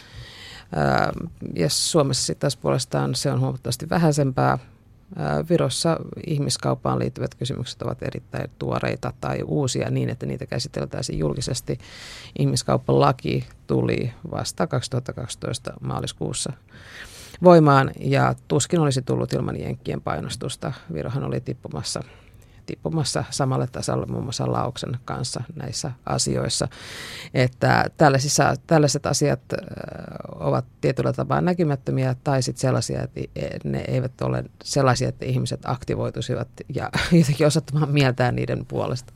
ja 1.55 1.71
Suomessa 1.71 2.27
sitten 2.27 2.41
taas 2.41 2.57
puolestaan 2.57 3.15
se 3.15 3.33
on 3.33 3.41
huomattavasti 3.41 3.91
vähäisempää. 3.91 4.59
Virossa 5.51 5.97
ihmiskauppaan 6.27 6.99
liittyvät 6.99 7.35
kysymykset 7.35 7.83
ovat 7.83 8.03
erittäin 8.03 8.51
tuoreita 8.59 9.13
tai 9.21 9.43
uusia 9.43 9.91
niin, 9.91 10.09
että 10.09 10.27
niitä 10.27 10.47
käsiteltäisiin 10.47 11.19
julkisesti. 11.19 11.79
Ihmiskauppalaki 12.39 13.47
tuli 13.67 14.13
vasta 14.31 14.67
2012 14.67 15.73
maaliskuussa 15.81 16.53
voimaan 17.43 17.91
ja 18.01 18.35
tuskin 18.49 18.81
olisi 18.81 19.03
tullut 19.03 19.33
ilman 19.33 19.61
jenkkien 19.61 20.01
painostusta. 20.01 20.73
Virohan 20.93 21.25
oli 21.25 21.41
tippumassa 21.41 22.03
tippumassa 22.67 23.25
samalle 23.31 23.67
tasolle 23.67 24.07
muun 24.07 24.23
muassa 24.23 24.53
Lauksen 24.53 24.99
kanssa 25.05 25.43
näissä 25.57 25.93
asioissa. 26.07 26.69
Että 27.35 27.85
tällaisissa, 27.97 28.55
tällaiset 28.67 29.07
asiat 29.07 29.41
ovat 30.35 30.65
tietyllä 30.81 31.13
tapaa 31.13 31.41
näkymättömiä 31.41 32.17
tai 32.25 32.43
sitten 32.43 32.61
sellaisia, 32.61 33.03
että 33.03 33.21
ne 33.65 33.85
eivät 33.89 34.21
ole 34.21 34.45
sellaisia, 34.65 35.09
että 35.09 35.25
ihmiset 35.25 35.61
aktivoituisivat 35.65 36.49
ja 36.75 36.91
jotenkin 37.21 37.47
osoittamaan 37.47 37.91
mieltään 37.91 38.37
niiden 38.37 38.67
puolesta. 38.69 39.13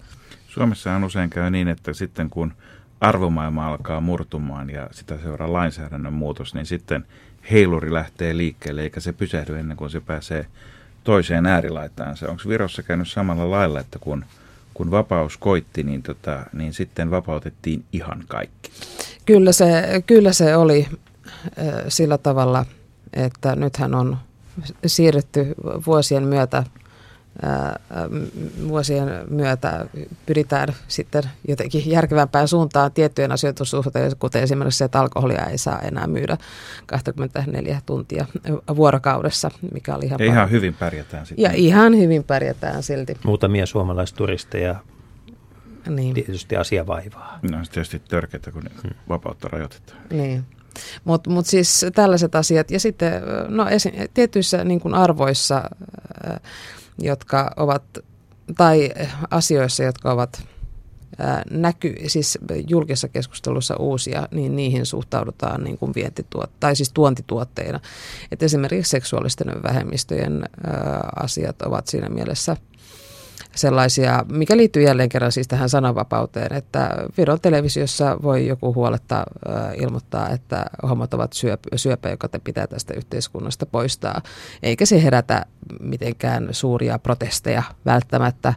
Suomessahan 0.49 1.05
usein 1.05 1.31
käy 1.31 1.51
niin, 1.51 1.69
että 1.69 1.93
sitten 1.93 2.31
kun 2.31 2.53
arvomaailma 3.01 3.69
alkaa 3.69 4.01
murtumaan 4.01 4.71
ja 4.71 4.89
sitä 4.91 5.19
seuraa 5.19 5.53
lainsäädännön 5.53 6.13
muutos, 6.13 6.55
niin 6.55 6.67
sitten 6.67 7.07
heiluri 7.51 7.93
lähtee 7.93 8.37
liikkeelle 8.37 8.83
eikä 8.83 9.01
se 9.01 9.13
pysähdy 9.13 9.59
ennen 9.59 9.77
kuin 9.77 9.91
se 9.91 10.01
pääsee 10.01 10.47
toiseen 11.09 11.47
äärilaitaan. 11.47 12.17
Onko 12.29 12.43
Virossa 12.49 12.83
käynyt 12.83 13.09
samalla 13.09 13.51
lailla, 13.51 13.81
että 13.81 13.99
kun, 13.99 14.25
kun 14.75 14.91
vapaus 14.91 15.37
koitti, 15.37 15.83
niin, 15.83 16.03
tota, 16.03 16.43
niin 16.53 16.75
sitten 16.75 17.11
vapautettiin 17.11 17.85
ihan 17.93 18.25
kaikki? 18.29 18.71
Kyllä 19.27 19.53
se, 19.53 20.03
kyllä 20.07 20.33
se 20.33 20.57
oli 20.57 20.89
sillä 21.89 22.19
tavalla, 22.19 22.65
että 23.13 23.57
nythän 23.57 23.95
on 23.95 24.17
siirretty 24.87 25.55
vuosien 25.87 26.23
myötä 26.23 26.65
vuosien 28.69 29.09
myötä 29.31 29.87
pyritään 30.27 30.69
sitten 30.89 31.23
jotenkin 31.49 31.91
järkevämpään 31.91 32.49
suuntaan 32.49 32.93
tiettyjen 32.93 33.33
asioiden 33.33 33.67
suhteen, 33.67 34.13
kuten 34.19 34.43
esimerkiksi 34.43 34.79
se, 34.79 34.85
että 34.85 35.01
alkoholia 35.01 35.47
ei 35.47 35.59
saa 35.59 35.81
enää 35.81 36.07
myydä 36.07 36.37
24 36.87 37.81
tuntia 37.87 38.27
vuorokaudessa, 38.77 39.51
mikä 39.73 39.95
oli 39.95 40.05
ihan 40.05 40.21
Ja 40.21 40.27
ihan 40.27 40.51
hyvin 40.51 40.75
pärjätään 40.75 41.27
sitten. 41.27 41.43
Ja 41.43 41.51
ihan 41.55 41.97
hyvin 41.97 42.25
pärjätään 42.25 42.83
silti. 42.83 43.17
Muutamia 43.25 43.67
suomalaisturisteja 43.67 44.77
niin. 45.89 46.15
tietysti 46.15 46.57
asia 46.57 46.87
vaivaa. 46.87 47.39
No 47.51 47.65
se 47.65 47.71
tietysti 47.71 48.03
törkeää, 48.09 48.53
kun 48.53 48.63
hmm. 48.83 48.91
vapautta 49.09 49.49
rajoitetaan. 49.49 49.99
Niin. 50.11 50.45
Mutta 51.05 51.31
mut 51.31 51.47
siis 51.47 51.87
tällaiset 51.95 52.35
asiat. 52.35 52.71
Ja 52.71 52.81
sitten 52.81 53.13
no, 53.49 53.69
esi- 53.69 54.11
tietyissä 54.15 54.65
niin 54.65 54.81
kuin 54.81 54.95
arvoissa, 54.95 55.63
jotka 56.99 57.51
ovat, 57.57 57.83
tai 58.57 58.91
asioissa, 59.31 59.83
jotka 59.83 60.13
ovat 60.13 60.43
näky, 61.51 61.95
siis 62.07 62.39
julkisessa 62.69 63.09
keskustelussa 63.09 63.77
uusia, 63.77 64.29
niin 64.31 64.57
niihin 64.57 64.87
suhtaudutaan 64.87 65.65
niin 65.65 65.79
kuin 65.79 65.93
vientituot, 65.95 66.51
tai 66.61 66.77
siis 66.77 66.93
tuontituotteina. 66.93 67.81
Et 68.33 68.43
esimerkiksi 68.43 68.91
seksuaalisten 68.91 69.63
vähemmistöjen 69.63 70.49
asiat 71.17 71.63
ovat 71.63 71.87
siinä 71.87 72.09
mielessä 72.09 72.57
sellaisia, 73.59 74.25
mikä 74.33 74.57
liittyy 74.57 74.83
jälleen 74.83 75.09
kerran 75.09 75.33
siis 75.33 75.49
tähän 75.49 75.69
sananvapauteen, 75.69 76.53
että 76.53 76.91
Viron 77.19 77.41
televisiossa 77.41 78.17
voi 78.23 78.47
joku 78.47 78.75
huoletta 78.75 79.25
ilmoittaa, 79.81 80.29
että 80.29 80.67
hommat 80.89 81.15
ovat 81.15 81.33
syöpä, 81.33 81.69
syöpä, 81.77 82.09
joka 82.09 82.29
te 82.29 82.39
pitää 82.39 82.67
tästä 82.67 82.95
yhteiskunnasta 82.95 83.67
poistaa, 83.67 84.23
eikä 84.63 84.87
se 84.87 85.03
herätä 85.03 85.47
mitenkään 85.81 86.49
suuria 86.51 86.99
protesteja 86.99 87.63
välttämättä. 87.87 88.55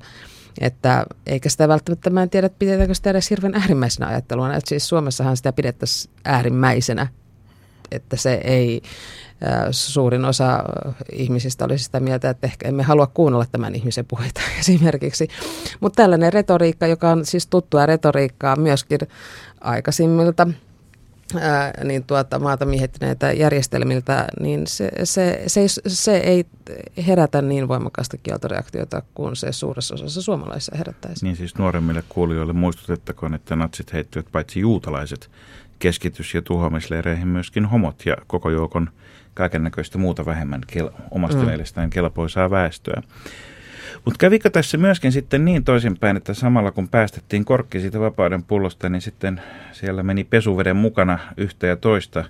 Että 0.62 1.06
eikä 1.26 1.50
sitä 1.50 1.68
välttämättä, 1.68 2.10
mä 2.10 2.24
en 2.24 2.30
tiedä, 2.30 2.50
pidetäänkö 2.50 2.94
sitä 2.94 3.10
edes 3.10 3.30
hirveän 3.30 3.56
äärimmäisenä 3.56 4.08
ajatteluna. 4.08 4.56
Että 4.56 4.70
siis 4.70 4.90
Suomessahan 4.90 5.38
sitä 5.38 5.54
pidettäisiin 5.54 6.14
äärimmäisenä, 6.26 7.08
että 7.92 8.16
se 8.16 8.42
ei, 8.44 8.82
suurin 9.72 10.26
osa 10.26 10.64
ihmisistä 11.12 11.66
olisi 11.66 11.84
sitä 11.84 12.00
mieltä, 12.00 12.30
että 12.30 12.48
ehkä 12.48 12.68
emme 12.68 12.84
halua 12.84 13.08
kuunnella 13.08 13.46
tämän 13.52 13.76
ihmisen 13.76 14.06
puheita 14.06 14.42
esimerkiksi. 14.60 15.28
Mutta 15.80 16.04
tällainen 16.04 16.34
retoriikka, 16.34 16.88
joka 16.88 17.10
on 17.10 17.26
siis 17.26 17.48
tuttua 17.48 17.86
retoriikkaa 17.86 18.56
myöskin 18.56 19.00
aikaisimmilta 19.62 20.48
niin 21.84 22.04
tuota, 22.04 22.40
maata 22.40 22.66
miettineitä 22.66 23.32
järjestelmiltä, 23.32 24.28
niin 24.40 24.68
se, 24.68 24.92
se, 25.04 25.44
se, 25.48 25.62
se 25.88 26.18
ei 26.18 26.46
herätä 27.08 27.42
niin 27.42 27.68
voimakasta 27.68 28.18
kieltoreaktiota 28.18 29.02
kuin 29.14 29.36
se 29.36 29.52
suuressa 29.52 29.96
osassa 29.96 30.22
suomalaisissa 30.22 30.78
herättäisi. 30.78 31.26
Niin 31.26 31.36
siis 31.36 31.58
nuoremmille 31.58 32.04
kuulijoille 32.10 32.54
muistutettakoon, 32.54 33.34
että 33.34 33.56
natsit 33.56 33.94
heittivät 33.94 34.26
paitsi 34.32 34.60
juutalaiset 34.60 35.30
keskitys- 35.80 36.34
ja 36.34 36.42
tuhoamisleireihin 36.42 37.28
myöskin 37.28 37.66
homot 37.66 38.06
ja 38.06 38.18
koko 38.28 38.50
joukon 38.50 38.90
kaiken 39.34 39.64
näköistä 39.64 39.98
muuta 39.98 40.26
vähemmän 40.26 40.62
kel- 40.72 41.02
omasta 41.12 41.40
mm. 41.40 41.46
mielestään 41.46 41.90
kelpoisaa 41.90 42.50
väestöä. 42.50 43.02
Mutta 44.06 44.18
kävikö 44.18 44.50
tässä 44.50 44.78
myöskin 44.78 45.12
sitten 45.12 45.46
niin 45.46 45.64
toisinpäin, 45.64 46.18
että 46.18 46.34
samalla 46.34 46.72
kun 46.72 46.90
päästettiin 46.90 47.46
korkki 47.46 47.80
siitä 47.80 48.00
vapauden 48.00 48.44
pullosta, 48.44 48.90
niin 48.90 49.02
sitten 49.02 49.42
siellä 49.72 50.04
meni 50.04 50.24
pesuveden 50.24 50.76
mukana 50.76 51.20
yhtä 51.38 51.68
ja 51.68 51.76
toista. 51.76 52.26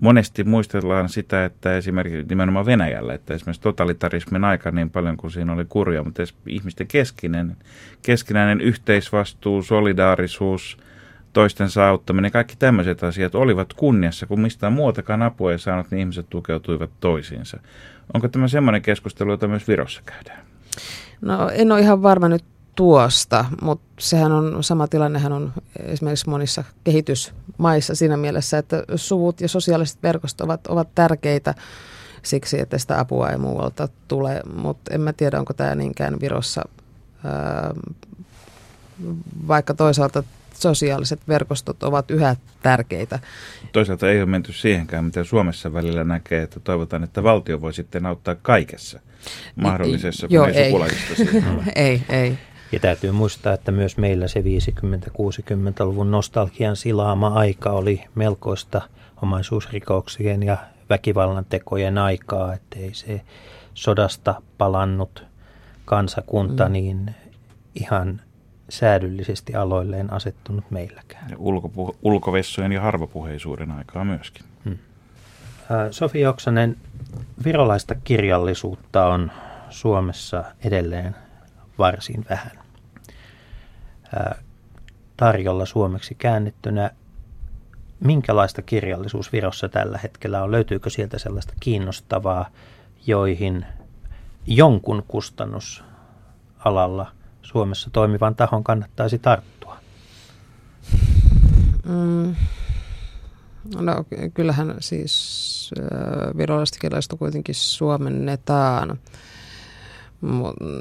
Monesti 0.00 0.44
muistellaan 0.44 1.08
sitä, 1.08 1.44
että 1.44 1.76
esimerkiksi 1.76 2.26
nimenomaan 2.28 2.66
Venäjällä, 2.66 3.14
että 3.14 3.34
esimerkiksi 3.34 3.62
totalitarismin 3.62 4.44
aika 4.44 4.70
niin 4.70 4.90
paljon 4.90 5.16
kuin 5.16 5.30
siinä 5.30 5.52
oli 5.52 5.64
kurja, 5.68 6.04
mutta 6.04 6.22
ihmisten 6.46 6.86
keskinen, 6.86 7.56
keskinäinen 8.02 8.60
yhteisvastuu, 8.60 9.62
solidaarisuus, 9.62 10.78
toistensa 11.38 11.88
auttaminen, 11.88 12.30
kaikki 12.30 12.56
tämmöiset 12.58 13.02
asiat 13.02 13.34
olivat 13.34 13.72
kunniassa, 13.72 14.26
kun 14.26 14.40
mistään 14.40 14.72
muutakaan 14.72 15.22
apua 15.22 15.52
ei 15.52 15.58
saanut, 15.58 15.90
niin 15.90 16.00
ihmiset 16.00 16.26
tukeutuivat 16.30 16.90
toisiinsa. 17.00 17.60
Onko 18.14 18.28
tämä 18.28 18.48
semmoinen 18.48 18.82
keskustelu, 18.82 19.30
jota 19.30 19.48
myös 19.48 19.68
Virossa 19.68 20.02
käydään? 20.04 20.46
No 21.20 21.48
en 21.48 21.72
ole 21.72 21.80
ihan 21.80 22.02
varma 22.02 22.28
nyt 22.28 22.44
tuosta, 22.74 23.44
mutta 23.62 23.86
sehän 23.98 24.32
on, 24.32 24.64
sama 24.64 24.88
tilannehan 24.88 25.32
on 25.32 25.52
esimerkiksi 25.78 26.30
monissa 26.30 26.64
kehitysmaissa 26.84 27.94
siinä 27.94 28.16
mielessä, 28.16 28.58
että 28.58 28.84
suvut 28.96 29.40
ja 29.40 29.48
sosiaaliset 29.48 30.02
verkostot 30.02 30.44
ovat, 30.44 30.66
ovat 30.66 30.88
tärkeitä 30.94 31.54
siksi, 32.22 32.60
että 32.60 32.78
sitä 32.78 33.00
apua 33.00 33.30
ei 33.30 33.38
muualta 33.38 33.88
tule, 34.08 34.42
mutta 34.54 34.94
en 34.94 35.00
mä 35.00 35.12
tiedä, 35.12 35.38
onko 35.38 35.54
tämä 35.54 35.74
niinkään 35.74 36.20
Virossa, 36.20 36.62
ää, 37.24 37.74
vaikka 39.48 39.74
toisaalta 39.74 40.22
sosiaaliset 40.62 41.20
verkostot 41.28 41.82
ovat 41.82 42.10
yhä 42.10 42.36
tärkeitä. 42.62 43.18
Toisaalta 43.72 44.10
ei 44.10 44.18
ole 44.18 44.26
menty 44.26 44.52
siihenkään, 44.52 45.04
mitä 45.04 45.24
Suomessa 45.24 45.72
välillä 45.72 46.04
näkee, 46.04 46.42
että 46.42 46.60
toivotaan, 46.60 47.04
että 47.04 47.22
valtio 47.22 47.60
voi 47.60 47.72
sitten 47.72 48.06
auttaa 48.06 48.34
kaikessa 48.34 49.00
mahdollisessa, 49.56 50.26
Joo, 50.30 50.46
ei, 50.46 50.54
ei. 50.56 50.72
ei, 51.74 52.02
ei. 52.08 52.38
Ja 52.72 52.80
täytyy 52.80 53.12
muistaa, 53.12 53.52
että 53.52 53.72
myös 53.72 53.96
meillä 53.96 54.28
se 54.28 54.40
50-60-luvun 54.40 56.10
nostalgian 56.10 56.76
silaama 56.76 57.28
aika 57.28 57.70
oli 57.70 58.04
melkoista 58.14 58.80
omaisuusrikoksien 59.22 60.42
ja 60.42 60.56
väkivallan 60.90 61.44
tekojen 61.44 61.98
aikaa, 61.98 62.54
ettei 62.54 62.94
se 62.94 63.20
sodasta 63.74 64.42
palannut 64.58 65.24
kansakunta 65.84 66.66
mm. 66.66 66.72
niin 66.72 67.14
ihan 67.74 68.20
säädyllisesti 68.68 69.54
aloilleen 69.54 70.12
asettunut 70.12 70.70
meilläkään. 70.70 71.30
Ja 71.30 71.36
ulkopu- 71.38 71.96
ulkovessojen 72.02 72.72
ja 72.72 72.80
harvapuheisuuden 72.80 73.70
aikaa 73.70 74.04
myöskin. 74.04 74.46
Hmm. 74.64 74.78
Sofi 75.90 76.26
Oksanen, 76.26 76.76
virolaista 77.44 77.94
kirjallisuutta 77.94 79.06
on 79.06 79.30
Suomessa 79.70 80.44
edelleen 80.64 81.16
varsin 81.78 82.26
vähän. 82.30 82.58
Tarjolla 85.16 85.66
suomeksi 85.66 86.14
käännettynä, 86.14 86.90
minkälaista 88.00 88.62
kirjallisuus 88.62 89.32
Virossa 89.32 89.68
tällä 89.68 89.98
hetkellä 90.02 90.42
on? 90.42 90.50
Löytyykö 90.50 90.90
sieltä 90.90 91.18
sellaista 91.18 91.52
kiinnostavaa, 91.60 92.48
joihin 93.06 93.66
jonkun 94.46 95.04
kustannusalalla 95.08 97.12
Suomessa 97.48 97.90
toimivan 97.90 98.34
tahon 98.34 98.64
kannattaisi 98.64 99.18
tarttua? 99.18 99.76
Mm. 101.86 102.34
No 103.76 104.04
kyllähän 104.34 104.74
siis 104.80 105.70
virallista 106.36 106.78
kielestä 106.80 107.16
kuitenkin 107.16 107.54
suomennetaan. 107.54 108.98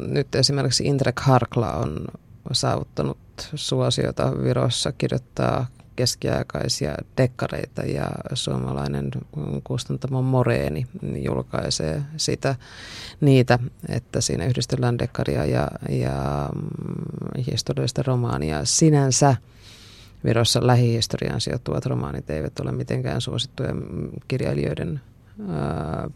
Nyt 0.07 0.36
esimerkiksi 0.36 0.84
Indrek 0.84 1.20
Harkla 1.20 1.74
on 1.74 2.07
saavuttanut 2.51 3.18
suosiota 3.55 4.43
Virossa 4.43 4.91
kirjoittaa 4.91 5.68
keskiaikaisia 5.98 6.95
dekkareita 7.18 7.82
ja 7.82 8.08
suomalainen 8.34 9.12
kustantamo 9.64 10.22
Moreeni 10.22 10.88
julkaisee 11.16 12.02
sitä, 12.18 12.56
niitä, 13.22 13.60
että 13.89 14.22
siinä 14.22 14.45
yhdistellään 14.45 15.00
dekkaria 15.00 15.45
ja, 15.45 15.68
ja 15.89 16.50
mm, 16.56 17.43
historiallista 17.52 18.04
romaania. 18.04 18.66
Sinänsä 18.66 19.36
Virossa 20.24 20.68
lähihistoriaan 20.68 21.41
sijoittuvat 21.41 21.86
romaanit 21.86 22.30
eivät 22.30 22.60
ole 22.60 22.72
mitenkään 22.72 23.22
suosittuja 23.22 23.76
kirjailijoiden 24.28 25.02
ää, 25.50 26.10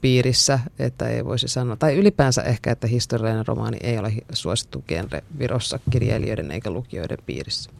piirissä, 0.00 0.58
että 0.78 1.08
ei 1.08 1.24
voisi 1.24 1.48
sanoa, 1.48 1.76
tai 1.76 1.96
ylipäänsä 1.96 2.42
ehkä, 2.42 2.70
että 2.70 2.86
historiallinen 2.86 3.46
romaani 3.46 3.76
ei 3.82 3.98
ole 3.98 4.12
suosittu 4.32 4.84
genre 4.88 5.22
Virossa 5.38 5.80
kirjailijoiden 5.90 6.50
eikä 6.50 6.70
lukijoiden 6.70 7.18
piirissä. 7.26 7.70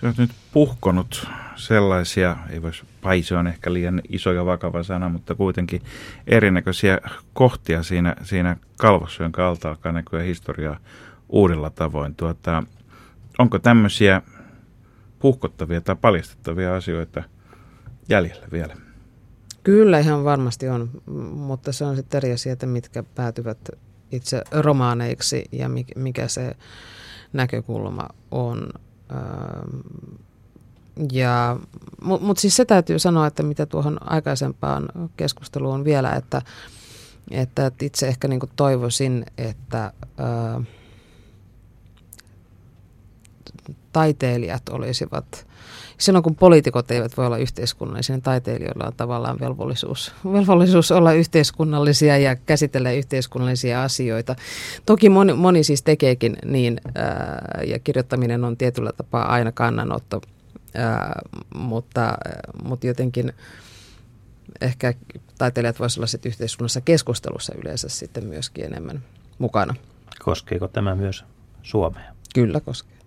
Se 0.00 0.06
on 0.06 0.14
nyt 0.18 0.30
puhkonut 0.52 1.28
sellaisia, 1.56 2.36
ei 2.50 2.62
voisi 2.62 2.82
paisi 3.02 3.34
on 3.34 3.46
ehkä 3.46 3.72
liian 3.72 4.00
iso 4.08 4.32
ja 4.32 4.46
vakava 4.46 4.82
sana, 4.82 5.08
mutta 5.08 5.34
kuitenkin 5.34 5.82
erinäköisiä 6.26 6.98
kohtia 7.32 7.82
siinä, 7.82 8.16
siinä 8.22 8.56
kalvossa, 8.78 9.22
jonka 9.22 9.48
alta 9.48 9.68
alkaa 9.68 9.92
näkyä 9.92 10.22
historiaa 10.22 10.78
uudella 11.28 11.70
tavoin. 11.70 12.14
Tuota, 12.14 12.62
onko 13.38 13.58
tämmöisiä 13.58 14.22
puhkottavia 15.18 15.80
tai 15.80 15.96
paljastettavia 16.00 16.74
asioita 16.74 17.22
jäljellä 18.08 18.46
vielä? 18.52 18.76
Kyllä 19.62 19.98
ihan 19.98 20.24
varmasti 20.24 20.68
on, 20.68 20.90
mutta 21.34 21.72
se 21.72 21.84
on 21.84 21.96
sitten 21.96 22.18
eri 22.18 22.32
asia, 22.32 22.52
että 22.52 22.66
mitkä 22.66 23.02
päätyvät 23.02 23.58
itse 24.12 24.42
romaaneiksi 24.50 25.44
ja 25.52 25.68
mikä 25.96 26.28
se 26.28 26.56
näkökulma 27.32 28.08
on. 28.30 28.68
Ja, 31.12 31.56
Mutta 32.02 32.26
mut 32.26 32.38
siis 32.38 32.56
se 32.56 32.64
täytyy 32.64 32.98
sanoa, 32.98 33.26
että 33.26 33.42
mitä 33.42 33.66
tuohon 33.66 33.98
aikaisempaan 34.12 34.88
keskusteluun 35.16 35.84
vielä, 35.84 36.12
että, 36.12 36.42
että 37.30 37.72
itse 37.80 38.08
ehkä 38.08 38.28
niin 38.28 38.40
toivoisin, 38.56 39.26
että 39.38 39.92
ää, 40.18 40.60
taiteilijat 43.92 44.68
olisivat, 44.70 45.46
silloin 45.98 46.22
kun 46.22 46.36
poliitikot 46.36 46.90
eivät 46.90 47.16
voi 47.16 47.26
olla 47.26 47.38
yhteiskunnallisia, 47.38 48.16
niin 48.16 48.22
taiteilijoilla 48.22 48.86
on 48.86 48.92
tavallaan 48.96 49.40
velvollisuus, 49.40 50.12
velvollisuus 50.32 50.90
olla 50.90 51.12
yhteiskunnallisia 51.12 52.18
ja 52.18 52.36
käsitellä 52.36 52.92
yhteiskunnallisia 52.92 53.82
asioita. 53.82 54.36
Toki 54.86 55.08
moni, 55.08 55.32
moni 55.32 55.64
siis 55.64 55.82
tekeekin 55.82 56.36
niin, 56.44 56.80
ää, 56.94 57.62
ja 57.66 57.78
kirjoittaminen 57.78 58.44
on 58.44 58.56
tietyllä 58.56 58.92
tapaa 58.96 59.32
aina 59.32 59.52
kannanotto 59.52 60.20
ää, 60.74 61.20
mutta, 61.54 62.18
mutta 62.64 62.86
jotenkin 62.86 63.32
ehkä 64.60 64.94
taiteilijat 65.38 65.80
voisivat 65.80 65.98
olla 65.98 66.06
sitten 66.06 66.30
yhteiskunnassa 66.30 66.80
keskustelussa 66.80 67.54
yleensä 67.54 67.88
sitten 67.88 68.24
myöskin 68.24 68.64
enemmän 68.64 69.02
mukana. 69.38 69.74
Koskeeko 70.24 70.68
tämä 70.68 70.94
myös 70.94 71.24
Suomea? 71.62 72.12
Kyllä 72.34 72.60
koskee. 72.60 73.01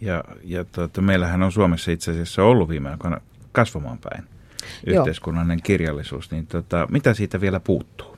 Ja, 0.00 0.24
ja 0.44 0.64
tuota, 0.64 1.00
meillähän 1.00 1.42
on 1.42 1.52
Suomessa 1.52 1.90
itse 1.90 2.10
asiassa 2.10 2.42
ollut 2.42 2.68
viime 2.68 2.90
aikoina 2.90 3.20
kasvamaan 3.52 3.98
päin 3.98 4.24
yhteiskunnallinen 4.86 5.62
kirjallisuus, 5.62 6.30
niin 6.30 6.46
tota, 6.46 6.86
mitä 6.90 7.14
siitä 7.14 7.40
vielä 7.40 7.60
puuttuu? 7.60 8.16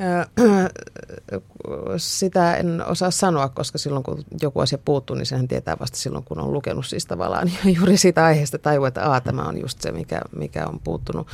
Sitä 1.96 2.56
en 2.56 2.86
osaa 2.86 3.10
sanoa, 3.10 3.48
koska 3.48 3.78
silloin 3.78 4.02
kun 4.02 4.24
joku 4.42 4.60
asia 4.60 4.78
puuttuu, 4.84 5.16
niin 5.16 5.26
sehän 5.26 5.48
tietää 5.48 5.76
vasta 5.80 5.98
silloin, 5.98 6.24
kun 6.24 6.40
on 6.40 6.52
lukenut 6.52 6.86
siis 6.86 7.06
tavallaan 7.06 7.50
juuri 7.76 7.96
siitä 7.96 8.24
aiheesta 8.24 8.58
tajua, 8.58 8.88
että 8.88 9.10
Aa, 9.10 9.20
tämä 9.20 9.42
on 9.42 9.60
just 9.60 9.80
se, 9.80 9.92
mikä, 9.92 10.20
mikä 10.36 10.66
on 10.66 10.80
puuttunut. 10.84 11.28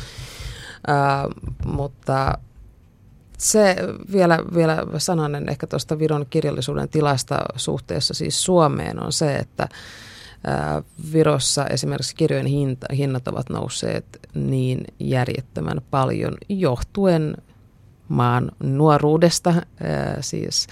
Ää, 0.87 1.25
mutta 1.65 2.39
se 3.37 3.77
vielä, 4.13 4.39
vielä 4.55 4.87
sananen 4.99 5.49
ehkä 5.49 5.67
tuosta 5.67 5.99
Viron 5.99 6.27
kirjallisuuden 6.31 6.89
tilasta 6.89 7.39
suhteessa 7.57 8.15
siis 8.15 8.45
Suomeen 8.45 9.03
on 9.03 9.13
se, 9.13 9.37
että 9.37 9.69
Virossa 11.13 11.67
esimerkiksi 11.67 12.17
kirjojen 12.17 12.47
hinta, 12.47 12.87
hinnat 12.97 13.29
ovat 13.29 13.51
nousseet 13.51 14.21
niin 14.35 14.85
järjettömän 15.01 15.81
paljon 15.91 16.35
johtuen 16.49 17.37
maan 18.09 18.53
nuoruudesta. 18.63 19.55
Siis 20.21 20.67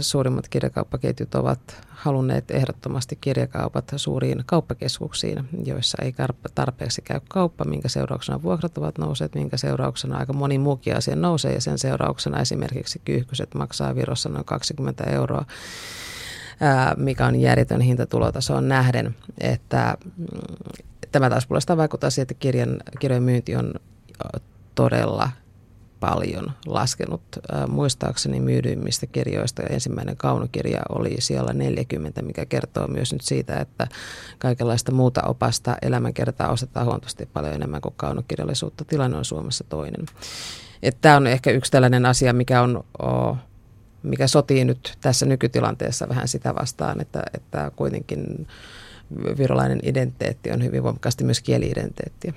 suurimmat 0.00 0.48
kirjakauppaketjut 0.48 1.34
ovat 1.34 1.86
halunneet 1.88 2.50
ehdottomasti 2.50 3.18
kirjakaupat 3.20 3.92
suuriin 3.96 4.42
kauppakeskuksiin, 4.46 5.48
joissa 5.64 5.98
ei 6.02 6.14
tarpeeksi 6.54 7.02
käy 7.02 7.20
kauppa, 7.28 7.64
minkä 7.64 7.88
seurauksena 7.88 8.42
vuokrat 8.42 8.78
ovat 8.78 8.98
nousseet, 8.98 9.34
minkä 9.34 9.56
seurauksena 9.56 10.18
aika 10.18 10.32
moni 10.32 10.58
muukin 10.58 10.96
asia 10.96 11.16
nousee 11.16 11.54
ja 11.54 11.60
sen 11.60 11.78
seurauksena 11.78 12.40
esimerkiksi 12.40 13.00
kyyhkyset 13.04 13.54
maksaa 13.54 13.94
Virossa 13.94 14.28
noin 14.28 14.44
20 14.44 15.04
euroa 15.04 15.44
mikä 16.96 17.26
on 17.26 17.40
järjetön 17.40 17.80
hintatulotasoon 17.80 18.68
nähden, 18.68 19.16
että 19.40 19.96
mm, 20.16 20.26
tämä 21.12 21.30
taas 21.30 21.46
puolestaan 21.46 21.76
vaikuttaa 21.76 22.10
siihen, 22.10 22.22
että 22.24 22.34
kirjan, 22.34 22.76
kirjojen 22.98 23.22
myynti 23.22 23.56
on 23.56 23.74
todella 24.74 25.30
paljon 26.00 26.52
laskenut. 26.66 27.22
Muistaakseni 27.68 28.40
myydyimmistä 28.40 29.06
kirjoista 29.06 29.62
ensimmäinen 29.62 30.16
kaunokirja 30.16 30.80
oli 30.88 31.16
siellä 31.18 31.52
40, 31.52 32.22
mikä 32.22 32.46
kertoo 32.46 32.86
myös 32.86 33.12
nyt 33.12 33.22
siitä, 33.22 33.60
että 33.60 33.88
kaikenlaista 34.38 34.92
muuta 34.92 35.22
opasta 35.22 35.76
elämänkertaa 35.82 36.50
ostetaan 36.50 36.86
huomattavasti 36.86 37.26
paljon 37.26 37.54
enemmän 37.54 37.80
kuin 37.80 37.94
kaunokirjallisuutta. 37.96 38.84
Tilanne 38.84 39.16
on 39.16 39.24
Suomessa 39.24 39.64
toinen. 39.68 40.06
Tämä 41.00 41.16
on 41.16 41.26
ehkä 41.26 41.50
yksi 41.50 41.72
tällainen 41.72 42.06
asia, 42.06 42.32
mikä 42.32 42.62
on 42.62 42.84
mikä 44.02 44.26
sotii 44.26 44.64
nyt 44.64 44.98
tässä 45.00 45.26
nykytilanteessa 45.26 46.08
vähän 46.08 46.28
sitä 46.28 46.54
vastaan, 46.54 47.00
että, 47.00 47.22
että 47.34 47.72
kuitenkin 47.76 48.46
virolainen 49.38 49.80
identiteetti 49.82 50.50
on 50.52 50.64
hyvin 50.64 50.82
voimakkaasti 50.82 51.24
myös 51.24 51.40
kieli-identiteettiä. 51.40 52.32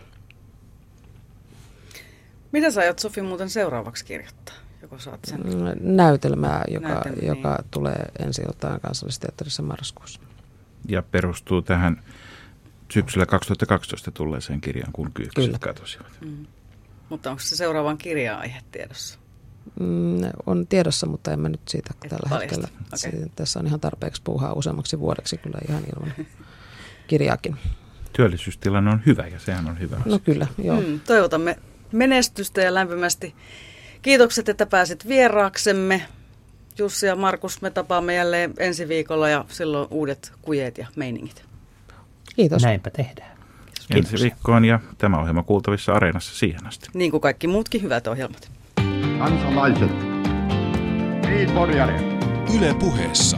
Mitä 2.54 2.72
sä 2.72 2.82
aiot 2.82 3.00
Sofi 3.00 3.22
muuten 3.22 3.50
seuraavaksi 3.50 4.06
kirjoittaa? 4.06 4.56
Joko 4.82 5.00
saat 5.00 5.20
sen? 5.28 5.40
Mm, 5.40 5.96
näytelmää, 5.96 6.64
joka, 6.68 6.88
Näytelmä, 6.88 7.18
joka 7.28 7.56
niin. 7.56 7.68
tulee 7.72 8.06
ensi 8.20 8.42
iltaan 8.42 8.80
kansallisteatterissa 8.80 9.64
marraskuussa. 9.64 10.20
Ja 10.88 11.02
perustuu 11.02 11.62
tähän 11.62 12.04
syksyllä 12.92 13.26
2012 13.26 14.12
tulleeseen 14.12 14.62
kirjaan, 14.62 14.94
kun 14.94 15.12
kyykkyset 15.14 15.58
katosivat. 15.58 16.12
Mm. 16.26 16.46
Mutta 17.10 17.30
onko 17.30 17.40
se 17.40 17.56
seuraavan 17.56 17.98
kirjan 17.98 18.40
aihe 18.40 18.60
tiedossa? 18.72 19.20
Mm, 19.80 20.18
on 20.46 20.68
tiedossa, 20.68 21.08
mutta 21.08 21.32
en 21.32 21.40
mä 21.40 21.50
nyt 21.50 21.62
siitä 21.68 21.94
Et 22.04 22.10
tällä 22.10 22.30
paljasta. 22.30 22.62
hetkellä. 22.62 22.68
Okay. 22.88 22.98
Siitä, 23.12 23.30
tässä 23.36 23.60
on 23.60 23.68
ihan 23.68 23.80
tarpeeksi 23.80 24.22
puuhaa 24.26 24.54
useammaksi 24.54 25.00
vuodeksi 25.00 25.38
kyllä 25.38 25.58
ihan 25.70 25.84
ilman 25.96 26.26
kirjaakin. 27.08 27.56
Työllisyystilanne 28.14 28.92
on 28.92 29.02
hyvä 29.06 29.28
ja 29.28 29.40
sehän 29.40 29.68
on 29.68 29.80
hyvä 29.80 29.96
asia. 29.96 30.12
No 30.12 30.20
kyllä, 30.20 30.48
joo. 30.64 30.82
Mm, 30.82 31.00
toivotamme 31.00 31.58
menestystä 31.94 32.62
ja 32.62 32.74
lämpimästi 32.74 33.36
kiitokset, 34.02 34.50
että 34.50 34.66
pääsit 34.66 35.08
vieraaksemme. 35.08 36.06
Jussi 36.78 37.06
ja 37.06 37.16
Markus, 37.16 37.62
me 37.62 37.70
tapaamme 37.70 38.16
jälleen 38.16 38.54
ensi 38.58 38.88
viikolla 38.88 39.30
ja 39.30 39.46
silloin 39.48 39.88
uudet 39.92 40.32
kujeet 40.42 40.78
ja 40.78 40.88
meiningit. 40.96 41.44
Kiitos. 42.36 42.64
Näinpä 42.64 42.90
tehdään. 42.90 43.38
Kiitos. 43.92 44.12
Ensi 44.12 44.24
viikkoon 44.24 44.66
ja 44.66 44.80
tämä 44.98 45.22
ohjelma 45.22 45.44
kuultavissa 45.44 45.94
Areenassa 45.94 46.36
siihen 46.36 46.68
asti. 46.68 46.90
Niin 46.94 47.12
kuin 47.12 47.22
kaikki 47.22 47.48
muutkin 47.48 47.82
hyvät 47.82 48.08
ohjelmat. 48.08 48.52
Kansalaiset. 49.20 49.92
Niin, 51.26 51.50
Yle 52.58 52.74
puheessa. 52.80 53.38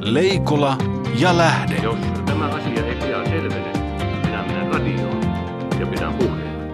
Leikola 0.00 0.78
ja 1.18 1.36
Lähde. 1.36 1.76
Jos 1.82 1.98
tämä 2.26 2.46
asia 2.46 2.86
ei 2.86 2.94
pian 2.94 3.15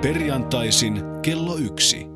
Perjantaisin 0.03 1.03
kello 1.23 1.57
yksi. 1.57 2.07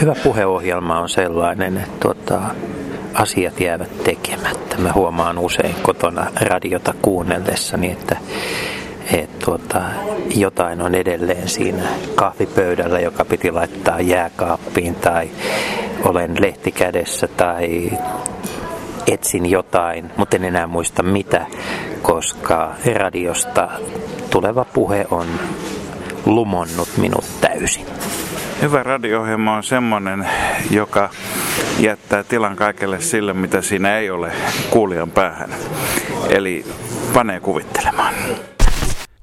Hyvä 0.00 0.14
puheohjelma 0.24 1.00
on 1.00 1.08
sellainen, 1.08 1.76
että 1.76 1.98
tuota, 2.00 2.40
asiat 3.14 3.60
jäävät 3.60 4.04
tekemättä. 4.04 4.78
Mä 4.78 4.92
huomaan 4.92 5.38
usein 5.38 5.74
kotona 5.82 6.26
radiota 6.40 6.94
kuunnellessani, 7.02 7.90
että 7.90 8.16
et 9.12 9.38
tuota, 9.38 9.82
jotain 10.34 10.82
on 10.82 10.94
edelleen 10.94 11.48
siinä 11.48 11.88
kahvipöydällä, 12.14 13.00
joka 13.00 13.24
piti 13.24 13.50
laittaa 13.50 14.00
jääkaappiin 14.00 14.94
tai 14.94 15.30
olen 16.04 16.36
lehti 16.40 16.72
kädessä 16.72 17.28
tai 17.28 17.90
etsin 19.06 19.50
jotain, 19.50 20.10
mutta 20.16 20.36
en 20.36 20.44
enää 20.44 20.66
muista 20.66 21.02
mitä, 21.02 21.46
koska 22.02 22.74
radiosta 22.94 23.68
tuleva 24.30 24.64
puhe 24.64 25.06
on 25.10 25.26
lumonnut 26.26 26.88
minut 26.96 27.24
täysin. 27.40 27.86
Hyvä 28.62 28.82
radio 28.82 29.22
on 29.56 29.62
semmoinen, 29.62 30.28
joka 30.70 31.10
jättää 31.78 32.22
tilan 32.22 32.56
kaikelle 32.56 33.00
sille, 33.00 33.32
mitä 33.32 33.62
siinä 33.62 33.98
ei 33.98 34.10
ole 34.10 34.32
kuulijan 34.70 35.10
päähän. 35.10 35.50
Eli 36.28 36.64
panee 37.14 37.40
kuvittelemaan. 37.40 38.14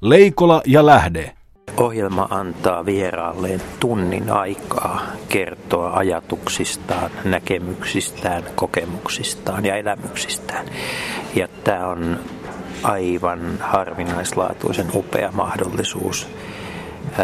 Leikola 0.00 0.62
ja 0.66 0.86
Lähde. 0.86 1.39
Ohjelma 1.80 2.28
antaa 2.30 2.86
vieraalleen 2.86 3.62
tunnin 3.80 4.30
aikaa 4.30 5.02
kertoa 5.28 5.96
ajatuksistaan, 5.96 7.10
näkemyksistään, 7.24 8.42
kokemuksistaan 8.54 9.64
ja 9.64 9.76
elämyksistään. 9.76 10.66
Ja 11.34 11.48
tämä 11.64 11.86
on 11.86 12.18
aivan 12.82 13.58
harvinaislaatuisen 13.60 14.86
upea 14.94 15.32
mahdollisuus. 15.32 16.28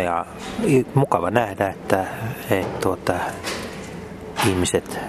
Ja 0.05 0.27
mukava 0.95 1.31
nähdä, 1.31 1.69
että, 1.69 2.05
että 2.51 2.81
tuota, 2.81 3.13
ihmiset 4.49 5.01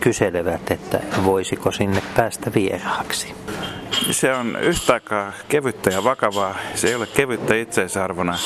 kyselevät, 0.00 0.70
että 0.70 1.00
voisiko 1.24 1.72
sinne 1.72 2.02
päästä 2.16 2.50
vieraaksi 2.54 3.34
se 4.10 4.34
on 4.34 4.58
yhtä 4.60 4.92
aikaa 4.92 5.32
kevyttä 5.48 5.90
ja 5.90 6.04
vakavaa. 6.04 6.54
Se 6.74 6.88
ei 6.88 6.94
ole 6.94 7.06
kevyttä 7.06 7.54
itseisarvona, 7.54 8.38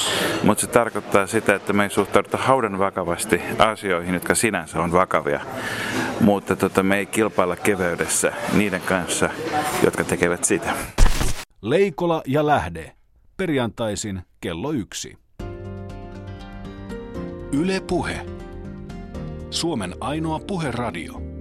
mutta 0.42 0.60
se 0.60 0.66
tarkoittaa 0.66 1.26
sitä, 1.26 1.54
että 1.54 1.72
me 1.72 1.82
ei 1.82 1.90
suhtauduta 1.90 2.36
haudan 2.36 2.78
vakavasti 2.78 3.40
asioihin, 3.58 4.14
jotka 4.14 4.34
sinänsä 4.34 4.80
on 4.80 4.92
vakavia. 4.92 5.40
Mutta 6.20 6.56
tota, 6.56 6.82
me 6.82 6.98
ei 6.98 7.06
kilpailla 7.06 7.56
keveydessä 7.56 8.32
niiden 8.52 8.80
kanssa, 8.80 9.30
jotka 9.84 10.04
tekevät 10.04 10.44
sitä. 10.44 10.72
Leikola 11.62 12.22
ja 12.26 12.46
Lähde. 12.46 12.92
Perjantaisin 13.36 14.22
kello 14.40 14.72
yksi. 14.72 15.18
Yle 17.52 17.80
Puhe. 17.80 18.26
Suomen 19.50 19.94
ainoa 20.00 20.40
puheradio. 20.46 21.31